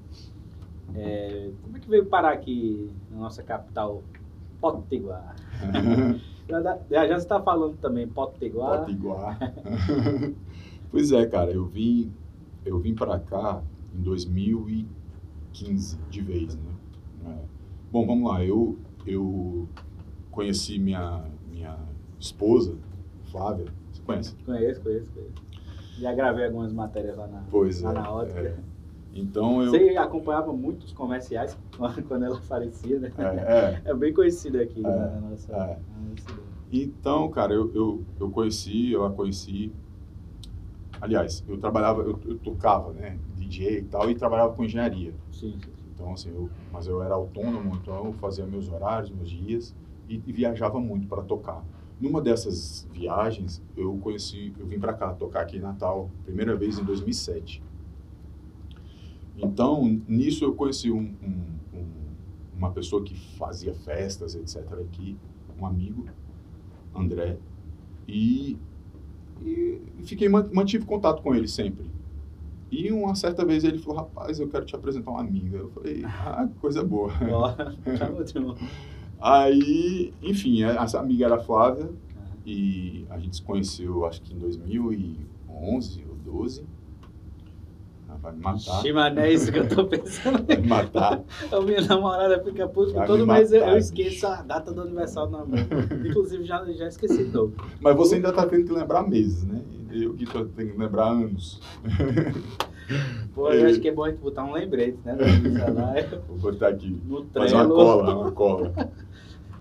é, 0.97 1.51
como 1.63 1.77
é 1.77 1.81
que 1.81 1.89
veio 1.89 2.07
parar 2.07 2.33
aqui 2.33 2.91
na 3.13 3.19
nossa 3.19 3.45
capital, 3.45 4.03
Potiguar? 4.61 5.37
Já, 6.49 6.63
já, 6.63 7.07
já 7.07 7.17
está 7.19 7.43
falando 7.43 7.77
também 7.77 8.09
Potiguar. 8.09 8.81
Potiguar. 8.81 9.39
pois 10.91 11.13
é, 11.13 11.27
cara, 11.27 11.51
eu 11.51 11.67
vim, 11.67 12.11
eu 12.65 12.79
vim 12.79 12.95
para 12.95 13.19
cá 13.19 13.63
em 13.95 14.01
2015 14.01 15.99
de 16.09 16.23
vez, 16.23 16.57
né? 16.57 16.63
É. 17.27 17.35
Bom, 17.93 18.07
vamos 18.07 18.31
lá. 18.31 18.43
Eu, 18.43 18.79
eu 19.07 19.69
conheci 20.31 20.79
minha, 20.79 21.23
minha 21.59 21.77
esposa, 22.19 22.77
Flávia. 23.31 23.67
Você 23.93 24.03
conhece? 24.03 24.37
Conheço, 24.47 24.81
conheço, 24.81 25.11
conheço. 25.13 25.33
Já 25.99 26.15
gravei 26.15 26.47
algumas 26.47 26.73
matérias 26.73 27.17
lá 27.17 27.27
na, 27.27 27.43
pois 27.51 27.83
lá 27.83 27.91
é, 27.91 27.95
na 27.95 28.11
ótica. 28.13 28.41
É. 28.41 28.57
Então 29.13 29.63
eu... 29.63 29.71
Você 29.71 29.97
acompanhava 29.97 30.53
muitos 30.53 30.93
comerciais 30.93 31.59
quando 32.07 32.25
ela 32.25 32.37
aparecia, 32.37 33.01
né? 33.01 33.13
É, 33.19 33.83
é. 33.87 33.91
é 33.91 33.95
bem 33.95 34.13
conhecida 34.13 34.63
aqui 34.63 34.79
é, 34.79 34.83
na 34.83 35.21
nossa, 35.21 35.53
é. 35.53 35.57
na 35.57 36.11
nossa 36.11 36.41
Então, 36.73 37.29
cara, 37.31 37.53
eu, 37.53 37.75
eu, 37.75 38.05
eu 38.21 38.31
conheci, 38.31 38.93
eu 38.93 39.05
a 39.05 39.11
conheci. 39.11 39.73
Aliás, 41.01 41.45
eu 41.49 41.59
trabalhava, 41.59 42.03
eu, 42.03 42.19
eu 42.27 42.39
tocava, 42.39 42.93
né? 42.93 43.19
DJ 43.37 43.79
e 43.79 43.83
tal, 43.83 44.09
e 44.11 44.15
trabalhava 44.15 44.55
com 44.55 44.65
engenharia. 44.65 45.13
Sim, 45.33 45.59
sim. 45.65 45.71
Então, 45.95 46.13
assim, 46.13 46.31
eu, 46.31 46.49
mas 46.73 46.87
eu 46.87 47.03
era 47.03 47.15
autônomo, 47.15 47.77
então 47.83 48.07
eu 48.07 48.13
fazia 48.13 48.47
meus 48.47 48.69
horários, 48.69 49.11
meus 49.11 49.29
dias 49.29 49.75
e, 50.09 50.23
e 50.27 50.33
viajava 50.33 50.81
muito 50.81 51.07
para 51.07 51.23
tocar. 51.23 51.65
Numa 52.01 52.21
dessas 52.21 52.89
viagens, 52.93 53.63
eu 53.77 53.97
conheci, 53.99 54.53
eu 54.59 54.67
vim 54.67 54.79
para 54.79 54.93
cá 54.93 55.13
tocar 55.13 55.41
aqui 55.41 55.57
em 55.57 55.61
Natal, 55.61 56.11
primeira 56.25 56.57
vez 56.57 56.79
em 56.79 56.85
2007. 56.85 57.63
Então, 59.37 60.01
nisso 60.07 60.45
eu 60.45 60.55
conheci 60.55 60.91
um, 60.91 61.15
um, 61.23 61.79
um, 61.79 61.87
uma 62.57 62.71
pessoa 62.71 63.03
que 63.03 63.15
fazia 63.37 63.75
festas, 63.75 64.35
etc. 64.35 64.65
aqui, 64.81 65.17
um 65.61 65.67
amigo, 65.67 66.07
André, 66.95 67.39
e, 68.07 68.57
e 69.43 69.81
fiquei 70.05 70.29
mantive 70.29 70.85
contato 70.85 71.23
com 71.23 71.35
ele 71.35 71.49
sempre. 71.49 71.91
E 72.71 72.93
uma 72.93 73.15
certa 73.15 73.45
vez 73.45 73.65
ele 73.65 73.79
falou, 73.79 74.01
rapaz, 74.01 74.39
eu 74.39 74.49
quero 74.49 74.65
te 74.65 74.77
apresentar 74.77 75.11
uma 75.11 75.21
amiga. 75.21 75.57
Eu 75.57 75.71
falei, 75.71 76.05
ah, 76.05 76.49
coisa 76.61 76.85
boa. 76.85 77.11
Tá 77.99 78.09
Aí, 79.21 80.13
enfim, 80.23 80.63
essa 80.63 81.01
amiga 81.01 81.27
era 81.27 81.37
a 81.37 81.41
Flávia, 81.41 81.91
E 82.47 83.05
a 83.11 83.19
gente 83.19 83.37
se 83.37 83.43
conheceu, 83.43 84.07
acho 84.07 84.23
que 84.23 84.33
em 84.33 84.39
2011 84.39 86.05
ou 86.09 86.17
12. 86.33 86.65
Ah, 88.09 88.17
Vai 88.23 88.33
me 88.33 88.43
matar. 88.43 88.83
Não 88.85 89.23
é 89.23 89.33
isso 89.33 89.53
que 89.53 89.59
eu 89.59 89.69
tô 89.69 89.85
pensando. 89.87 90.47
Vai 90.47 90.57
me 90.57 90.67
matar. 90.67 91.23
A 91.53 91.61
minha 91.61 91.81
namorada 91.83 92.43
fica 92.43 92.67
puta, 92.67 93.05
todo 93.05 93.27
me 93.27 93.33
mês 93.35 93.53
eu, 93.53 93.61
matar, 93.61 93.73
eu 93.73 93.79
esqueço 93.79 94.27
a 94.27 94.43
data 94.43 94.73
do 94.73 94.81
aniversário 94.81 95.31
da 95.31 95.45
mãe. 95.45 95.69
Inclusive, 96.07 96.45
já, 96.45 96.65
já 96.73 96.89
esqueci 96.89 97.25
novo. 97.25 97.53
Mas 97.81 97.95
você 97.97 98.15
ainda 98.15 98.33
tá 98.33 98.47
tendo 98.47 98.65
que 98.65 98.73
lembrar 98.73 99.07
meses, 99.07 99.45
né? 99.45 99.61
Eu 99.91 100.15
que 100.15 100.25
tô 100.25 100.45
tendo 100.47 100.73
que 100.73 100.79
lembrar 100.79 101.09
anos. 101.09 101.61
Pô, 103.35 103.51
eu 103.51 103.69
acho 103.69 103.81
que 103.81 103.89
é 103.89 103.93
bom 103.93 104.05
a 104.05 104.11
gente 104.11 104.21
botar 104.21 104.45
um 104.45 104.53
lembrete, 104.53 104.99
né? 105.05 105.17
celular. 105.17 105.95
Vou 106.29 106.39
botar 106.39 106.69
aqui. 106.69 107.01
No 107.05 107.25
Fazer 107.27 107.55
uma 107.55 107.69
cola, 107.69 108.17
uma 108.17 108.33
cola. 108.33 108.73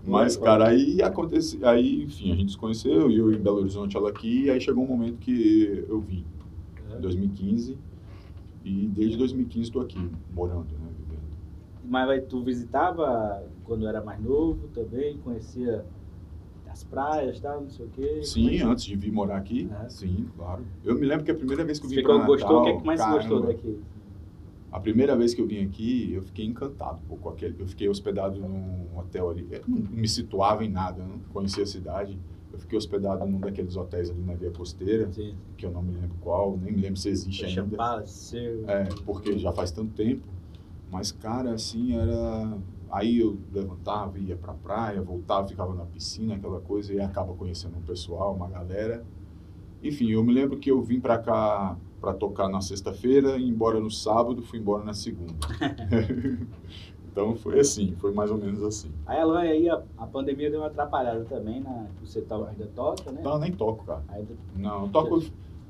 Mas, 0.06 0.38
cara, 0.38 0.70
aí 0.70 1.02
acontece. 1.02 1.60
Aí, 1.64 2.04
enfim, 2.04 2.32
a 2.32 2.36
gente 2.36 2.54
se 2.54 2.58
conheceu, 2.58 3.12
e 3.12 3.18
eu 3.18 3.32
em 3.32 3.38
Belo 3.38 3.58
Horizonte, 3.58 3.98
ela 3.98 4.10
aqui, 4.10 4.46
e 4.46 4.50
aí 4.50 4.62
chegou 4.62 4.84
um 4.84 4.88
momento 4.88 5.18
que 5.18 5.86
eu 5.90 6.00
vim, 6.00 6.24
em 6.96 7.02
2015. 7.02 7.78
E 8.64 8.88
desde 8.88 9.18
2015 9.18 9.68
estou 9.68 9.82
aqui, 9.82 10.10
morando, 10.34 10.68
né? 10.74 10.88
Vivendo. 10.98 11.22
Mas 11.84 12.24
tu 12.28 12.42
visitava 12.42 13.44
quando 13.64 13.88
era 13.88 14.02
mais 14.02 14.22
novo 14.22 14.68
também, 14.74 15.18
conhecia 15.18 15.86
as 16.78 16.84
praias, 16.84 17.40
tal, 17.40 17.62
não 17.62 17.70
sei 17.70 17.86
o 17.86 17.90
quê. 17.90 18.20
Sim, 18.24 18.62
antes 18.62 18.86
de 18.86 18.96
vir 18.96 19.12
morar 19.12 19.38
aqui, 19.38 19.68
É. 19.84 19.90
sim, 19.90 20.28
claro. 20.36 20.64
Eu 20.84 20.96
me 20.96 21.06
lembro 21.06 21.26
que 21.26 21.32
a 21.32 21.36
primeira 21.36 21.64
vez 21.66 21.80
que 21.80 21.86
eu 21.86 21.90
vim 21.90 22.04
para 22.04 22.14
Natal... 22.14 22.28
gostou? 22.28 22.60
O 22.60 22.64
que 22.64 22.70
é 22.70 22.78
que 22.78 22.86
mais 22.86 23.00
você 23.02 23.12
gostou 23.12 23.42
caramba, 23.42 23.54
daqui? 23.54 23.80
A 24.72 24.80
primeira 24.80 25.16
vez 25.16 25.34
que 25.34 25.42
eu 25.42 25.48
vim 25.48 25.66
aqui, 25.66 26.14
eu 26.14 26.22
fiquei 26.22 26.46
encantado 26.46 27.02
pô, 27.08 27.16
com 27.16 27.30
aquele. 27.30 27.56
Eu 27.60 27.68
fiquei 27.68 27.90
hospedado 27.90 28.40
num 28.40 28.86
hotel 28.96 29.30
ali. 29.30 29.48
Eu 29.50 29.64
não 29.68 29.78
me 29.78 30.08
situava 30.08 30.64
em 30.64 30.70
nada, 30.70 31.02
eu 31.02 31.08
não 31.08 31.20
conhecia 31.34 31.64
a 31.64 31.66
cidade. 31.66 32.20
Eu 32.54 32.60
fiquei 32.60 32.78
hospedado 32.78 33.26
num 33.26 33.40
daqueles 33.40 33.76
hotéis 33.76 34.10
ali 34.10 34.22
na 34.22 34.34
Via 34.34 34.52
Costeira, 34.52 35.12
Sim. 35.12 35.36
que 35.58 35.66
eu 35.66 35.72
não 35.72 35.82
me 35.82 35.94
lembro 35.94 36.16
qual, 36.22 36.58
nem 36.58 36.72
me 36.74 36.82
lembro 36.82 36.98
se 36.98 37.10
existe 37.10 37.46
Ocean 37.46 37.64
ainda. 37.64 38.06
Seu... 38.06 38.70
É, 38.70 38.84
porque 39.06 39.38
já 39.38 39.52
faz 39.52 39.72
tanto 39.72 39.94
tempo. 39.94 40.24
Mas, 40.92 41.12
cara, 41.12 41.54
assim, 41.54 41.96
era. 41.96 42.58
Aí 42.90 43.20
eu 43.20 43.38
levantava, 43.52 44.18
ia 44.18 44.36
pra 44.36 44.54
praia, 44.54 45.02
voltava, 45.02 45.48
ficava 45.48 45.74
na 45.74 45.86
piscina, 45.86 46.36
aquela 46.36 46.60
coisa, 46.60 46.94
e 46.94 47.00
acaba 47.00 47.34
conhecendo 47.34 47.78
um 47.78 47.82
pessoal, 47.82 48.34
uma 48.34 48.48
galera. 48.48 49.06
Enfim, 49.84 50.12
eu 50.12 50.24
me 50.24 50.34
lembro 50.34 50.58
que 50.58 50.72
eu 50.72 50.82
vim 50.82 51.00
pra 51.00 51.18
cá 51.18 51.78
pra 52.00 52.14
tocar 52.14 52.48
na 52.48 52.62
sexta-feira, 52.62 53.40
embora 53.40 53.80
no 53.80 53.90
sábado, 53.90 54.42
fui 54.42 54.60
embora 54.60 54.84
na 54.84 54.94
segunda. 54.94 55.34
então 57.12 57.36
foi 57.36 57.60
assim, 57.60 57.96
foi 57.98 58.14
mais 58.14 58.30
ou 58.32 58.38
menos 58.38 58.64
assim. 58.64 58.92
Aí, 59.06 59.20
Alan, 59.20 59.40
aí 59.40 59.70
a, 59.70 59.82
a 59.98 60.06
pandemia 60.06 60.50
deu 60.50 60.62
uma 60.62 60.68
atrapalhada 60.68 61.26
também, 61.26 61.60
na, 61.60 61.88
você 62.02 62.22
tá, 62.22 62.36
ainda 62.36 62.68
toca, 62.76 63.12
né? 63.12 63.22
Eu 63.24 63.40
nem 63.40 63.52
toco, 63.52 63.86
cara. 63.86 64.04
Ainda, 64.10 64.36
Não, 64.56 64.90
toco 64.90 65.22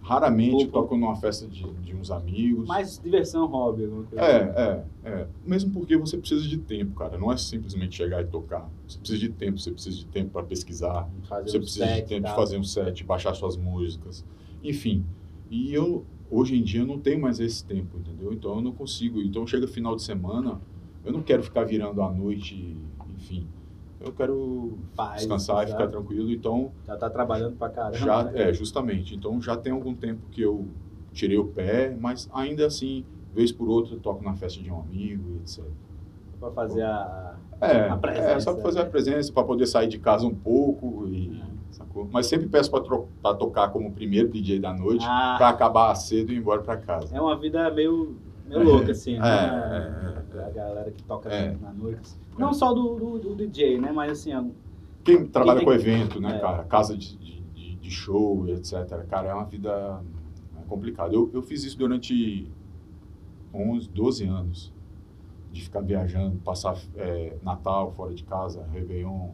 raramente, 0.08 0.68
toco 0.68 0.96
numa 0.98 1.16
festa 1.16 1.46
de, 1.48 1.64
de 1.82 1.96
uns 1.96 2.10
amigos. 2.12 2.68
mais 2.68 3.00
diversão, 3.00 3.46
hobby, 3.48 3.84
alguma 3.86 4.04
coisa 4.06 4.24
É, 4.24 4.44
assim. 4.44 4.84
é, 5.06 5.10
é. 5.10 5.28
Mesmo 5.46 5.72
porque 5.72 5.98
você 5.98 6.18
precisa 6.18 6.48
de 6.48 6.58
tempo, 6.58 6.96
cara. 6.96 7.18
Não 7.18 7.32
é 7.32 7.38
simplesmente 7.38 7.96
chegar 7.96 8.22
e 8.22 8.26
tocar. 8.26 8.70
Você 8.88 8.98
precisa 9.00 9.20
de 9.20 9.30
tempo, 9.30 9.60
você 9.60 9.72
precisa 9.72 9.98
de 9.98 10.06
tempo 10.06 10.32
para 10.32 10.44
pesquisar. 10.44 11.10
Fazer 11.24 11.50
Você 11.50 11.58
um 11.58 11.62
precisa 11.62 11.86
de 11.86 11.92
set 11.92 12.04
e 12.06 12.08
tempo 12.08 12.22
de 12.22 12.28
tal. 12.28 12.36
fazer 12.36 12.58
um 12.58 12.64
set, 12.64 13.04
baixar 13.04 13.34
suas 13.34 13.58
músicas. 13.58 14.26
Enfim. 14.64 15.04
E 15.50 15.74
eu, 15.74 16.06
hoje 16.32 16.56
em 16.58 16.64
dia, 16.64 16.86
não 16.86 17.00
tenho 17.00 17.22
mais 17.22 17.40
esse 17.40 17.64
tempo, 17.66 17.98
entendeu? 17.98 18.32
Então 18.34 18.56
eu 18.56 18.62
não 18.62 18.72
consigo. 18.72 19.22
Então 19.22 19.46
chega 19.46 19.68
final 19.68 19.96
de 19.96 20.04
semana, 20.04 20.60
eu 21.06 21.12
não 21.12 21.22
quero 21.22 21.44
ficar 21.44 21.64
virando 21.64 22.02
à 22.02 22.12
noite, 22.12 22.76
enfim. 23.16 23.48
Eu 24.00 24.12
quero 24.12 24.78
descansar 25.16 25.56
e 25.64 25.68
sabe? 25.70 25.72
ficar 25.72 25.88
tranquilo. 25.88 26.32
Então, 26.32 26.72
Já 26.86 26.96
tá 26.98 27.10
trabalhando 27.10 27.56
pra 27.56 27.70
caramba. 27.70 27.98
já, 27.98 28.24
né? 28.26 28.50
é, 28.50 28.54
justamente. 28.54 29.16
Então 29.16 29.42
já 29.42 29.58
tem 29.58 29.74
algum 29.74 29.94
tempo 29.96 30.22
que 30.32 30.42
eu 30.42 30.68
tirei 31.12 31.38
o 31.38 31.46
pé, 31.46 31.96
mas 32.00 32.30
ainda 32.34 32.66
assim, 32.68 33.04
vez 33.34 33.52
por 33.52 33.68
outra, 33.70 33.96
eu 33.96 34.00
toco 34.00 34.24
na 34.24 34.36
festa 34.36 34.62
de 34.62 34.72
um 34.72 34.80
amigo, 34.80 35.38
etc. 35.42 35.64
Pra 36.40 36.52
fazer 36.52 36.84
a... 36.84 37.36
É, 37.60 37.90
A 37.90 37.98
presença, 37.98 38.30
é 38.30 38.40
só 38.40 38.54
pra 38.54 38.62
fazer 38.62 38.80
né? 38.80 38.86
a 38.86 38.88
presença, 38.90 39.34
para 39.34 39.44
poder 39.44 39.66
sair 39.66 39.88
de 39.88 39.98
casa 39.98 40.28
um 40.28 40.36
pouco 40.36 41.08
e 41.08 41.42
É. 41.42 41.74
sacou? 41.74 42.08
Mas 42.12 42.28
sempre 42.28 42.48
peço 42.48 42.70
para 42.70 43.34
tocar 43.34 43.70
como 43.70 43.92
primeiro 43.92 44.30
DJ 44.30 44.60
da 44.60 44.72
noite, 44.72 45.04
Ah. 45.10 45.36
para 45.40 45.50
acabar 45.50 45.96
cedo 45.96 46.32
e 46.32 46.36
ir 46.36 46.38
embora 46.38 46.62
para 46.62 46.78
casa. 46.78 47.18
É 47.18 47.20
uma 47.20 47.36
vida 47.36 47.68
meio, 47.72 48.16
meio 48.48 48.62
É, 48.62 48.64
louca, 48.64 48.92
assim, 48.92 49.16
é, 49.16 49.20
né? 49.20 50.24
é, 50.36 50.38
é. 50.38 50.46
A 50.46 50.50
galera 50.52 50.92
que 50.92 51.02
toca 51.02 51.30
É. 51.30 51.58
na 51.60 51.74
noite. 51.74 52.12
Não 52.38 52.54
só 52.54 52.74
do, 52.74 52.96
do, 53.00 53.20
do 53.20 53.36
DJ, 53.36 53.80
né? 53.80 53.92
Mas 53.92 54.12
assim, 54.12 54.34
ó, 54.34 54.44
Quem 55.04 55.26
trabalha 55.26 55.62
com 55.62 55.68
que- 55.72 55.76
evento, 55.78 56.20
né, 56.22 56.36
é. 56.38 56.40
cara? 56.40 56.64
Casa 56.66 56.98
de, 56.98 57.18
de, 57.18 57.76
de- 57.76 57.90
show 57.92 58.46
etc. 58.50 59.06
Cara, 59.10 59.30
é 59.30 59.34
uma 59.34 59.46
vida 59.46 60.02
complicada. 60.68 61.14
Eu, 61.16 61.30
eu 61.34 61.42
fiz 61.42 61.64
isso 61.64 61.78
durante 61.78 62.52
11, 63.54 63.90
12 63.90 64.26
anos. 64.26 64.74
De 65.52 65.62
ficar 65.64 65.80
viajando, 65.82 66.38
passar 66.40 66.78
é, 66.98 67.38
Natal 67.42 67.92
fora 67.94 68.14
de 68.14 68.24
casa, 68.24 68.68
Réveillon, 68.74 69.30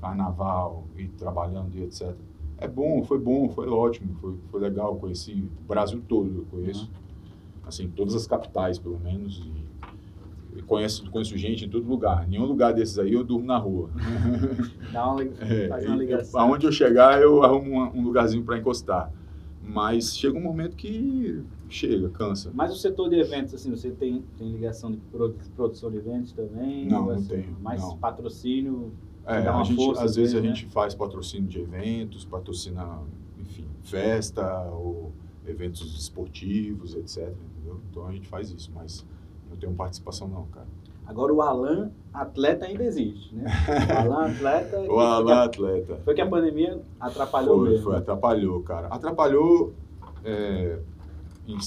Carnaval 0.00 0.84
e 0.96 1.08
trabalhando 1.08 1.74
e 1.74 1.82
etc. 1.82 2.14
É 2.58 2.68
bom, 2.68 3.02
foi 3.02 3.18
bom, 3.18 3.48
foi 3.48 3.68
ótimo, 3.68 4.14
foi, 4.20 4.36
foi 4.50 4.60
legal. 4.60 4.94
Conheci 4.96 5.32
o 5.32 5.66
Brasil 5.66 6.02
todo, 6.06 6.28
eu 6.40 6.44
conheço. 6.50 6.90
Assim, 7.66 7.88
todas 7.88 8.14
as 8.14 8.26
capitais, 8.26 8.78
pelo 8.78 9.00
menos. 9.00 9.38
E 9.38 9.63
conheço, 10.62 11.10
conheço 11.10 11.36
gente 11.36 11.64
em 11.64 11.68
todo 11.68 11.86
lugar. 11.88 12.26
Nenhum 12.28 12.44
lugar 12.46 12.72
desses 12.72 12.98
aí 12.98 13.12
eu 13.12 13.24
durmo 13.24 13.46
na 13.46 13.58
rua. 13.58 13.90
dá 14.92 15.10
uma, 15.12 15.22
É, 15.22 15.68
faz 15.68 15.86
uma 15.86 15.96
ligação. 15.96 16.40
aonde 16.40 16.66
eu 16.66 16.72
chegar, 16.72 17.20
eu 17.20 17.42
arrumo 17.42 17.82
um 17.94 18.02
lugarzinho 18.02 18.44
para 18.44 18.58
encostar. 18.58 19.10
Mas 19.66 20.16
chega 20.16 20.36
um 20.38 20.42
momento 20.42 20.76
que 20.76 21.42
chega, 21.70 22.08
cansa. 22.10 22.50
Mas 22.54 22.72
o 22.72 22.76
setor 22.76 23.08
de 23.08 23.16
eventos, 23.16 23.54
assim, 23.54 23.70
você 23.70 23.90
tem, 23.90 24.22
tem 24.36 24.50
ligação 24.52 24.90
de 24.90 24.98
produ- 25.10 25.36
produção 25.56 25.90
de 25.90 25.96
eventos 25.96 26.32
também? 26.32 26.86
Não, 26.86 27.10
é 27.10 27.14
não 27.16 27.24
tenho, 27.24 27.56
Mais 27.60 27.80
não. 27.80 27.96
patrocínio? 27.96 28.92
É, 29.26 29.38
a 29.38 29.62
gente, 29.62 29.76
força 29.76 30.04
às 30.04 30.16
vezes 30.16 30.34
a 30.34 30.40
né? 30.42 30.48
gente 30.48 30.66
faz 30.66 30.94
patrocínio 30.94 31.48
de 31.48 31.58
eventos, 31.58 32.26
patrocina, 32.26 32.98
enfim, 33.40 33.64
festa 33.82 34.64
ou 34.70 35.12
eventos 35.46 35.98
esportivos, 35.98 36.94
etc. 36.94 37.28
Entendeu? 37.56 37.80
Então 37.90 38.06
a 38.06 38.12
gente 38.12 38.28
faz 38.28 38.50
isso, 38.50 38.70
mas 38.74 39.04
não 39.54 39.60
tenho 39.60 39.74
participação 39.74 40.28
não, 40.28 40.44
cara. 40.46 40.66
Agora 41.06 41.32
o 41.32 41.42
Alan 41.42 41.90
atleta 42.12 42.64
ainda 42.66 42.82
existe, 42.84 43.34
né? 43.34 43.44
O 44.08 44.12
Alan 44.12 44.26
atleta. 44.30 44.80
O 44.80 44.98
Alan 44.98 45.44
atleta. 45.44 45.96
Foi 46.04 46.14
que 46.14 46.20
a 46.20 46.26
pandemia 46.28 46.80
atrapalhou 46.98 47.58
Foi, 47.60 47.68
mesmo. 47.70 47.84
foi, 47.84 47.96
atrapalhou, 47.96 48.62
cara. 48.62 48.88
Atrapalhou 48.88 49.74
é, 50.24 50.78
em, 51.46 51.58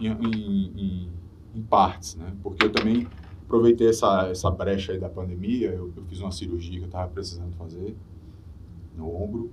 em, 0.00 0.06
em- 0.06 1.08
em- 1.54 1.62
partes, 1.68 2.14
né? 2.14 2.32
Porque 2.42 2.64
eu 2.66 2.70
também 2.70 3.08
aproveitei 3.44 3.88
essa, 3.88 4.28
essa 4.28 4.48
brecha 4.50 4.92
aí 4.92 4.98
da 5.00 5.08
pandemia, 5.08 5.70
eu, 5.70 5.92
eu 5.96 6.04
fiz 6.04 6.20
uma 6.20 6.30
cirurgia 6.30 6.78
que 6.78 6.84
eu 6.86 6.90
tava 6.90 7.08
precisando 7.08 7.52
fazer 7.56 7.96
no 8.96 9.08
ombro 9.20 9.50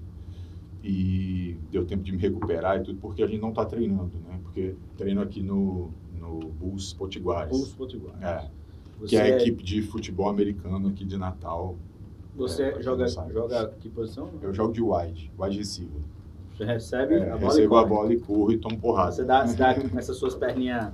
e 0.84 1.58
deu 1.72 1.84
tempo 1.86 2.04
de 2.04 2.12
me 2.12 2.20
recuperar 2.20 2.78
e 2.80 2.84
tudo, 2.84 3.00
porque 3.00 3.24
a 3.24 3.28
gente 3.28 3.42
não 3.42 3.52
tá 3.52 3.66
treinando, 3.66 4.12
né? 4.28 4.40
Porque 4.44 4.76
treino 4.96 5.20
aqui 5.22 5.42
no, 5.42 5.90
no 6.26 6.40
Bulls 6.50 6.94
Potiguares. 6.94 7.50
Bulls 7.52 7.74
Potiguar. 7.74 8.16
É, 8.22 8.48
Você, 9.00 9.08
que 9.10 9.16
é 9.18 9.22
a 9.22 9.38
equipe 9.38 9.64
de 9.64 9.82
futebol 9.82 10.30
americano 10.30 10.88
aqui 10.90 11.06
de 11.06 11.18
Natal. 11.18 11.76
Você 12.36 12.64
É, 12.64 12.82
joga, 12.82 13.04
não 13.04 13.10
sabe. 13.10 13.34
joga 13.34 13.74
que 13.80 13.90
posição? 13.90 14.30
Eu 14.42 14.54
jogo 14.54 14.74
de 14.74 14.82
wide, 14.82 15.32
wide 15.40 15.58
receiver. 15.58 16.02
Você 16.58 16.66
recebe 16.66 17.16
É, 17.16 17.32
a 17.32 17.38
bola 17.38 17.54
recebo 17.54 17.62
e 17.62 17.66
a 17.66 17.68
corre. 17.82 17.90
bola 17.90 18.14
e 18.14 18.20
corro 18.20 18.52
e 18.52 18.58
tomo 18.58 18.78
porrada. 18.80 19.12
Você 19.12 19.24
dá, 19.24 19.46
você 19.46 19.56
dá 19.58 19.76
essas 19.98 20.18
suas 20.18 20.36
perninhas, 20.36 20.92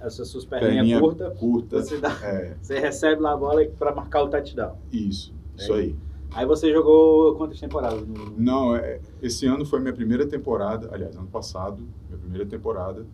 essas 0.00 0.28
suas 0.28 0.44
perninhas 0.44 0.74
Perninha 0.76 1.00
curtas, 1.00 1.38
curta. 1.38 1.82
você, 1.82 1.98
dá, 1.98 2.10
É, 2.24 2.56
você 2.60 2.78
recebe 2.78 3.20
lá 3.22 3.32
a 3.32 3.36
bola 3.36 3.64
para 3.78 3.94
marcar 3.94 4.22
o 4.24 4.28
touchdown. 4.28 4.76
isso, 4.92 5.32
isso 5.56 5.72
É. 5.72 5.76
aí. 5.76 5.96
Aí 6.32 6.44
você 6.44 6.70
jogou 6.72 7.34
quantas 7.36 7.58
temporadas? 7.60 8.04
No... 8.06 8.30
Não, 8.36 8.76
é, 8.76 9.00
esse 9.22 9.46
ano 9.46 9.64
foi 9.64 9.80
minha 9.80 9.92
primeira 9.94 10.26
temporada, 10.26 10.88
aliás, 10.92 11.16
ano 11.16 11.28
passado, 11.28 11.82
minha 12.08 12.18
primeira 12.18 12.44
temporada. 12.44 13.06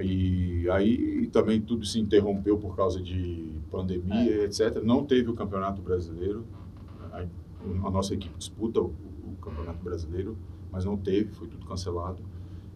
E 0.00 0.68
aí 0.70 1.26
também 1.32 1.60
tudo 1.60 1.84
se 1.84 1.98
interrompeu 1.98 2.56
por 2.58 2.76
causa 2.76 3.00
de 3.02 3.52
pandemia, 3.70 4.44
etc. 4.44 4.82
Não 4.82 5.04
teve 5.04 5.30
o 5.30 5.34
Campeonato 5.34 5.80
Brasileiro. 5.82 6.44
A, 7.12 7.24
a 7.86 7.90
nossa 7.90 8.14
equipe 8.14 8.36
disputa 8.38 8.80
o, 8.80 8.86
o 8.86 9.36
Campeonato 9.42 9.82
Brasileiro, 9.82 10.36
mas 10.70 10.84
não 10.84 10.96
teve, 10.96 11.32
foi 11.32 11.48
tudo 11.48 11.66
cancelado. 11.66 12.22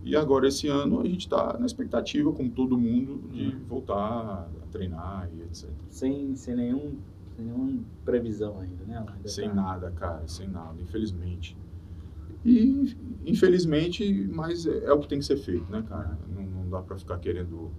E 0.05 0.17
agora, 0.17 0.49
esse 0.49 0.67
ano, 0.67 1.01
a 1.01 1.05
gente 1.05 1.21
está 1.21 1.57
na 1.61 1.65
expectativa, 1.67 2.33
como 2.33 2.51
todo 2.51 2.77
mundo, 2.77 3.21
de 3.33 3.45
Uhum. 3.55 3.61
voltar 3.69 3.95
a 3.95 4.49
treinar 4.73 5.29
e 5.33 5.43
etc. 5.43 5.71
Sem, 5.91 6.35
sem, 6.35 6.57
nenhum, 6.57 6.97
sem 7.37 7.45
nenhuma 7.45 7.79
previsão 8.05 8.59
ainda, 8.59 8.85
né? 8.85 8.99
Ainda 8.99 9.29
Sem 9.29 9.49
tá- 9.49 9.55
nada, 9.55 9.91
cara, 9.93 10.27
sem 10.27 10.49
nada, 10.49 10.75
infelizmente. 10.83 11.57
E, 12.45 12.97
infelizmente, 13.25 14.29
mas 14.33 14.67
é, 14.67 14.87
é 14.87 14.93
o 14.93 14.99
que 14.99 15.07
tem 15.07 15.21
que 15.21 15.25
ser 15.25 15.37
feito, 15.37 15.71
né, 15.71 15.85
cara? 15.89 16.19
Não 16.35 16.43
dá 16.73 16.81
pra 16.83 16.97
ficar 16.97 17.19
querendo 17.19 17.71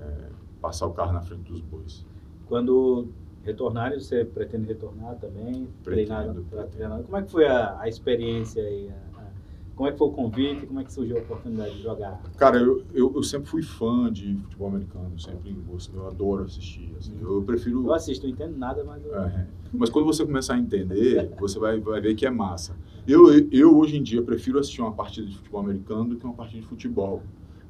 é, 0.00 0.28
passar 0.62 0.86
o 0.86 0.92
carro 0.92 1.12
na 1.12 1.20
frente 1.20 1.42
dos 1.50 1.60
bois. 1.60 2.06
Quando 2.46 3.08
retornarem, 3.42 3.98
você 3.98 4.24
pretende 4.24 4.66
retornar 4.66 5.16
também? 5.16 5.68
Pretendo. 5.84 6.44
treinar. 6.70 7.02
Como 7.02 7.16
é 7.16 7.22
que 7.22 7.30
foi 7.30 7.46
a, 7.46 7.78
a 7.80 7.88
experiência 7.88 8.62
aí? 8.62 8.88
A- 8.90 9.20
a- 9.20 9.28
como 9.74 9.88
é 9.88 9.92
que 9.92 9.98
foi 9.98 10.08
o 10.08 10.12
convite? 10.12 10.66
Como 10.66 10.80
é 10.80 10.84
que 10.84 10.92
surgiu 10.92 11.16
a 11.18 11.20
oportunidade 11.20 11.76
de 11.76 11.82
jogar? 11.82 12.20
Cara, 12.36 12.58
eu, 12.58 12.84
eu, 12.92 13.12
eu 13.14 13.22
sempre 13.22 13.48
fui 13.48 13.62
fã 13.62 14.10
de 14.12 14.36
futebol 14.36 14.68
americano, 14.68 15.18
sempre 15.20 15.52
gosto, 15.52 15.94
eu 15.96 16.06
adoro 16.08 16.44
assistir. 16.44 16.92
assim, 16.98 17.16
eu 17.20 17.42
prefiro. 17.42 17.86
Eu 17.86 17.94
assisto, 17.94 18.26
não 18.26 18.32
entendo 18.32 18.56
nada, 18.56 18.82
mas 18.84 19.04
eu, 19.04 19.14
É, 19.14 19.46
mas 19.72 19.88
quando 19.90 20.06
você 20.06 20.24
começar 20.24 20.54
a 20.54 20.58
entender, 20.58 21.30
você 21.38 21.58
vai, 21.58 21.78
vai 21.80 22.00
ver 22.00 22.14
que 22.14 22.26
é 22.26 22.30
massa. 22.30 22.74
Eu, 23.06 23.30
eu, 23.50 23.78
hoje 23.78 23.96
em 23.96 24.02
dia, 24.02 24.20
prefiro 24.20 24.58
assistir 24.58 24.82
uma 24.82 24.92
partida 24.92 25.26
de 25.26 25.34
futebol 25.36 25.60
americano 25.60 26.10
do 26.10 26.16
que 26.16 26.24
uma 26.24 26.34
partida 26.34 26.60
de 26.60 26.66
futebol. 26.66 27.22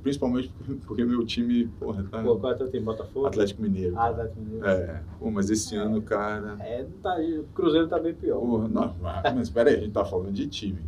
Principalmente 0.02 0.52
porque- 0.86 1.04
meu 1.04 1.24
time, 1.26 1.66
porra, 1.80 2.04
tá 2.10 2.22
Pô, 2.22 2.36
qual 2.36 2.52
é 2.52 2.54
o 2.54 2.58
teu 2.58 2.70
time? 2.70 2.84
Botafogo? 2.84 3.26
Atlético 3.26 3.62
Mineiro. 3.62 3.98
Ah. 3.98 4.08
Atlético 4.08 4.40
Mineiro. 4.40 4.66
É, 4.66 5.02
pô, 5.18 5.30
mas 5.30 5.50
esse 5.50 5.74
ano, 5.76 6.00
cara. 6.00 6.56
É, 6.60 6.82
não 6.84 6.90
tá, 7.02 7.16
o 7.18 7.44
Cruzeiro 7.54 7.88
tá 7.88 7.98
bem 7.98 8.14
pior. 8.14 8.38
Porra, 8.40 8.68
não, 8.68 8.94
mas 9.34 9.50
peraí, 9.50 9.74
a 9.76 9.80
gente 9.80 9.92
tá 9.92 10.04
falando 10.04 10.32
de 10.32 10.46
time. 10.46 10.78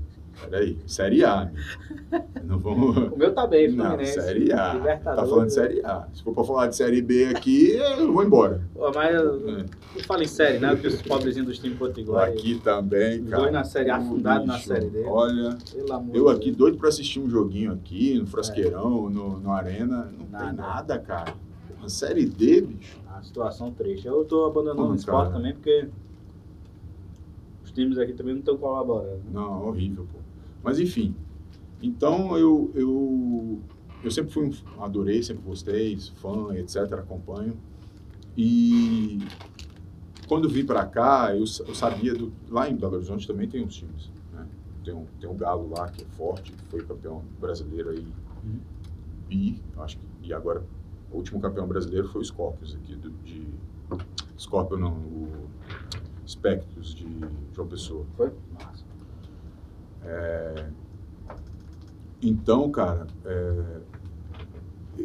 Peraí, 0.49 0.78
Série 0.86 1.24
A. 1.24 1.45
né? 2.11 2.24
Não 2.45 2.59
vamos. 2.59 2.97
O 3.12 3.16
meu 3.16 3.32
tá 3.34 3.47
bem, 3.47 3.70
Não, 3.72 3.84
Fluminense. 3.84 4.14
Série 4.20 4.53
A. 4.53 4.99
Tá 5.05 5.14
falando 5.16 5.47
de 5.47 5.53
Série 5.55 5.80
A. 5.84 6.09
Se 6.12 6.22
for 6.22 6.32
pra 6.34 6.45
falar 6.45 6.66
de 6.68 6.76
Série 6.76 7.03
B 7.03 7.26
aqui, 7.26 7.72
eu 7.76 8.12
vou 8.12 8.24
embora. 8.24 8.61
Pô, 8.74 8.91
mas 8.95 9.14
eu, 9.14 9.49
É. 9.59 9.64
eu 9.97 10.05
falo 10.05 10.22
em 10.22 10.26
série, 10.26 10.59
né? 10.59 10.70
Porque 10.70 10.88
os 10.88 11.03
pobrezinhos 11.03 11.47
dos 11.49 11.59
times 11.59 11.78
potiguares. 11.78 12.38
Aqui 12.38 12.59
também, 12.62 13.24
cara. 13.24 13.43
dois 13.43 13.53
na 13.53 13.64
série 13.64 13.91
A, 13.91 13.97
afundado 13.97 14.47
na 14.47 14.59
série 14.59 14.88
D. 14.88 15.05
Olha, 15.05 15.57
Pelo 15.72 15.93
amor 15.93 16.16
eu 16.16 16.28
aqui 16.28 16.51
doido 16.51 16.78
pra 16.78 16.88
assistir 16.88 17.20
um 17.20 17.28
joguinho 17.28 17.72
aqui, 17.72 18.18
no 18.18 18.26
Frasqueirão, 18.26 19.09
no, 19.11 19.38
no 19.38 19.53
Arena. 19.53 20.11
Não 20.18 20.26
Nada. 20.30 20.47
tem 20.47 20.57
nada, 20.57 20.99
cara. 20.99 21.34
Uma 21.78 21.88
Série 21.88 22.24
D, 22.26 22.62
bicho. 22.62 22.99
A 23.14 23.22
situação 23.22 23.70
triste. 23.72 24.07
Eu 24.07 24.24
tô 24.24 24.47
abandonando 24.47 24.93
o 24.93 24.95
esporte 24.95 25.28
cara. 25.30 25.36
também 25.38 25.53
porque 25.55 25.88
os 27.64 27.70
times 27.72 27.99
aqui 27.99 28.12
também 28.12 28.32
não 28.34 28.41
estão 28.41 28.57
colaborando. 28.57 29.20
Não, 29.32 29.66
horrível, 29.68 30.07
pô. 30.12 30.18
Mas 30.62 30.78
enfim. 30.78 31.14
Então 31.82 32.36
eu, 32.36 32.70
eu, 32.74 33.61
eu 34.04 34.11
sempre 34.11 34.32
fui 34.32 34.48
um, 34.48 34.82
adorei, 34.82 35.22
sempre 35.22 35.42
gostei, 35.42 35.98
fã, 36.16 36.54
etc, 36.54 36.92
acompanho. 36.94 37.56
E 38.36 39.18
quando 40.28 40.48
vim 40.48 40.64
pra 40.64 40.86
cá, 40.86 41.34
eu, 41.34 41.40
eu 41.40 41.74
sabia 41.74 42.14
do 42.14 42.32
lá 42.48 42.68
em 42.68 42.76
Belo 42.76 42.96
Horizonte 42.96 43.26
também 43.26 43.48
tem 43.48 43.64
uns 43.64 43.74
times, 43.74 44.11
né? 44.32 44.46
Tem 44.84 44.94
um, 44.94 45.06
tem 45.20 45.28
um 45.28 45.36
Galo 45.36 45.70
lá 45.70 45.88
que 45.88 46.02
é 46.02 46.06
forte, 46.16 46.52
que 46.52 46.64
foi 46.66 46.84
campeão 46.84 47.22
brasileiro 47.40 47.90
aí. 47.90 48.06
Uhum. 48.44 48.61
E 49.30 49.61
acho 49.78 49.98
que 49.98 50.04
e 50.22 50.32
agora 50.32 50.62
o 51.11 51.16
último 51.16 51.40
campeão 51.40 51.66
brasileiro 51.66 52.08
foi 52.08 52.20
o 52.20 52.24
Scorpions 52.24 52.74
aqui 52.74 52.94
do, 52.94 53.11
de 53.24 53.46
Scorpio 54.38 54.78
não, 54.78 54.92
o 54.92 55.48
Spectros 56.26 56.94
de 56.94 57.06
João 57.52 57.68
Pessoa. 57.68 58.06
Foi? 58.16 58.32
Massa. 58.52 58.89
Então, 62.22 62.70
cara, 62.70 63.07
é, 63.24 63.80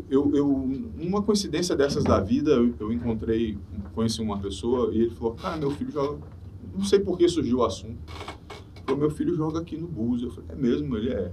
eu, 0.10 0.36
eu, 0.36 0.48
uma 1.00 1.22
coincidência 1.22 1.76
dessas 1.76 2.04
da 2.04 2.20
vida, 2.20 2.52
eu, 2.52 2.74
eu 2.80 2.92
encontrei, 2.92 3.58
conheci 3.94 4.22
uma 4.22 4.38
pessoa 4.38 4.94
e 4.94 5.02
ele 5.02 5.10
falou, 5.12 5.34
cara, 5.36 5.56
meu 5.56 5.72
filho 5.72 5.92
joga, 5.92 6.20
não 6.74 6.84
sei 6.84 7.00
por 7.00 7.18
que 7.18 7.28
surgiu 7.30 7.60
o 7.60 7.64
assunto, 7.64 7.98
falou, 8.86 9.00
meu 9.00 9.10
filho 9.10 9.34
joga 9.34 9.60
aqui 9.60 9.78
no 9.78 9.88
Bus. 9.88 10.24
Eu 10.24 10.32
falei, 10.32 10.50
é 10.52 10.56
mesmo? 10.56 10.98
Ele 10.98 11.10
é. 11.12 11.32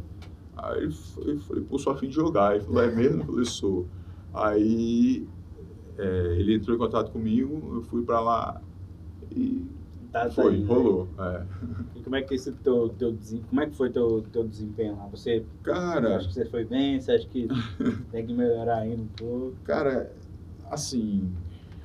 Aí 0.56 0.84
eu 0.84 1.40
falei, 1.40 1.64
pô, 1.64 1.78
sou 1.78 1.92
afim 1.92 2.08
de 2.08 2.14
jogar. 2.14 2.54
Ele 2.54 2.64
falou, 2.64 2.82
é 2.82 2.94
mesmo? 2.94 3.22
Eu 3.22 3.26
falei, 3.26 3.44
sou. 3.44 3.86
Aí 4.32 5.26
é, 5.98 6.36
ele 6.38 6.54
entrou 6.54 6.76
em 6.76 6.78
contato 6.78 7.10
comigo, 7.10 7.74
eu 7.74 7.82
fui 7.82 8.02
pra 8.02 8.20
lá 8.20 8.62
e 9.30 9.66
Tá, 10.12 10.24
tá 10.24 10.30
foi, 10.30 10.56
indo, 10.56 10.66
rolou. 10.66 11.08
é. 11.18 11.22
né? 11.22 11.46
E 11.96 12.00
como 12.00 12.16
é 12.16 12.22
que 12.22 12.34
esse 12.34 12.52
teu, 12.52 12.90
teu 12.90 13.16
como 13.48 13.60
é 13.62 13.66
que 13.66 13.74
foi 13.74 13.88
teu 13.88 14.22
teu 14.30 14.46
desempenho 14.46 14.96
lá? 14.96 15.06
Você 15.06 15.42
Cara, 15.62 16.16
acha 16.16 16.28
que 16.28 16.34
você 16.34 16.44
foi 16.44 16.64
bem? 16.64 17.00
Você 17.00 17.12
acha 17.12 17.26
que 17.26 17.48
tem 18.12 18.26
que 18.26 18.34
melhorar 18.34 18.80
ainda 18.80 19.02
um 19.02 19.06
pouco? 19.06 19.56
Cara, 19.64 20.12
assim, 20.70 21.32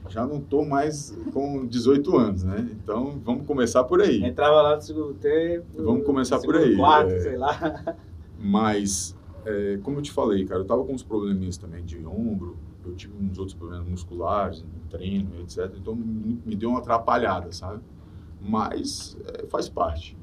já 0.10 0.26
não 0.26 0.42
tô 0.42 0.66
mais 0.66 1.18
com 1.34 1.66
18 1.66 2.18
anos, 2.18 2.44
né? 2.44 2.70
Então 2.72 3.20
vamos 3.24 3.46
começar 3.46 3.84
por 3.86 4.02
aí. 4.02 4.22
Entrava 4.24 4.62
lá 4.62 4.76
no 4.76 4.82
segundo 4.82 5.14
tempo. 5.14 5.66
Vamos 5.78 6.06
começar 6.06 6.40
por 6.40 6.56
aí, 6.56 6.76
Quarto, 6.76 7.12
é. 7.12 7.20
sei 7.20 7.38
lá. 7.38 7.96
Mas, 8.40 9.16
é, 9.46 9.80
como 9.82 10.00
eu 10.00 10.02
te 10.02 10.12
falei, 10.12 10.46
cara, 10.46 10.62
eu 10.62 10.66
tava 10.66 10.84
com 10.84 10.94
uns 10.94 11.04
probleminhas 11.04 11.58
também 11.58 11.84
de 11.84 12.06
ombro, 12.06 12.58
eu 12.86 12.94
tive 12.94 13.14
uns 13.18 13.38
outros 13.38 13.56
problemas 13.56 13.88
musculares, 13.88 14.62
no 14.64 14.90
treino, 14.90 15.30
etc. 15.42 15.74
Então 15.78 15.96
me 15.96 16.56
deu 16.56 16.70
uma 16.70 16.80
atrapalhada, 16.80 17.52
sabe? 17.52 17.82
Mas 18.48 19.18
é, 19.26 19.46
faz 19.48 19.68
parte. 19.68 20.18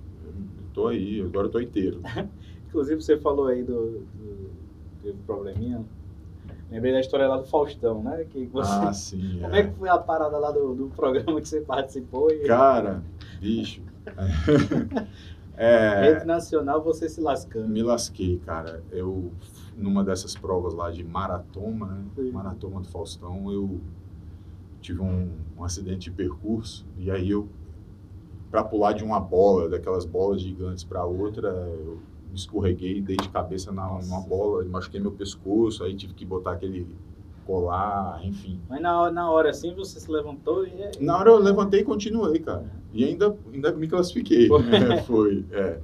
Tô 0.72 0.88
aí, 0.88 1.20
agora 1.20 1.48
tô 1.48 1.60
inteiro. 1.60 2.00
Inclusive, 2.68 3.00
você 3.00 3.16
falou 3.16 3.46
aí 3.46 3.62
do, 3.62 4.00
do, 4.00 4.50
teve 5.02 5.18
probleminha. 5.26 5.84
Lembrei 6.70 6.92
da 6.92 7.00
história 7.00 7.28
lá 7.28 7.36
do 7.36 7.44
Faustão, 7.44 8.02
né? 8.02 8.24
Que 8.28 8.46
você, 8.46 8.72
Ah, 8.72 8.92
sim. 8.92 9.38
como 9.42 9.54
é 9.54 9.62
que 9.62 9.74
foi 9.74 9.88
a 9.88 9.98
parada 9.98 10.36
lá 10.38 10.50
do, 10.50 10.74
do 10.74 10.86
programa 10.88 11.40
que 11.40 11.48
você 11.48 11.60
participou? 11.60 12.30
E 12.30 12.40
Cara, 12.46 13.02
bicho. 13.40 13.82
É, 15.56 16.00
rede 16.12 16.24
nacional, 16.24 16.82
você 16.82 17.08
se 17.08 17.20
lascando. 17.20 17.68
Me 17.68 17.82
lasquei, 17.82 18.38
cara. 18.38 18.82
Eu, 18.90 19.30
numa 19.76 20.02
dessas 20.02 20.34
provas 20.34 20.74
lá 20.74 20.90
de 20.90 21.04
maratona, 21.04 21.86
né? 21.86 22.04
Sim. 22.16 22.30
Maratona 22.32 22.80
do 22.80 22.88
Faustão, 22.88 23.52
eu 23.52 23.80
tive 24.80 25.00
um, 25.00 25.30
um 25.56 25.64
acidente 25.64 26.10
de 26.10 26.10
percurso. 26.10 26.84
E 26.98 27.10
aí 27.10 27.30
eu, 27.30 27.48
pra 28.54 28.62
pular 28.62 28.92
de 28.92 29.02
uma 29.02 29.18
bola, 29.18 29.68
daquelas 29.68 30.04
bolas 30.06 30.40
gigantes 30.40 30.84
pra 30.84 31.04
outra, 31.04 31.48
eu 31.48 31.98
escorreguei, 32.32 33.00
dei 33.00 33.16
de 33.16 33.28
cabeça 33.28 33.72
na, 33.72 33.98
numa 34.00 34.20
bola, 34.20 34.62
machuquei 34.66 35.00
meu 35.00 35.10
pescoço, 35.10 35.82
aí 35.82 35.92
tive 35.96 36.14
que 36.14 36.24
botar 36.24 36.52
aquele 36.52 36.86
colar, 37.44 38.24
enfim. 38.24 38.60
Mas 38.68 38.80
na 38.80 39.00
hora, 39.00 39.12
na 39.12 39.28
hora 39.28 39.50
assim, 39.50 39.74
você 39.74 39.98
se 39.98 40.08
levantou 40.08 40.64
e... 40.64 40.72
Na 41.00 41.18
hora 41.18 41.30
eu 41.30 41.38
levantei 41.40 41.80
e 41.80 41.84
continuei, 41.84 42.38
cara. 42.38 42.70
E 42.92 43.04
ainda, 43.04 43.36
ainda 43.52 43.72
me 43.72 43.88
classifiquei. 43.88 44.46
Foi. 44.46 44.62
É, 44.70 45.02
Foi, 45.02 45.44
é. 45.50 45.80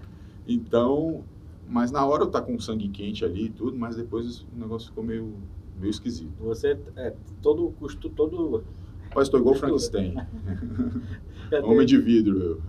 Então, 0.47 1.25
mas 1.69 1.91
na 1.91 2.07
hora 2.07 2.23
eu 2.23 2.31
tá 2.31 2.41
com 2.41 2.57
sangue 2.61 2.89
quente 2.89 3.25
ali 3.25 3.47
e 3.47 3.51
tudo, 3.51 3.77
mas 3.77 3.97
depois 3.97 4.43
o 4.43 4.47
negócio 4.57 4.91
ficou 4.91 5.03
meio, 5.03 5.35
meio 5.77 5.91
esquisito. 5.91 6.31
Você, 6.39 6.79
é, 6.95 7.15
todo 7.43 7.69
custo, 7.81 8.09
todo... 8.09 8.63
Mas 9.13 9.29
tô 9.29 9.39
igual 9.39 9.57
o 9.57 9.59
Frankenstein. 9.59 10.15
Já, 11.51 11.59
Homem 11.61 11.87
teve- 11.87 11.87
de 11.87 11.99
vidro, 11.99 12.39
eu. 12.39 12.63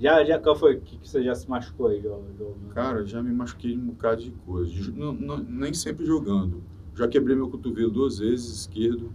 já, 0.00 0.24
já 0.24 0.38
qual 0.38 0.56
foi 0.56 0.80
que, 0.80 0.96
que 0.98 1.08
você 1.08 1.22
já 1.22 1.34
se 1.34 1.48
machucou 1.48 1.88
aí, 1.88 2.00
João? 2.00 2.22
João? 2.36 2.54
Cara, 2.74 3.04
já 3.06 3.22
me 3.22 3.32
machuquei 3.32 3.76
um 3.76 3.86
bocado 3.86 4.22
de 4.22 4.30
coisa. 4.30 4.70
Ju- 4.70 4.92
não- 4.94 5.12
não- 5.12 5.38
nem 5.38 5.72
sempre 5.72 6.04
jogando. 6.04 6.62
Já 6.94 7.06
quebrei 7.06 7.36
meu 7.36 7.48
cotovelo 7.48 7.90
duas 7.90 8.18
vezes, 8.18 8.60
esquerdo, 8.60 9.12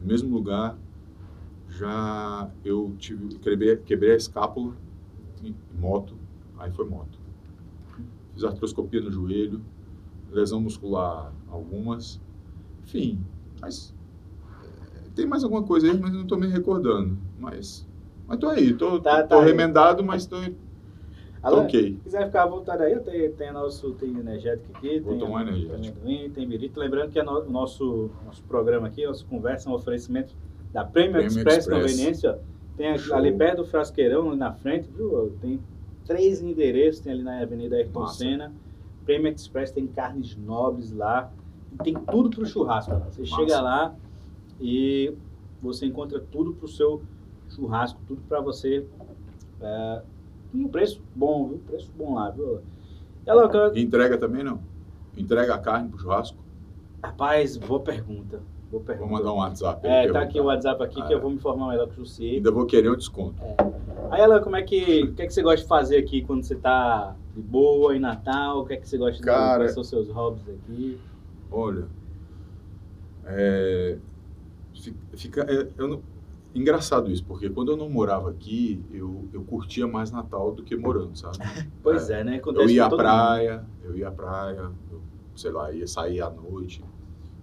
no 0.00 0.06
mesmo 0.06 0.34
lugar. 0.34 0.78
Já 1.70 2.50
eu 2.64 2.94
tive, 2.98 3.36
quebrei, 3.38 3.76
quebrei 3.76 4.12
a 4.12 4.16
escápula 4.16 4.74
em 5.42 5.54
moto, 5.78 6.14
aí 6.58 6.70
foi 6.72 6.86
moto. 6.86 7.18
Fiz 8.34 8.44
artroscopia 8.44 9.00
no 9.00 9.10
joelho, 9.10 9.60
lesão 10.30 10.60
muscular 10.60 11.32
algumas. 11.48 12.20
Enfim, 12.84 13.18
mas 13.60 13.94
é, 14.64 15.08
tem 15.14 15.26
mais 15.26 15.42
alguma 15.44 15.62
coisa 15.62 15.90
aí, 15.90 15.98
mas 15.98 16.12
não 16.12 16.26
tô 16.26 16.36
me 16.36 16.46
recordando. 16.46 17.16
Mas, 17.38 17.86
mas 18.28 18.38
tô 18.38 18.48
aí, 18.48 18.74
tô, 18.74 19.00
Tá- 19.00 19.22
tô 19.22 19.28
tá 19.28 19.40
aí. 19.40 19.46
remendado, 19.46 20.04
mas 20.04 20.26
tô, 20.26 20.36
tô 20.40 20.52
Alan, 21.42 21.62
ok. 21.64 21.94
Se 21.94 22.00
quiser 22.02 22.26
ficar 22.26 22.42
à 22.42 22.46
vontade 22.46 22.82
aí, 22.82 22.98
tem, 23.00 23.32
tem 23.32 23.52
nosso 23.52 23.92
tem 23.94 24.10
energético 24.10 24.76
aqui, 24.76 25.00
Vou 25.00 25.12
tem, 25.12 25.18
tomar 25.20 25.42
energético. 25.42 25.98
amendoim, 25.98 26.30
tem 26.30 26.46
birito. 26.46 26.78
Lembrando 26.78 27.10
que 27.10 27.22
no- 27.22 27.40
o 27.40 27.50
nosso, 27.50 28.10
nosso 28.24 28.42
programa 28.44 28.88
aqui, 28.88 29.06
nossa 29.06 29.24
conversa 29.24 29.68
é 29.68 29.72
um 29.72 29.74
oferecimento 29.74 30.34
da 30.72 30.84
Premium, 30.84 31.20
Express, 31.20 31.58
Express. 31.58 31.82
Conveniência. 31.92 32.38
Tem 32.76 32.96
Show. 32.98 33.16
ali 33.16 33.32
perto 33.32 33.58
do 33.58 33.64
Frasqueirão, 33.64 34.28
ali 34.28 34.38
na 34.38 34.52
frente, 34.52 34.88
viu? 34.94 35.36
Tem 35.40 35.58
três 36.04 36.40
endereços, 36.42 37.00
tem 37.00 37.12
ali 37.12 37.22
na 37.22 37.40
Avenida 37.40 37.76
Ayrton 37.76 38.00
Massa. 38.00 38.18
Senna. 38.18 38.52
Premium 39.04 39.32
Express 39.32 39.70
tem 39.72 39.86
carnes 39.86 40.36
nobres 40.36 40.92
lá. 40.92 41.32
Tem 41.82 41.94
tudo 41.94 42.30
pro 42.30 42.44
churrasco. 42.46 42.92
Lá. 42.92 43.00
Você 43.10 43.22
Massa. 43.22 43.34
chega 43.36 43.60
lá 43.60 43.94
e 44.60 45.12
você 45.62 45.86
encontra 45.86 46.20
tudo 46.20 46.52
pro 46.54 46.68
seu 46.68 47.02
churrasco, 47.54 48.00
tudo 48.06 48.20
para 48.28 48.40
você. 48.40 48.84
É, 49.60 50.02
um 50.54 50.68
preço 50.68 51.02
bom, 51.14 51.48
viu? 51.48 51.58
Preço 51.66 51.90
bom 51.96 52.14
lá, 52.14 52.30
viu? 52.30 52.60
Ela, 53.26 53.50
E 53.74 53.82
entrega 53.82 54.16
também 54.16 54.42
não? 54.42 54.60
Entrega 55.16 55.54
a 55.54 55.58
carne 55.58 55.88
pro 55.88 55.98
churrasco? 55.98 56.36
rapaz, 57.02 57.56
boa 57.56 57.80
pergunta. 57.80 58.40
Boa 58.70 58.82
pergunta. 58.82 59.08
Vou 59.08 59.18
mandar 59.18 59.32
um 59.32 59.36
WhatsApp. 59.38 59.86
É, 59.86 60.10
tá 60.12 60.20
aqui 60.20 60.40
o 60.40 60.44
WhatsApp 60.44 60.82
aqui 60.82 61.00
que 61.02 61.12
É. 61.12 61.16
eu 61.16 61.20
vou 61.20 61.30
me 61.30 61.36
informar 61.36 61.68
melhor 61.68 61.86
com 61.86 61.92
o 61.92 61.96
Jussier. 61.96 62.34
Ainda 62.34 62.50
vou 62.50 62.66
querer 62.66 62.90
um 62.90 62.96
desconto. 62.96 63.40
Aí, 64.10 64.20
Ela, 64.20 64.40
como 64.40 64.56
é 64.56 64.62
que, 64.62 65.04
o 65.04 65.14
que 65.14 65.22
é 65.22 65.26
que 65.26 65.32
você 65.32 65.42
gosta 65.42 65.62
de 65.62 65.68
fazer 65.68 65.96
aqui 65.98 66.22
quando 66.22 66.42
você 66.42 66.54
tá 66.56 67.14
de 67.34 67.40
boa 67.40 67.94
em 67.96 67.98
Natal? 68.00 68.60
O 68.60 68.66
que 68.66 68.74
é 68.74 68.76
que 68.76 68.88
você 68.88 68.98
gosta 68.98 69.16
de 69.18 69.22
Cara- 69.22 69.60
Quais 69.64 69.72
são 69.72 69.80
os 69.82 69.88
seus 69.88 70.08
hobbies 70.10 70.48
aqui? 70.48 70.98
Olha, 71.50 71.86
é, 73.26 73.98
fi- 74.74 74.94
fica, 75.14 75.42
é, 75.50 75.68
eu, 75.78 75.88
não- 75.88 76.02
engraçado 76.54 77.10
isso, 77.10 77.24
porque 77.24 77.48
quando 77.50 77.70
eu 77.72 77.76
não 77.76 77.88
morava 77.88 78.30
aqui, 78.30 78.82
eu, 78.92 79.28
eu 79.32 79.42
curtia 79.44 79.86
mais 79.86 80.10
Natal 80.10 80.52
do 80.52 80.62
que 80.62 80.76
morando, 80.76 81.16
sabe? 81.16 81.38
Pois 81.82 82.10
é, 82.10 82.24
né? 82.24 82.36
Eu 82.36 82.38
Acontece 82.40 82.74
ia 82.74 82.88
com 82.88 82.94
à 82.94 82.98
praia, 82.98 83.66
eu 83.84 83.96
ia 83.96 84.08
à 84.08 84.10
praia, 84.10 84.70
eu, 84.90 85.00
sei 85.36 85.50
lá, 85.50 85.70
ia 85.72 85.86
sair 85.86 86.20
à 86.20 86.30
noite. 86.30 86.82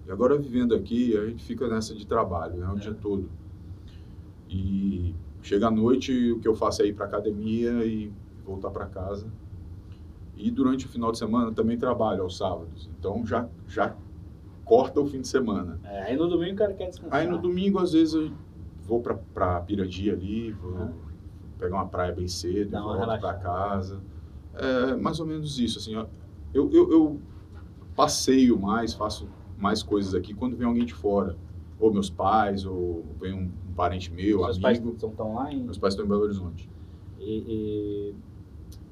E 0.07 0.11
agora 0.11 0.37
vivendo 0.37 0.75
aqui, 0.75 1.17
a 1.17 1.25
gente 1.25 1.43
fica 1.43 1.67
nessa 1.67 1.95
de 1.95 2.05
trabalho, 2.05 2.55
né? 2.57 2.67
O 2.67 2.75
É. 2.77 2.79
dia 2.79 2.93
todo. 2.93 3.29
E 4.49 5.15
chega 5.41 5.67
à 5.67 5.71
noite, 5.71 6.31
o 6.31 6.39
que 6.39 6.47
eu 6.47 6.55
faço 6.55 6.81
é 6.81 6.87
ir 6.87 6.93
para 6.93 7.05
academia 7.05 7.83
e 7.85 8.11
voltar 8.45 8.69
para 8.69 8.85
casa. 8.85 9.27
E 10.37 10.51
durante 10.51 10.85
o 10.85 10.89
final 10.89 11.11
de 11.11 11.17
semana 11.17 11.51
também 11.51 11.77
trabalho 11.77 12.21
aos 12.23 12.37
sábados. 12.37 12.89
Então 12.99 13.25
já 13.25 13.47
já 13.67 13.95
corta 14.63 14.99
o 14.99 15.05
fim 15.05 15.21
de 15.21 15.27
semana. 15.27 15.73
mundo. 15.73 15.85
É, 15.85 16.03
aí 16.03 16.17
no 16.17 16.27
domingo 16.27 16.53
o 16.53 16.57
cara 16.57 16.73
quer 16.73 16.89
descansar. 16.89 17.19
Aí 17.19 17.27
no 17.27 17.37
domingo, 17.37 17.79
às 17.79 17.93
vezes, 17.93 18.13
eu 18.13 18.31
vou 18.85 18.99
pra, 19.01 19.15
pra 19.33 19.61
Pirandia 19.61 20.13
ali, 20.13 20.51
vou 20.51 20.91
pegar 21.57 21.75
uma 21.77 21.87
praia 21.87 22.11
bem 22.13 22.27
cedo, 22.27 22.71
Dá 22.71 22.81
volto 22.81 22.97
pra 22.97 23.05
relaxada. 23.15 23.39
casa. 23.39 24.01
É 24.53 24.95
mais 24.95 25.19
ou 25.19 25.25
menos 25.25 25.59
isso, 25.59 25.79
assim. 25.79 25.93
Eu, 26.53 26.69
eu, 26.71 26.91
eu 26.91 27.19
passeio 27.95 28.59
mais, 28.59 28.93
faço 28.93 29.27
mais 29.57 29.81
coisas 29.83 30.13
aqui 30.13 30.33
quando 30.33 30.55
vem 30.55 30.67
alguém 30.67 30.85
de 30.85 30.93
fora. 30.93 31.35
Ou 31.79 31.91
meus 31.93 32.09
pais, 32.09 32.65
ou 32.65 33.03
vem 33.19 33.33
um, 33.33 33.51
um 33.69 33.73
parente 33.75 34.11
meu, 34.11 34.43
Seus 34.45 34.59
pais 34.59 34.79
amigo. 34.79 34.95
estão 34.95 35.33
lá 35.35 35.51
em... 35.51 35.61
Meus 35.63 35.77
pais 35.77 35.93
estão 35.93 36.05
em 36.05 36.09
Belo 36.09 36.21
Horizonte. 36.23 36.69
E, 37.19 37.43
e 37.47 38.15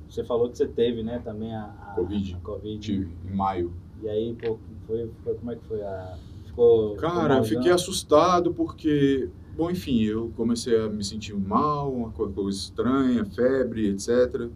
você 0.09 0.23
falou 0.23 0.49
que 0.49 0.57
você 0.57 0.67
teve, 0.67 1.01
né, 1.01 1.19
também 1.23 1.55
a, 1.55 1.63
a 1.65 1.93
Covid. 1.95 2.35
a 2.35 2.39
Covid. 2.39 2.79
Tive 2.79 3.09
em 3.25 3.33
maio. 3.33 3.71
E 4.01 4.09
aí, 4.09 4.35
pô, 4.35 4.57
foi, 4.85 5.09
foi- 5.23 5.35
como 5.35 5.51
é 5.51 5.55
que 5.55 5.63
foi 5.65 5.81
a... 5.81 6.17
Ficou... 6.45 6.95
Cara, 6.97 7.13
ficou 7.21 7.37
eu 7.37 7.43
fiquei 7.45 7.71
assustado 7.71 8.53
porque, 8.53 9.29
bom, 9.55 9.69
enfim, 9.69 10.01
eu 10.03 10.31
comecei 10.35 10.79
a 10.79 10.89
me 10.89 11.03
sentir 11.03 11.33
mal, 11.35 11.93
uma 11.93 12.11
co- 12.11 12.29
coisa 12.29 12.57
estranha, 12.57 13.23
febre, 13.25 13.87
etc. 13.89 14.49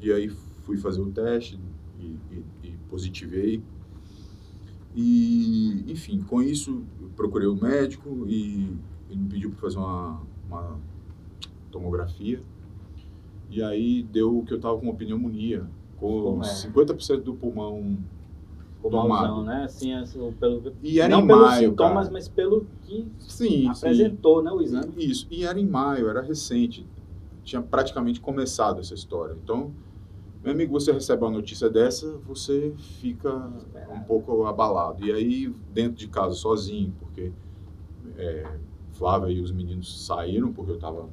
E 0.00 0.12
aí 0.12 0.28
fui 0.64 0.76
fazer 0.76 1.00
o 1.00 1.10
teste 1.10 1.58
e, 1.98 2.16
e- 2.32 2.44
e 2.64 2.70
positivei. 2.88 3.62
E, 4.94 5.84
enfim, 5.88 6.20
com 6.20 6.42
isso 6.42 6.82
procurei 7.14 7.46
o 7.46 7.54
médico 7.54 8.24
e 8.26 8.76
ele 9.08 9.20
me 9.20 9.28
pediu 9.28 9.50
para 9.50 9.60
fazer 9.60 9.78
uma, 9.78 10.20
uma 10.48 10.80
tomografia. 11.70 12.42
E 13.48 13.62
aí 13.62 14.02
deu 14.02 14.42
que 14.46 14.52
eu 14.52 14.56
estava 14.56 14.76
com 14.78 14.86
uma 14.86 14.94
pneumonia, 14.94 15.68
com 15.96 16.22
Como 16.22 16.44
é? 16.44 16.46
50% 16.46 17.22
do 17.22 17.34
pulmão 17.34 17.98
tomado. 18.88 19.42
né? 19.42 19.64
Assim, 19.64 19.92
assim, 19.92 20.32
pelo... 20.38 20.72
E 20.82 21.00
era 21.00 21.08
Não 21.08 21.22
em 21.22 21.26
pelos 21.26 21.42
maio, 21.42 21.70
sintomas, 21.70 21.94
cara. 22.04 22.10
mas 22.12 22.28
pelo 22.28 22.66
que 22.82 23.06
Sim, 23.18 23.62
sim. 23.64 23.68
apresentou, 23.68 24.42
né, 24.42 24.50
o 24.50 24.62
exame. 24.62 24.92
Isso, 24.96 25.26
e 25.30 25.44
era 25.44 25.58
em 25.58 25.66
maio, 25.66 26.08
era 26.08 26.22
recente. 26.22 26.86
Tinha 27.44 27.60
praticamente 27.60 28.20
começado 28.20 28.80
essa 28.80 28.94
história. 28.94 29.36
Então, 29.42 29.72
meu 30.42 30.52
amigo, 30.52 30.72
você 30.72 30.92
recebe 30.92 31.22
uma 31.24 31.30
notícia 31.30 31.68
dessa, 31.68 32.10
você 32.26 32.72
fica 33.00 33.50
um 33.94 34.00
pouco 34.00 34.46
abalado. 34.46 35.04
E 35.04 35.12
aí, 35.12 35.54
dentro 35.72 35.98
de 35.98 36.08
casa, 36.08 36.34
sozinho, 36.34 36.94
porque 36.98 37.32
é, 38.16 38.50
Flávia 38.92 39.30
e 39.32 39.40
os 39.40 39.52
meninos 39.52 40.06
saíram, 40.06 40.52
porque 40.52 40.70
eu 40.70 40.76
estava 40.76 41.08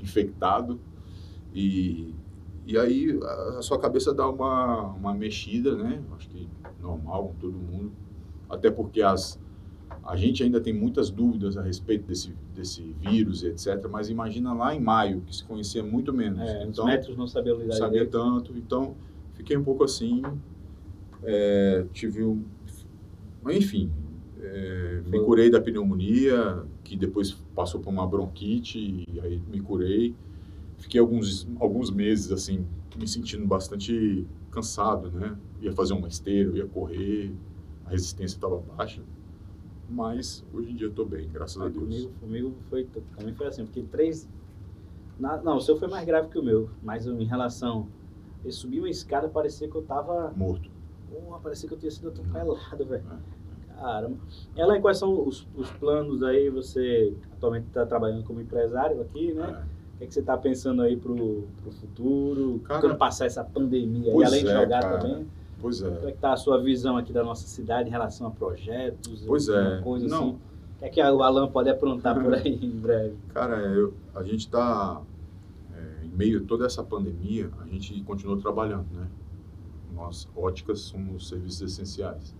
infectado. 0.00 0.80
E, 1.54 2.14
e 2.66 2.78
aí, 2.78 3.18
a, 3.22 3.58
a 3.58 3.62
sua 3.62 3.78
cabeça 3.78 4.12
dá 4.12 4.28
uma, 4.28 4.88
uma 4.92 5.14
mexida, 5.14 5.76
né? 5.76 6.02
Acho 6.16 6.28
que 6.28 6.48
normal 6.82 7.28
com 7.28 7.34
todo 7.34 7.52
mundo. 7.56 7.92
Até 8.48 8.70
porque 8.70 9.00
as, 9.00 9.40
a 10.04 10.16
gente 10.16 10.42
ainda 10.42 10.60
tem 10.60 10.72
muitas 10.72 11.10
dúvidas 11.10 11.56
a 11.56 11.62
respeito 11.62 12.06
desse, 12.06 12.34
desse 12.54 12.82
vírus 13.00 13.44
etc. 13.44 13.88
Mas 13.90 14.10
imagina 14.10 14.52
lá 14.52 14.74
em 14.74 14.80
maio, 14.80 15.20
que 15.22 15.34
se 15.34 15.44
conhecia 15.44 15.82
muito 15.82 16.12
menos. 16.12 16.40
É, 16.40 16.64
então, 16.64 16.84
os 16.84 16.90
médicos 16.90 17.16
não 17.16 17.26
sabiam 17.26 17.56
não 17.56 17.62
lidar 17.62 17.76
sabia 17.76 18.04
direito. 18.04 18.10
tanto. 18.10 18.52
Então, 18.56 18.94
fiquei 19.34 19.56
um 19.56 19.64
pouco 19.64 19.84
assim. 19.84 20.22
é, 21.22 21.86
tive 21.92 22.24
um. 22.24 22.42
Enfim, 23.48 23.90
é, 24.40 25.02
me 25.06 25.20
curei 25.20 25.50
da 25.50 25.60
pneumonia, 25.60 26.62
que 26.82 26.96
depois 26.96 27.32
passou 27.54 27.80
por 27.80 27.90
uma 27.90 28.06
bronquite, 28.06 28.78
e 28.78 29.20
aí 29.20 29.40
me 29.50 29.60
curei. 29.60 30.14
Fiquei 30.78 31.00
alguns, 31.00 31.48
alguns 31.60 31.90
meses, 31.90 32.32
assim, 32.32 32.66
me 32.98 33.06
sentindo 33.06 33.46
bastante 33.46 34.26
cansado, 34.52 35.10
né? 35.10 35.36
Ia 35.60 35.72
fazer 35.72 35.94
uma 35.94 36.06
esteira, 36.06 36.56
ia 36.56 36.66
correr, 36.66 37.34
a 37.84 37.90
resistência 37.90 38.36
estava 38.36 38.58
baixa. 38.58 39.02
Mas 39.88 40.44
hoje 40.52 40.70
em 40.70 40.76
dia 40.76 40.86
eu 40.86 40.92
tô 40.92 41.04
bem, 41.04 41.28
graças 41.30 41.60
a 41.60 41.68
Deus. 41.68 41.82
Comigo, 41.84 42.12
comigo 42.20 42.54
foi, 42.70 42.84
também 43.16 43.34
foi 43.34 43.46
assim, 43.46 43.64
porque 43.64 43.82
três. 43.82 44.28
na- 45.18 45.42
não, 45.42 45.56
o 45.56 45.60
seu 45.60 45.76
foi 45.76 45.88
mais 45.88 46.04
grave 46.06 46.28
que 46.28 46.38
o 46.38 46.42
meu, 46.42 46.70
mas 46.82 47.06
em 47.06 47.24
relação. 47.24 47.88
Eu 48.44 48.50
subi 48.50 48.78
uma 48.80 48.88
escada, 48.90 49.28
parecia 49.28 49.68
que 49.68 49.76
eu 49.76 49.82
tava. 49.82 50.32
Morto. 50.36 50.68
Porra, 51.08 51.38
parecia 51.38 51.68
que 51.68 51.74
eu 51.74 51.78
tinha 51.78 51.90
sido 51.90 52.08
atropelado, 52.08 52.84
velho. 52.84 53.04
É. 53.68 53.74
Caramba. 53.74 54.16
Ela, 54.56 54.80
quais 54.80 54.98
são 54.98 55.26
os, 55.26 55.46
os 55.54 55.70
planos 55.72 56.22
aí? 56.22 56.48
Você 56.50 57.16
atualmente 57.32 57.66
está 57.68 57.86
trabalhando 57.86 58.24
como 58.24 58.40
empresário 58.40 59.00
aqui, 59.00 59.32
né? 59.32 59.64
É. 59.68 59.81
O 60.02 60.04
que, 60.04 60.06
é 60.06 60.08
que 60.08 60.14
você 60.14 60.20
está 60.20 60.36
pensando 60.36 60.82
aí 60.82 60.96
pro, 60.96 61.44
pro 61.62 61.70
futuro? 61.70 62.60
Cara, 62.64 62.80
quando 62.80 62.96
passar 62.96 63.26
essa 63.26 63.44
pandemia 63.44 64.08
aí, 64.08 64.12
pois 64.12 64.26
além 64.28 64.42
de 64.44 64.50
é, 64.50 64.60
jogar 64.60 64.82
cara. 64.82 64.98
também? 64.98 65.26
Pois 65.60 65.80
é. 65.80 65.90
Como 65.90 66.08
é 66.08 66.12
que 66.12 66.18
tá 66.18 66.32
a 66.32 66.36
sua 66.36 66.60
visão 66.60 66.96
aqui 66.96 67.12
da 67.12 67.22
nossa 67.22 67.46
cidade 67.46 67.88
em 67.88 67.92
relação 67.92 68.26
a 68.26 68.30
projetos? 68.32 69.22
Pois 69.24 69.48
é. 69.48 69.80
Coisa 69.80 70.08
Não. 70.08 70.18
assim? 70.18 70.30
O 70.30 70.78
que 70.80 70.84
é 70.86 70.88
que 70.88 71.00
o 71.00 71.22
Alan 71.22 71.46
pode 71.48 71.70
aprontar 71.70 72.20
por 72.20 72.34
aí 72.34 72.58
em 72.60 72.70
breve? 72.70 73.14
Cara, 73.32 73.58
eu- 73.60 73.94
a 74.12 74.24
gente 74.24 74.40
está 74.40 75.00
em 76.04 76.08
meio 76.08 76.42
a 76.42 76.46
toda 76.46 76.66
essa 76.66 76.82
pandemia, 76.82 77.48
a 77.62 77.66
gente 77.68 78.02
continuou 78.02 78.38
trabalhando, 78.38 78.86
né? 78.92 79.06
Nós, 79.94 80.28
óticas, 80.34 80.80
somos 80.80 81.28
serviços 81.28 81.62
essenciais. 81.62 82.34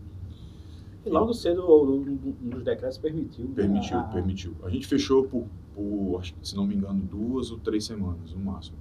E 1.06 1.08
logo 1.10 1.32
cedo 1.32 1.62
um 1.64 2.18
um 2.42 2.48
dos 2.48 2.64
decretos 2.64 2.98
permitiu. 2.98 3.44
né, 3.44 3.52
Permitiu, 3.54 3.98
a- 3.98 4.02
permitiu. 4.04 4.54
A 4.64 4.68
gente 4.68 4.86
fechou 4.88 5.22
por, 5.28 5.46
por, 5.74 6.18
acho 6.18 6.34
que, 6.34 6.48
se 6.48 6.56
não 6.56 6.66
me 6.66 6.74
engano, 6.74 7.00
duas 7.02 7.50
ou 7.50 7.58
três 7.58 7.84
semanas, 7.84 8.32
no 8.32 8.40
máximo. 8.40 8.78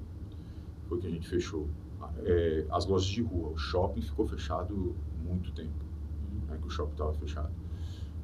Foi 0.88 1.00
que 1.00 1.08
a 1.08 1.10
gente 1.10 1.28
fechou. 1.28 1.68
É, 2.24 2.66
as 2.72 2.86
lojas 2.86 3.08
de 3.08 3.22
rua, 3.22 3.50
o 3.50 3.58
shopping 3.58 4.02
ficou 4.02 4.28
fechado 4.28 4.96
muito 5.24 5.52
tempo, 5.54 5.86
né, 6.48 6.58
que 6.60 6.68
o 6.68 6.70
shopping 6.70 6.92
estava 6.92 7.14
fechado. 7.14 7.52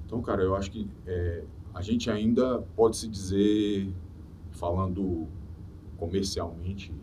Então, 0.05 0.21
cara, 0.21 0.41
eu 0.41 0.55
acho 0.55 0.71
que 0.71 0.89
é, 1.05 1.43
a 1.73 1.81
gente 1.81 2.09
ainda 2.09 2.59
pode 2.75 2.97
se 2.97 3.07
dizer, 3.07 3.93
falando 4.51 5.27
comercialmente, 5.97 6.93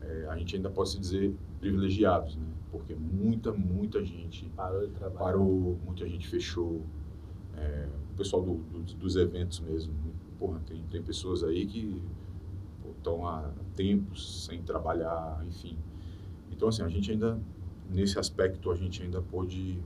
é, 0.00 0.26
a 0.28 0.36
gente 0.36 0.56
ainda 0.56 0.70
pode 0.70 0.90
se 0.90 0.98
dizer 0.98 1.34
privilegiados, 1.60 2.36
né? 2.36 2.46
Porque 2.70 2.94
muita, 2.94 3.52
muita 3.52 4.04
gente 4.04 4.48
Parou 4.56 4.88
parou, 5.16 5.78
muita 5.84 6.06
gente 6.08 6.28
fechou. 6.28 6.82
É, 7.56 7.88
pessoal 8.16 8.42
do- 8.42 8.54
do- 8.56 8.94
dos 8.94 9.16
eventos 9.16 9.60
mesmo. 9.60 9.92
Porra, 10.38 10.60
tem, 10.66 10.82
tem 10.90 11.02
pessoas 11.02 11.42
aí 11.44 11.66
que 11.66 12.00
estão 12.96 13.26
há 13.26 13.50
tempos 13.74 14.44
sem 14.46 14.62
trabalhar, 14.62 15.42
enfim. 15.46 15.76
Então, 16.50 16.68
assim, 16.68 16.82
a 16.82 16.88
gente 16.88 17.10
ainda, 17.10 17.38
nesse 17.90 18.18
aspecto, 18.18 18.70
a 18.70 18.76
gente 18.76 19.02
ainda 19.02 19.20
pode 19.20 19.78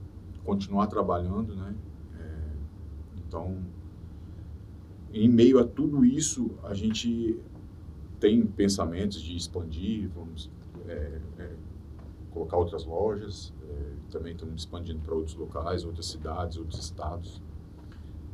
continuar 0.43 0.87
trabalhando, 0.87 1.55
né? 1.55 1.75
É, 2.19 2.39
então, 3.27 3.57
em 5.13 5.27
meio 5.27 5.59
a 5.59 5.63
tudo 5.63 6.05
isso, 6.05 6.51
a 6.63 6.73
gente 6.73 7.37
tem 8.19 8.45
pensamentos 8.45 9.21
de 9.21 9.35
expandir, 9.35 10.09
vamos 10.09 10.49
é, 10.87 11.19
é, 11.39 11.49
colocar 12.31 12.57
outras 12.57 12.85
lojas, 12.85 13.53
é, 13.69 14.11
também 14.11 14.33
estamos 14.33 14.61
expandindo 14.61 14.99
para 14.99 15.13
outros 15.13 15.35
locais, 15.35 15.83
outras 15.83 16.05
cidades, 16.05 16.57
outros 16.57 16.79
estados. 16.79 17.41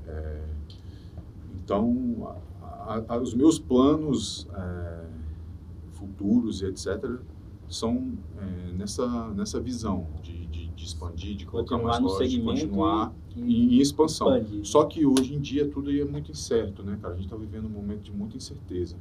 É, 0.08 0.42
então, 1.64 2.36
a- 2.62 3.04
a- 3.08 3.18
os 3.18 3.34
meus 3.34 3.60
planos 3.60 4.48
é, 4.54 5.06
futuros 5.94 6.62
e 6.62 6.66
etc. 6.66 7.20
são 7.68 8.14
é, 8.40 8.72
nessa, 8.74 9.28
nessa 9.30 9.60
visão 9.60 10.08
de, 10.24 10.46
de, 10.48 10.68
de 10.68 10.86
expandir, 10.86 11.36
de 11.36 11.46
colocar 11.46 11.76
Continuar 11.76 12.00
mais 12.02 12.14
lojas, 12.14 12.32
de 12.32 12.42
continuar 12.42 13.14
em, 13.36 13.76
em 13.76 13.80
expansão. 13.80 14.38
expandir. 14.38 14.66
Só 14.66 14.86
que 14.86 15.06
hoje 15.06 15.36
em 15.36 15.40
dia 15.40 15.68
tudo 15.68 15.92
é 15.92 16.06
muito 16.06 16.32
incerto, 16.32 16.84
né, 16.84 16.98
cara? 17.02 17.14
A 17.14 17.18
gente 17.18 17.26
está 17.26 17.36
vivendo 17.36 17.66
um 17.66 17.70
momento 17.70 18.02
de 18.02 18.12
muita 18.12 18.38
incerteza. 18.38 18.96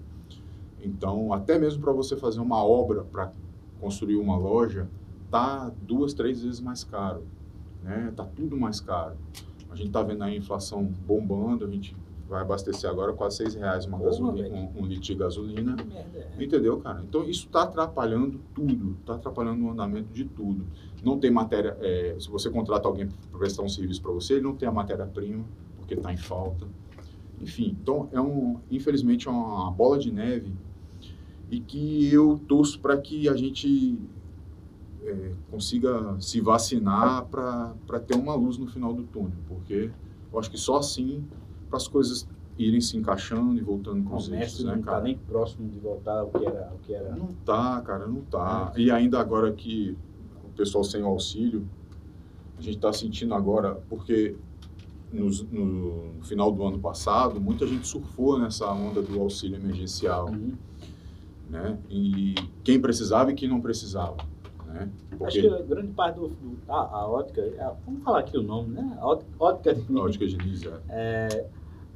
Então, 0.82 1.32
até 1.32 1.58
mesmo 1.58 1.82
para 1.82 1.92
você 1.92 2.16
fazer 2.16 2.40
uma 2.40 2.62
obra 2.64 3.02
para 3.04 3.32
construir 3.80 4.16
uma 4.16 4.36
loja, 4.36 4.88
tá 5.30 5.70
duas, 5.82 6.14
três 6.14 6.42
vezes 6.42 6.60
mais 6.60 6.82
caro, 6.84 7.22
né? 7.82 8.12
Tá 8.16 8.24
tudo 8.24 8.56
mais 8.56 8.80
caro. 8.80 9.16
A 9.70 9.74
gente 9.74 9.90
tá 9.90 10.02
vendo 10.02 10.22
a 10.22 10.34
inflação 10.34 10.84
bombando, 10.84 11.64
a 11.64 11.68
gente 11.68 11.94
vai 12.28 12.42
abastecer 12.42 12.90
agora 12.90 13.12
quase 13.12 13.36
seis 13.36 13.54
reais 13.54 13.86
uma 13.86 13.98
gasolina, 13.98 14.48
um, 14.48 14.82
um 14.82 14.86
litro 14.86 15.04
de 15.04 15.14
gasolina. 15.14 15.76
É? 16.14 16.42
Entendeu, 16.42 16.78
cara? 16.78 17.02
Então 17.08 17.24
isso 17.24 17.46
está 17.46 17.62
atrapalhando 17.62 18.40
tudo, 18.54 18.96
está 19.00 19.14
atrapalhando 19.14 19.64
o 19.64 19.70
andamento 19.70 20.12
de 20.12 20.24
tudo. 20.24 20.66
Não 21.04 21.18
tem 21.18 21.30
matéria. 21.30 21.76
é, 21.80 22.16
se 22.18 22.28
você 22.28 22.50
contrata 22.50 22.88
alguém 22.88 23.08
para 23.08 23.38
prestar 23.38 23.62
um 23.62 23.68
serviço 23.68 24.02
para 24.02 24.12
você, 24.12 24.34
ele 24.34 24.42
não 24.42 24.56
tem 24.56 24.68
a 24.68 24.72
matéria-prima, 24.72 25.44
porque 25.78 25.94
está 25.94 26.12
em 26.12 26.16
falta. 26.16 26.66
Enfim, 27.40 27.76
então 27.80 28.08
é 28.12 28.20
um, 28.20 28.58
infelizmente 28.70 29.28
é 29.28 29.30
uma 29.30 29.70
bola 29.70 29.98
de 29.98 30.10
neve 30.10 30.52
e 31.50 31.60
que 31.60 32.12
eu 32.12 32.40
torço 32.48 32.80
para 32.80 32.96
que 32.96 33.28
a 33.28 33.36
gente 33.36 33.98
é, 35.06 35.32
consiga 35.50 36.16
se 36.20 36.40
vacinar 36.40 37.24
para 37.26 38.00
ter 38.06 38.16
uma 38.16 38.34
luz 38.34 38.58
no 38.58 38.66
final 38.66 38.92
do 38.92 39.04
túnel, 39.04 39.38
porque 39.48 39.90
eu 40.32 40.38
acho 40.38 40.50
que 40.50 40.58
só 40.58 40.78
assim 40.78 41.24
para 41.68 41.76
as 41.78 41.86
coisas 41.88 42.28
irem 42.58 42.80
se 42.80 42.96
encaixando 42.96 43.58
e 43.58 43.60
voltando 43.62 44.02
com 44.08 44.16
os 44.16 44.30
eixos, 44.30 44.64
né, 44.64 44.74
não 44.76 44.82
cara? 44.82 44.98
tá 44.98 45.02
nem 45.04 45.16
próximo 45.18 45.68
de 45.68 45.78
voltar 45.78 46.20
ao 46.20 46.28
que 46.30 46.46
era. 46.46 46.68
Ao 46.70 46.76
que 46.78 46.94
era. 46.94 47.14
Não 47.14 47.28
tá, 47.44 47.80
cara, 47.82 48.06
não 48.06 48.22
tá. 48.22 48.72
É. 48.74 48.80
E 48.80 48.90
ainda 48.90 49.20
agora 49.20 49.52
que 49.52 49.96
o 50.44 50.48
pessoal 50.56 50.82
sem 50.82 51.02
o 51.02 51.06
auxílio, 51.06 51.68
a 52.58 52.62
gente 52.62 52.76
está 52.76 52.92
sentindo 52.92 53.34
agora, 53.34 53.74
porque 53.90 54.34
nos- 55.12 55.42
no, 55.50 56.14
final 56.22 56.50
do 56.50 56.64
ano 56.66 56.78
passado, 56.78 57.38
muita 57.40 57.66
gente 57.66 57.86
surfou 57.86 58.38
nessa 58.38 58.70
onda 58.72 59.02
do 59.02 59.20
auxílio 59.20 59.56
emergencial, 59.56 60.30
Uhum. 60.30 60.52
né? 61.50 61.78
E 61.90 62.34
quem 62.64 62.80
precisava 62.80 63.30
e 63.30 63.34
quem 63.34 63.48
não 63.48 63.60
precisava, 63.60 64.16
né? 64.76 64.90
Acho 65.22 65.40
que 65.40 65.48
a 65.48 65.62
grande 65.62 65.92
parte 65.92 66.16
do. 66.16 66.28
do- 66.28 66.58
a, 66.68 66.74
a 67.00 67.08
ótica. 67.08 67.42
a- 67.58 67.74
vamos 67.84 68.02
falar 68.02 68.20
aqui 68.20 68.36
o 68.36 68.42
nome, 68.42 68.70
né? 68.74 68.96
A 69.00 69.06
ótica, 69.06 69.74
de 69.74 69.96
a 69.98 70.00
ótica 70.02 70.26
de 70.26 70.36
Diniz, 70.36 70.62
é. 70.88 71.46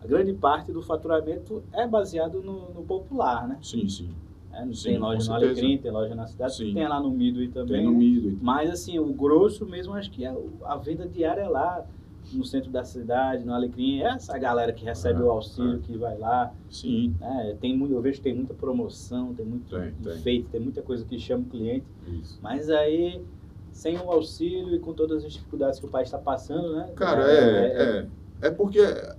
a 0.03 0.07
grande 0.07 0.33
parte 0.33 0.72
do 0.72 0.83
faturamento 0.83 1.62
é 1.72 1.87
baseado 1.87 2.43
no, 2.43 2.70
no 2.72 2.83
popular, 2.83 3.47
né? 3.47 3.59
Sim, 3.62 3.89
sim. 3.89 4.11
É, 4.53 4.64
Sim, 4.72 4.83
tem 4.83 4.99
loja 4.99 5.28
no. 5.28 5.35
Alecrim, 5.37 5.78
tem 5.78 5.93
loja 5.93 6.14
na 6.14 6.26
cidade, 6.26 6.57
Sim. 6.57 6.74
tem 6.74 6.89
lá 6.89 7.01
no 7.01 7.11
Midway 7.11 7.49
também. 7.49 7.76
Tem 7.76 7.85
no 7.85 7.93
né? 7.93 7.99
Mido. 7.99 8.39
Mas 8.43 8.68
assim, 8.68 8.99
o 8.99 9.12
grosso 9.12 9.64
mesmo, 9.64 9.95
acho 9.95 10.11
que 10.11 10.24
é 10.24 10.37
a 10.64 10.76
venda 10.76 11.07
diária 11.07 11.43
é 11.43 11.49
lá, 11.49 11.87
no 12.33 12.45
centro 12.45 12.71
da 12.71 12.85
cidade, 12.85 13.45
no 13.45 13.53
Alecrim. 13.53 14.01
É 14.01 14.09
essa 14.14 14.37
galera 14.39 14.73
que 14.73 14.85
recebe 14.85 15.21
É, 15.21 15.25
o 15.25 15.31
auxílio, 15.31 15.75
é. 15.75 15.79
que 15.79 15.97
vai 15.97 16.16
lá. 16.18 16.53
Sim, 16.71 17.14
né? 17.21 17.57
Tem 17.61 17.77
muito, 17.77 17.93
eu 17.95 18.01
vejo 18.01 18.18
que 18.18 18.25
tem 18.25 18.35
muita 18.35 18.55
promoção, 18.55 19.35
tem 19.35 19.45
muito 19.45 19.68
Tem, 19.68 19.93
tem. 19.93 20.12
enfeite, 20.14 20.49
tem 20.51 20.61
muita 20.61 20.83
coisa 20.83 21.05
que 21.05 21.18
chama 21.18 21.43
o 21.45 21.47
cliente. 21.51 21.87
isso. 22.21 22.39
Mas 22.43 22.71
aí, 22.71 23.21
sem 23.73 23.97
o 23.99 24.11
auxílio 24.11 24.75
e 24.75 24.79
com 24.79 24.93
todas 24.93 25.25
as 25.25 25.33
dificuldades 25.33 25.81
que 25.81 25.87
o 25.87 25.89
país 25.91 26.09
está 26.09 26.18
passando, 26.18 26.73
né? 26.73 26.91
Cara, 26.95 27.23
é, 27.31 28.07
é, 28.43 28.47
é 28.49 28.51
porque 28.51 28.79
é, 28.79 29.16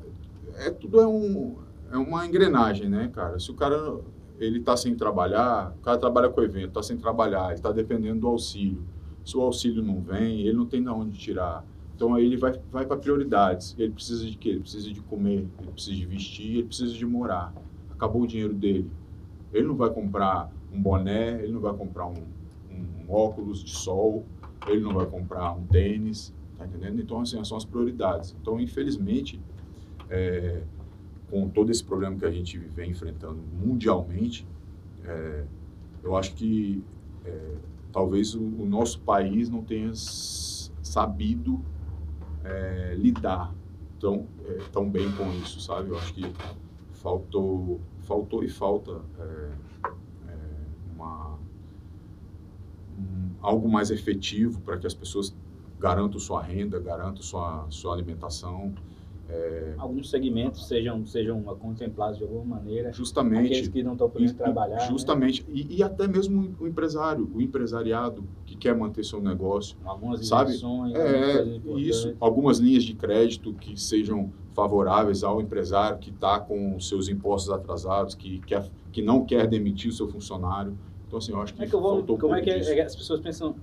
é 0.68 0.70
tudo 0.72 0.99
é, 1.02 1.08
um, 1.08 1.56
é 1.91 1.97
uma 1.97 2.26
engrenagem, 2.26 2.88
né, 2.89 3.10
cara? 3.14 3.39
Se 3.39 3.52
o 3.52 3.56
cara 3.56 3.99
ele 4.39 4.60
tá 4.62 4.76
sem 4.76 4.95
trabalhar, 4.95 5.76
o 5.80 5.82
cara 5.84 5.97
trabalha 5.97 6.30
com 6.30 6.41
evento, 6.41 6.72
tá 6.74 6.82
sem 6.82 6.97
trabalhar, 6.97 7.52
ele 7.52 7.62
tá 7.62 7.72
dependendo 7.72 8.22
do 8.22 8.28
auxílio. 8.28 8.84
Se 9.24 9.38
o 9.38 9.41
auxílio 9.41 9.84
não 9.84 10.02
vem, 10.02 10.41
ele 10.41 10.54
não 10.54 10.66
tem 10.66 10.82
de 10.82 10.89
onde 10.89 11.18
tirar. 11.18 11.64
Então 12.02 12.16
aí 12.16 12.26
ele 12.26 12.36
vai, 12.36 12.60
vai 12.72 12.84
para 12.84 12.97
prioridades. 12.97 13.76
Ele 13.78 13.91
precisa 13.91 14.26
de 14.26 14.36
quê? 14.36 14.49
Ele 14.49 14.62
precisa 14.62 14.91
de 14.91 14.99
comer, 15.02 15.47
ele 15.60 15.72
precisa 15.72 15.95
de 15.95 16.06
vestir, 16.08 16.58
ele 16.58 16.64
precisa 16.64 16.91
de 16.91 17.06
morar. 17.06 17.54
Acabou 17.91 18.24
o 18.24 18.28
dinheiro 18.28 18.56
dele. 18.56 18.89
Ele 19.54 19.68
não 19.68 19.76
vai 19.76 19.91
comprar 19.91 20.52
um 20.74 20.82
boné, 20.82 21.43
ele 21.43 21.54
não 21.54 21.62
vai 21.62 21.76
comprar 21.76 22.08
um, 22.08 22.24
um 22.72 23.06
óculos 23.08 23.64
de 23.64 23.70
sol, 23.70 24.26
ele 24.66 24.82
não 24.82 24.95
vai 24.95 25.06
comprar 25.06 25.52
um 25.52 25.64
tênis, 25.68 26.34
tá 26.58 26.66
entendendo? 26.66 26.99
Então, 26.99 27.22
assim, 27.22 27.43
são 27.45 27.56
as 27.56 27.66
prioridades. 27.66 28.36
Então, 28.41 28.60
infelizmente, 28.60 29.39
é, 30.10 30.64
com 31.30 31.49
todo 31.49 31.70
esse 31.70 31.84
problema 31.84 32.16
que 32.16 32.26
a 32.26 32.32
gente 32.32 32.58
vem 32.58 32.89
enfrentando 32.89 33.38
mundialmente, 33.64 34.47
é, 35.06 35.43
eu 36.04 36.18
acho 36.18 36.34
que 36.34 36.84
é, 37.24 37.56
talvez 37.91 38.34
o, 38.34 38.41
o 38.41 38.66
nosso 38.66 38.99
país 39.02 39.52
não 39.52 39.62
tenha 39.62 39.91
sabido 39.93 41.64
é, 42.44 42.94
lidar 42.96 43.54
tão, 44.00 44.28
é, 44.46 44.64
tão 44.72 44.89
bem 44.89 45.12
com 45.12 45.32
isso, 45.34 45.60
sabe? 45.62 45.89
Eu 45.89 45.98
acho 45.98 46.14
que 46.14 46.24
faltou, 46.94 47.82
faltou 48.00 48.44
e 48.44 48.50
falta 48.50 49.02
é, 49.20 49.52
é, 50.30 50.38
uma, 50.96 51.39
um- 52.98 53.36
algo 53.42 53.70
mais 53.70 53.92
efetivo 53.92 54.62
para 54.62 54.78
que 54.78 54.88
as 54.88 54.94
pessoas 54.94 55.36
garantam 55.80 56.20
sua 56.20 56.42
renda, 56.42 56.80
garantam 56.80 57.22
sua, 57.24 57.66
sua 57.70 57.94
alimentação. 57.94 58.74
É, 59.34 59.73
Alguns 59.77 60.09
segmentos 60.09 60.67
sejam, 60.67 61.05
sejam 61.05 61.41
contemplados 61.43 62.17
de 62.17 62.23
alguma 62.23 62.57
maneira. 62.57 62.91
justamente 62.91 63.45
Aqueles 63.47 63.67
que 63.69 63.82
não 63.82 63.93
estão 63.93 64.09
podendo 64.09 64.32
E- 64.32 64.36
trabalhar. 64.36 64.75
né? 64.77 64.88
Justamente. 64.88 65.45
E, 65.49 65.77
e 65.77 65.82
até 65.84 66.07
mesmo 66.07 66.53
o 66.59 66.67
empresário, 66.67 67.29
o 67.34 67.41
empresariado 67.41 68.23
que 68.45 68.55
quer 68.57 68.75
manter 68.75 69.03
seu 69.05 69.21
negócio. 69.21 69.77
Algumas 69.86 70.27
Sabe? 70.27 70.51
É, 70.51 70.55
importantes. 71.55 71.88
isso. 71.88 72.15
Algumas 72.19 72.59
linhas 72.59 72.84
de 72.84 72.93
crédito 72.93 73.53
que 73.53 73.79
sejam 73.79 74.32
favoráveis 74.53 75.23
ao 75.23 75.39
empresário 75.41 75.97
que 75.97 76.09
está 76.09 76.39
com 76.39 76.77
seus 76.79 77.07
impostos 77.07 77.51
atrasados, 77.53 78.13
que, 78.13 78.39
quer, 78.39 78.69
que 78.91 79.01
não 79.01 79.23
quer 79.25 79.47
demitir 79.47 79.89
o 79.89 79.93
seu 79.93 80.07
funcionário. 80.09 80.77
Então, 81.07 81.17
assim, 81.19 81.32
eu 81.32 81.41
acho 81.41 81.53
que, 81.53 81.63
é 81.63 81.67
que, 81.67 81.73
eu 81.73 81.82
vou, 81.82 81.95
faltou 81.95 82.17
como 82.17 82.36
é 82.36 82.41
que 82.41 82.49
é- 82.49 82.82
as 82.84 82.95
pessoas 82.95 83.19
pensam, 83.21 83.55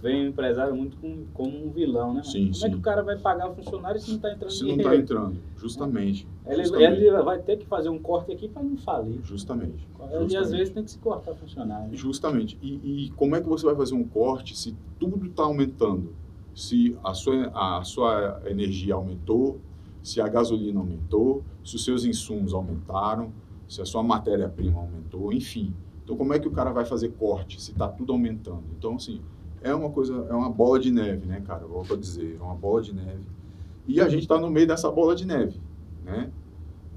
veem 0.00 0.26
o 0.26 0.28
empresário 0.30 0.74
muito 0.74 0.96
com- 0.96 1.24
como 1.34 1.66
um 1.66 1.70
vilão, 1.70 2.14
né? 2.14 2.22
Sim, 2.22 2.50
como 2.50 2.50
é 2.50 2.54
sim. 2.54 2.70
que 2.70 2.76
o 2.76 2.80
cara 2.80 3.02
vai 3.02 3.18
pagar 3.18 3.50
o 3.50 3.54
funcionário 3.54 4.00
se 4.00 4.08
não 4.08 4.16
está 4.16 4.32
entrando 4.32 4.50
Se 4.50 4.64
não 4.64 4.76
está 4.76 4.96
entrando, 4.96 5.36
justamente. 5.56 6.26
Ele, 6.46 6.62
justamente. 6.64 7.00
ele 7.02 7.22
vai 7.22 7.38
ter 7.40 7.56
que 7.58 7.66
fazer 7.66 7.88
um 7.90 7.98
corte 7.98 8.32
aqui 8.32 8.48
para 8.48 8.62
não 8.62 8.76
falir. 8.76 9.20
Justamente. 9.22 9.86
E 10.28 10.36
às 10.36 10.50
vezes 10.50 10.70
tem 10.70 10.82
que 10.82 10.90
se 10.90 10.98
cortar 10.98 11.34
funcionário. 11.34 11.88
né? 11.88 11.96
Justamente. 11.96 12.58
E, 12.62 13.06
e 13.06 13.10
como 13.10 13.36
é 13.36 13.40
que 13.40 13.48
você 13.48 13.64
vai 13.66 13.74
fazer 13.76 13.94
um 13.94 14.04
corte 14.04 14.56
se 14.56 14.74
tudo 14.98 15.26
está 15.26 15.42
aumentando? 15.42 16.14
Se 16.54 16.96
a 17.04 17.14
sua, 17.14 17.50
a 17.78 17.82
sua 17.84 18.42
energia 18.46 18.94
aumentou, 18.94 19.60
se 20.02 20.20
a 20.20 20.26
gasolina 20.28 20.80
aumentou, 20.80 21.44
se 21.64 21.76
os 21.76 21.84
seus 21.84 22.04
insumos 22.04 22.52
aumentaram, 22.54 23.32
se 23.68 23.80
a 23.80 23.84
sua 23.84 24.02
matéria-prima 24.02 24.80
aumentou, 24.80 25.32
enfim. 25.32 25.72
Então, 26.02 26.16
como 26.16 26.32
é 26.34 26.38
que 26.40 26.48
o 26.48 26.50
cara 26.50 26.72
vai 26.72 26.84
fazer 26.84 27.10
corte 27.10 27.60
se 27.62 27.70
está 27.70 27.86
tudo 27.86 28.12
aumentando? 28.12 28.64
Então, 28.76 28.96
assim, 28.96 29.20
é 29.62 29.74
uma 29.74 29.90
coisa, 29.90 30.26
é 30.28 30.34
uma 30.34 30.50
bola 30.50 30.78
de 30.78 30.90
neve, 30.90 31.26
né, 31.26 31.40
cara? 31.46 31.66
Volto 31.66 31.94
a 31.94 31.96
dizer, 31.96 32.36
é 32.40 32.42
uma 32.42 32.54
bola 32.54 32.82
de 32.82 32.94
neve. 32.94 33.22
E 33.86 34.00
a 34.00 34.08
gente 34.08 34.22
está 34.22 34.38
no 34.38 34.50
meio 34.50 34.66
dessa 34.66 34.90
bola 34.90 35.14
de 35.14 35.26
neve, 35.26 35.60
né? 36.04 36.30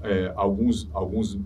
É, 0.02 0.32
alguns, 0.36 0.88
alguns 0.92 1.36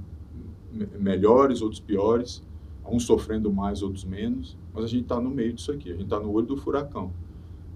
me- 0.73 0.89
melhores, 0.99 1.63
outros 1.63 1.81
piores, 1.81 2.43
uns 2.87 3.05
sofrendo 3.05 3.53
mais, 3.53 3.83
outros 3.83 4.05
menos, 4.05 4.57
mas 4.75 4.85
a 4.85 4.89
gente 4.89 5.03
está 5.03 5.21
no 5.21 5.31
meio 5.31 5.53
disso 5.53 5.71
aqui, 5.73 5.91
a 5.91 5.93
gente 5.93 6.05
está 6.05 6.19
no 6.19 6.31
olho 6.33 6.47
do 6.47 6.57
furacão. 6.57 7.13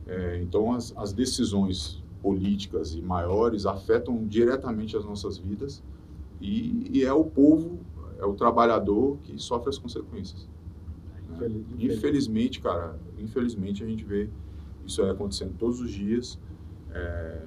É, 0.07 0.41
então, 0.43 0.73
as, 0.73 0.93
as 0.97 1.13
decisões 1.13 2.03
políticas 2.23 2.95
e 2.95 3.01
maiores 3.01 3.67
afetam 3.67 4.25
diretamente 4.27 4.97
as 4.97 5.05
nossas 5.05 5.39
vidas 5.39 5.83
e, 6.41 6.89
e 6.93 7.05
é 7.05 7.13
o 7.13 7.25
povo, 7.25 7.79
é 8.19 8.25
o 8.25 8.35
trabalhador 8.35 9.19
que 9.23 9.37
sofre 9.41 9.69
as 9.71 9.79
consequências. 9.79 10.49
Infeliz- 11.35 11.67
infeliz- 11.73 11.97
Infelizmente, 11.99 12.61
cara, 12.61 12.97
infelizmente 13.19 13.83
a 13.83 13.87
gente 13.87 14.05
vê 14.05 14.29
isso 14.87 15.03
aí 15.03 15.11
acontecendo 15.11 15.55
todos 15.59 15.81
os 15.81 15.91
dias, 15.91 16.39
é, 16.93 17.43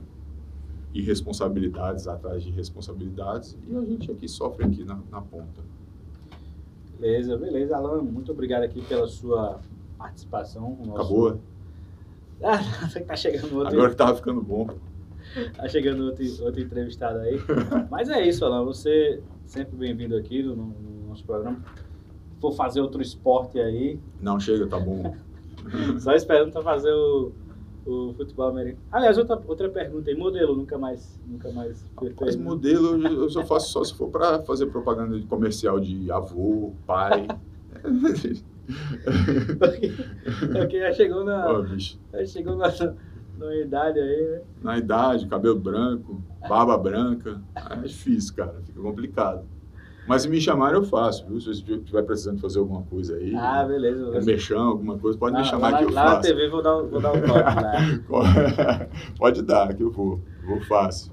irresponsabilidades 0.94 2.08
atrás 2.08 2.44
de 2.44 2.52
responsabilidades, 2.52 3.58
e 3.68 3.76
a 3.76 3.82
gente 3.84 4.12
aqui 4.12 4.28
sofre 4.28 4.66
aqui 4.66 4.84
na, 4.86 4.98
na 5.12 5.22
ponta. 5.22 5.62
Beleza, 7.00 7.38
beleza. 7.38 7.76
Alan, 7.76 8.02
muito 8.02 8.32
obrigado 8.32 8.64
aqui 8.64 8.82
pela 8.82 9.08
sua 9.08 9.60
participação. 9.98 10.78
nosso- 10.86 10.94
Acabou? 11.02 11.40
Ah, 12.42 12.58
você 12.90 13.00
que 13.02 13.06
tá 13.06 13.16
chegando 13.16 13.56
outro, 13.58 13.74
Agora 13.74 13.90
que 13.90 13.96
tava 13.98 14.16
ficando 14.16 14.42
bom. 14.42 14.68
tá 15.58 15.68
chegando 15.68 16.06
outro, 16.06 16.24
outro 16.46 16.62
entrevistado 16.62 17.20
aí. 17.20 17.38
Mas 17.92 18.08
é 18.10 18.26
isso, 18.26 18.46
Alan. 18.46 18.64
Você 18.64 19.22
sempre 19.46 19.76
bem-vindo 19.76 20.16
aqui 20.16 20.42
no, 20.42 20.56
no 20.56 21.08
nosso 21.10 21.26
programa. 21.26 21.62
For 22.46 22.54
fazer 22.54 22.80
outro 22.80 23.02
esporte 23.02 23.60
aí, 23.60 24.00
Não, 24.22 24.40
chega, 24.40 24.68
tá 24.68 24.80
bom. 24.80 25.16
só 26.00 26.14
esperando 26.14 26.52
para 26.52 26.62
fazer 26.62 26.94
o, 26.94 27.32
o 27.88 28.14
futebol 28.14 28.50
americano. 28.50 28.84
Aliás, 28.92 29.18
outra, 29.18 29.42
outra 29.48 29.68
pergunta 29.68 30.12
aí. 30.12 30.16
Modelo, 30.16 30.56
nunca 30.56 30.78
mais, 30.78 31.20
nunca 31.26 31.52
mais 31.52 31.84
Mas 32.22 32.36
modelo 32.36 33.04
eu 33.08 33.28
só 33.32 33.44
faço 33.44 33.72
só 33.72 33.84
se 33.84 33.96
for 33.96 34.10
para 34.10 34.44
fazer 34.44 34.68
propaganda 34.68 35.20
de 35.20 35.26
comercial 35.26 35.80
de 35.80 36.12
avô, 36.12 36.72
pai. 36.86 37.28
Porque, 39.60 39.92
porque 40.52 40.80
já 40.80 40.92
chegou 40.92 41.24
na, 41.24 41.62
bicho, 41.62 42.00
já 42.12 42.26
chegou 42.26 42.56
na, 42.56 42.66
na 43.38 43.56
idade 43.58 44.00
aí, 44.00 44.28
né? 44.28 44.42
na 44.64 44.76
idade, 44.80 45.28
cabelo 45.28 45.60
branco, 45.60 46.20
barba 46.50 46.76
branca, 46.76 47.40
é 47.56 47.76
difícil, 47.76 48.34
cara, 48.34 48.56
fica 48.66 48.82
complicado. 48.82 49.46
Mas 50.08 50.22
se 50.22 50.30
me 50.30 50.40
chamarem, 50.40 50.76
eu 50.78 50.84
faço, 50.84 51.26
viu? 51.28 51.40
Se 51.42 51.48
você 51.48 51.74
estiver 51.74 52.04
precisando 52.04 52.40
fazer 52.40 52.60
alguma 52.60 52.84
coisa 52.84 53.16
aí, 53.16 53.36
Ah, 53.36 53.64
beleza. 53.68 54.06
um 54.20 54.24
merchan, 54.24 54.60
alguma 54.60 54.98
coisa, 54.98 55.18
pode 55.18 55.36
me 55.36 55.44
chamar 55.44 55.72
lá, 55.72 55.78
que 55.80 55.84
eu 55.86 55.92
lá 55.92 56.04
na 56.06 56.12
faço. 56.12 56.22
TV 56.30 56.50
vou 56.50 56.62
dar, 56.62 56.82
vou 56.84 57.02
dar 57.02 57.12
um 57.12 57.22
toque 57.22 57.30
lá. 57.30 58.88
pode 59.18 59.42
dar, 59.42 59.74
que 59.74 59.82
eu 59.84 59.92
vou. 59.92 60.20
Vou 60.46 60.62
fácil. 60.62 61.12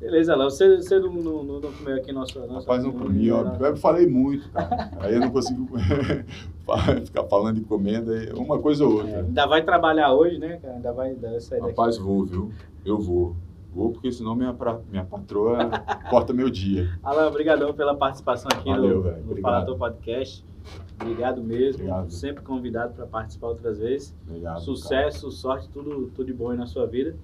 Beleza, 0.00 0.36
Léo. 0.36 0.48
Você, 0.48 0.76
você 0.76 1.00
não, 1.00 1.12
não, 1.12 1.42
não 1.42 1.60
não 1.60 1.72
comeu 1.72 1.96
aqui 1.96 2.12
nossa. 2.12 2.38
nossa 2.46 2.60
Rapaz, 2.60 2.84
não 2.84 2.92
comi, 2.92 3.32
ó. 3.32 3.42
Eu 3.58 3.76
falei 3.76 4.06
muito, 4.06 4.48
cara. 4.50 4.90
Aí 5.00 5.14
eu 5.14 5.20
não 5.20 5.30
consigo 5.30 5.68
ficar 7.04 7.24
falando 7.24 7.56
de 7.56 7.62
comenda, 7.62 8.14
é 8.22 8.32
uma 8.34 8.60
coisa 8.60 8.84
ou 8.84 9.00
É, 9.00 9.02
outra. 9.02 9.18
ainda 9.22 9.46
vai 9.46 9.62
trabalhar 9.64 10.12
hoje, 10.12 10.38
né, 10.38 10.58
cara? 10.62 10.74
Ainda 10.74 10.92
vai, 10.92 11.08
ainda 11.10 11.30
vai 11.30 11.40
sair 11.40 11.58
daqui. 11.58 11.70
Rapaz, 11.72 11.98
vou, 11.98 12.24
viu? 12.24 12.52
Eu 12.84 12.98
vou. 13.00 13.34
Vou, 13.72 13.92
porque 13.92 14.10
senão 14.10 14.34
minha, 14.34 14.52
pra, 14.52 14.80
minha 14.90 15.04
patroa 15.04 15.70
corta 16.10 16.32
meu 16.32 16.50
dia. 16.50 16.98
Alan, 17.02 17.28
obrigadão 17.28 17.72
pela 17.74 17.94
participação 17.94 18.48
aqui 18.52 18.68
Valeu, 18.68 19.02
no, 19.02 19.34
no. 19.34 19.40
Falator 19.40 19.76
Podcast. 19.76 20.44
Obrigado 21.00 21.42
mesmo. 21.42 21.82
Obrigado. 21.82 22.10
Sempre 22.10 22.42
convidado 22.42 22.94
para 22.94 23.06
participar 23.06 23.48
outras 23.48 23.78
vezes. 23.78 24.14
Obrigado. 24.26 24.60
Sucesso, 24.60 25.30
sorte, 25.30 25.68
tudo, 25.68 26.10
tudo 26.14 26.26
de 26.26 26.32
bom 26.32 26.50
aí 26.50 26.56
na 26.56 26.66
sua 26.66 26.86
vida. 26.86 27.14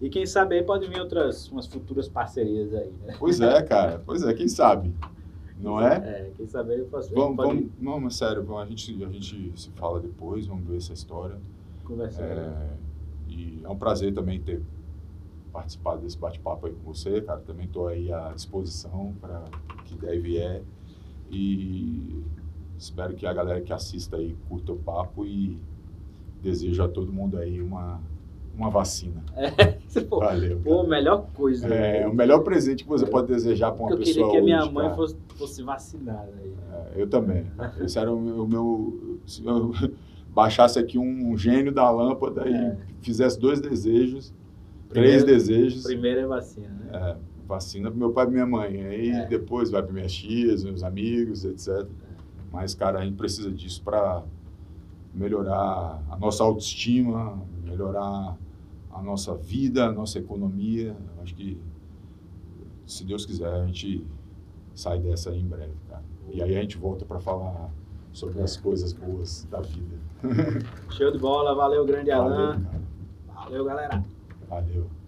E 0.00 0.10
quem 0.10 0.26
sabe 0.26 0.56
aí 0.56 0.62
pode 0.62 0.86
vir 0.86 1.00
outras 1.00 1.48
umas 1.50 1.66
futuras 1.66 2.08
parcerias 2.08 2.74
aí, 2.74 2.90
né? 2.90 3.06
cara. 3.06 3.18
Pois 3.18 3.40
é, 3.40 3.62
cara. 3.62 4.02
Pois 4.04 4.22
é, 4.22 4.34
quem 4.34 4.48
sabe? 4.48 4.92
Não 5.58 5.80
é? 5.80 5.96
É, 5.96 6.30
quem 6.36 6.46
sabe 6.46 6.72
aí 6.72 6.80
eu 6.80 6.86
posso 6.86 7.14
Vamos, 7.14 7.36
pode 7.36 7.48
vamos, 7.48 7.70
não, 7.80 8.00
mas 8.00 8.16
sério, 8.16 8.42
vamos, 8.42 8.62
a, 8.62 8.66
gente, 8.66 9.04
a 9.04 9.08
gente 9.08 9.52
se 9.56 9.70
fala 9.70 10.00
depois, 10.00 10.46
vamos 10.46 10.66
ver 10.66 10.76
essa 10.76 10.92
história. 10.92 11.36
conversar. 11.84 12.24
É, 12.24 12.68
e 13.28 13.60
é 13.62 13.68
um 13.68 13.76
prazer 13.76 14.12
também 14.12 14.40
ter 14.40 14.60
participado 15.54 16.02
desse 16.02 16.18
bate-papo 16.18 16.66
aí 16.66 16.72
com 16.72 16.92
você, 16.92 17.20
cara. 17.22 17.40
Também 17.40 17.66
estou 17.66 17.86
aí 17.86 18.12
à 18.12 18.32
disposição 18.34 19.14
para 19.20 19.44
que 19.84 19.94
der 19.94 20.16
e 20.16 20.18
vier. 20.20 20.62
E 21.30 22.22
espero 22.76 23.14
que 23.14 23.24
a 23.24 23.32
galera 23.32 23.60
que 23.60 23.72
assista 23.72 24.16
aí 24.16 24.36
curta 24.48 24.72
o 24.72 24.76
papo 24.76 25.24
e 25.24 25.56
desejo 26.42 26.82
a 26.82 26.88
todo 26.88 27.12
mundo 27.12 27.38
aí 27.38 27.62
uma, 27.62 28.00
uma 28.56 28.68
vacina. 28.68 29.22
Pô, 30.10 30.18
Valeu. 30.18 30.58
pô, 30.58 30.78
cara. 30.78 30.88
melhor 30.88 31.26
coisa. 31.34 31.68
É, 31.72 32.00
né? 32.00 32.06
o 32.08 32.12
melhor 32.12 32.40
presente 32.40 32.82
que 32.82 32.88
você 32.90 33.06
pode 33.06 33.28
desejar 33.28 33.70
para 33.70 33.82
uma 33.84 33.92
eu 33.92 33.98
queria 33.98 34.14
pessoa 34.14 34.30
que 34.32 34.38
a 34.38 34.42
minha 34.42 34.62
hoje, 34.62 34.72
mãe 34.72 34.84
cara. 34.86 34.96
fosse, 34.96 35.16
fosse 35.36 35.62
vacinada 35.62 36.32
aí. 36.42 36.52
É, 36.96 37.02
eu 37.02 37.06
também. 37.08 37.46
Esse 37.80 37.96
era 37.96 38.12
o 38.12 38.20
meu, 38.20 38.42
o 38.42 38.48
meu- 38.48 39.20
Se 39.24 39.44
eu 39.46 39.70
baixasse 40.34 40.80
aqui 40.80 40.98
um 40.98 41.36
gênio 41.38 41.70
da 41.72 41.88
lâmpada 41.88 42.42
É. 42.48 42.76
e 43.00 43.04
fizesse 43.04 43.38
dois 43.38 43.60
desejos, 43.60 44.34
três 44.94 45.22
Primeiro- 45.22 45.26
desejos. 45.26 45.82
Primeiro 45.84 46.20
é 46.20 46.26
vacina, 46.26 46.68
né? 46.68 46.90
É, 46.92 47.16
vacina 47.46 47.90
para 47.90 47.98
meu 47.98 48.12
pai 48.12 48.26
e 48.26 48.30
minha 48.30 48.46
mãe. 48.46 48.82
Aí 48.86 49.10
É. 49.10 49.26
depois 49.26 49.70
vai 49.70 49.82
para 49.82 49.92
minhas 49.92 50.12
tias, 50.14 50.64
meus 50.64 50.82
amigos, 50.82 51.44
etc. 51.44 51.86
Mas, 52.52 52.74
cara, 52.74 53.00
a 53.00 53.04
gente 53.04 53.16
precisa 53.16 53.50
disso 53.50 53.82
para 53.82 54.22
melhorar 55.12 56.02
a 56.10 56.16
nossa 56.18 56.42
autoestima, 56.44 57.40
melhorar 57.64 58.36
a 58.92 59.02
nossa 59.02 59.34
vida, 59.34 59.86
a 59.86 59.92
nossa 59.92 60.18
economia. 60.18 60.96
Eu 61.16 61.22
Acho 61.22 61.34
que, 61.34 61.58
se 62.86 63.04
Deus 63.04 63.26
quiser, 63.26 63.48
a 63.52 63.66
gente 63.66 64.04
sai 64.74 64.98
dessa 65.00 65.30
aí 65.30 65.40
em 65.40 65.46
breve, 65.46 65.72
cara. 65.88 66.02
E 66.32 66.42
aí 66.42 66.56
a 66.56 66.60
gente 66.60 66.76
volta 66.78 67.04
para 67.04 67.18
falar 67.20 67.70
sobre 68.12 68.40
as 68.42 68.56
coisas 68.56 68.92
boas 68.92 69.46
da 69.50 69.60
vida. 69.60 69.96
Show 70.90 71.10
de 71.10 71.18
bola, 71.18 71.54
valeu, 71.54 71.84
grande 71.84 72.10
Valeu, 72.10 72.34
Alan. 72.36 72.60
cara. 72.62 72.82
Valeu, 73.34 73.64
galera. 73.64 74.04
Valeu. 74.54 75.03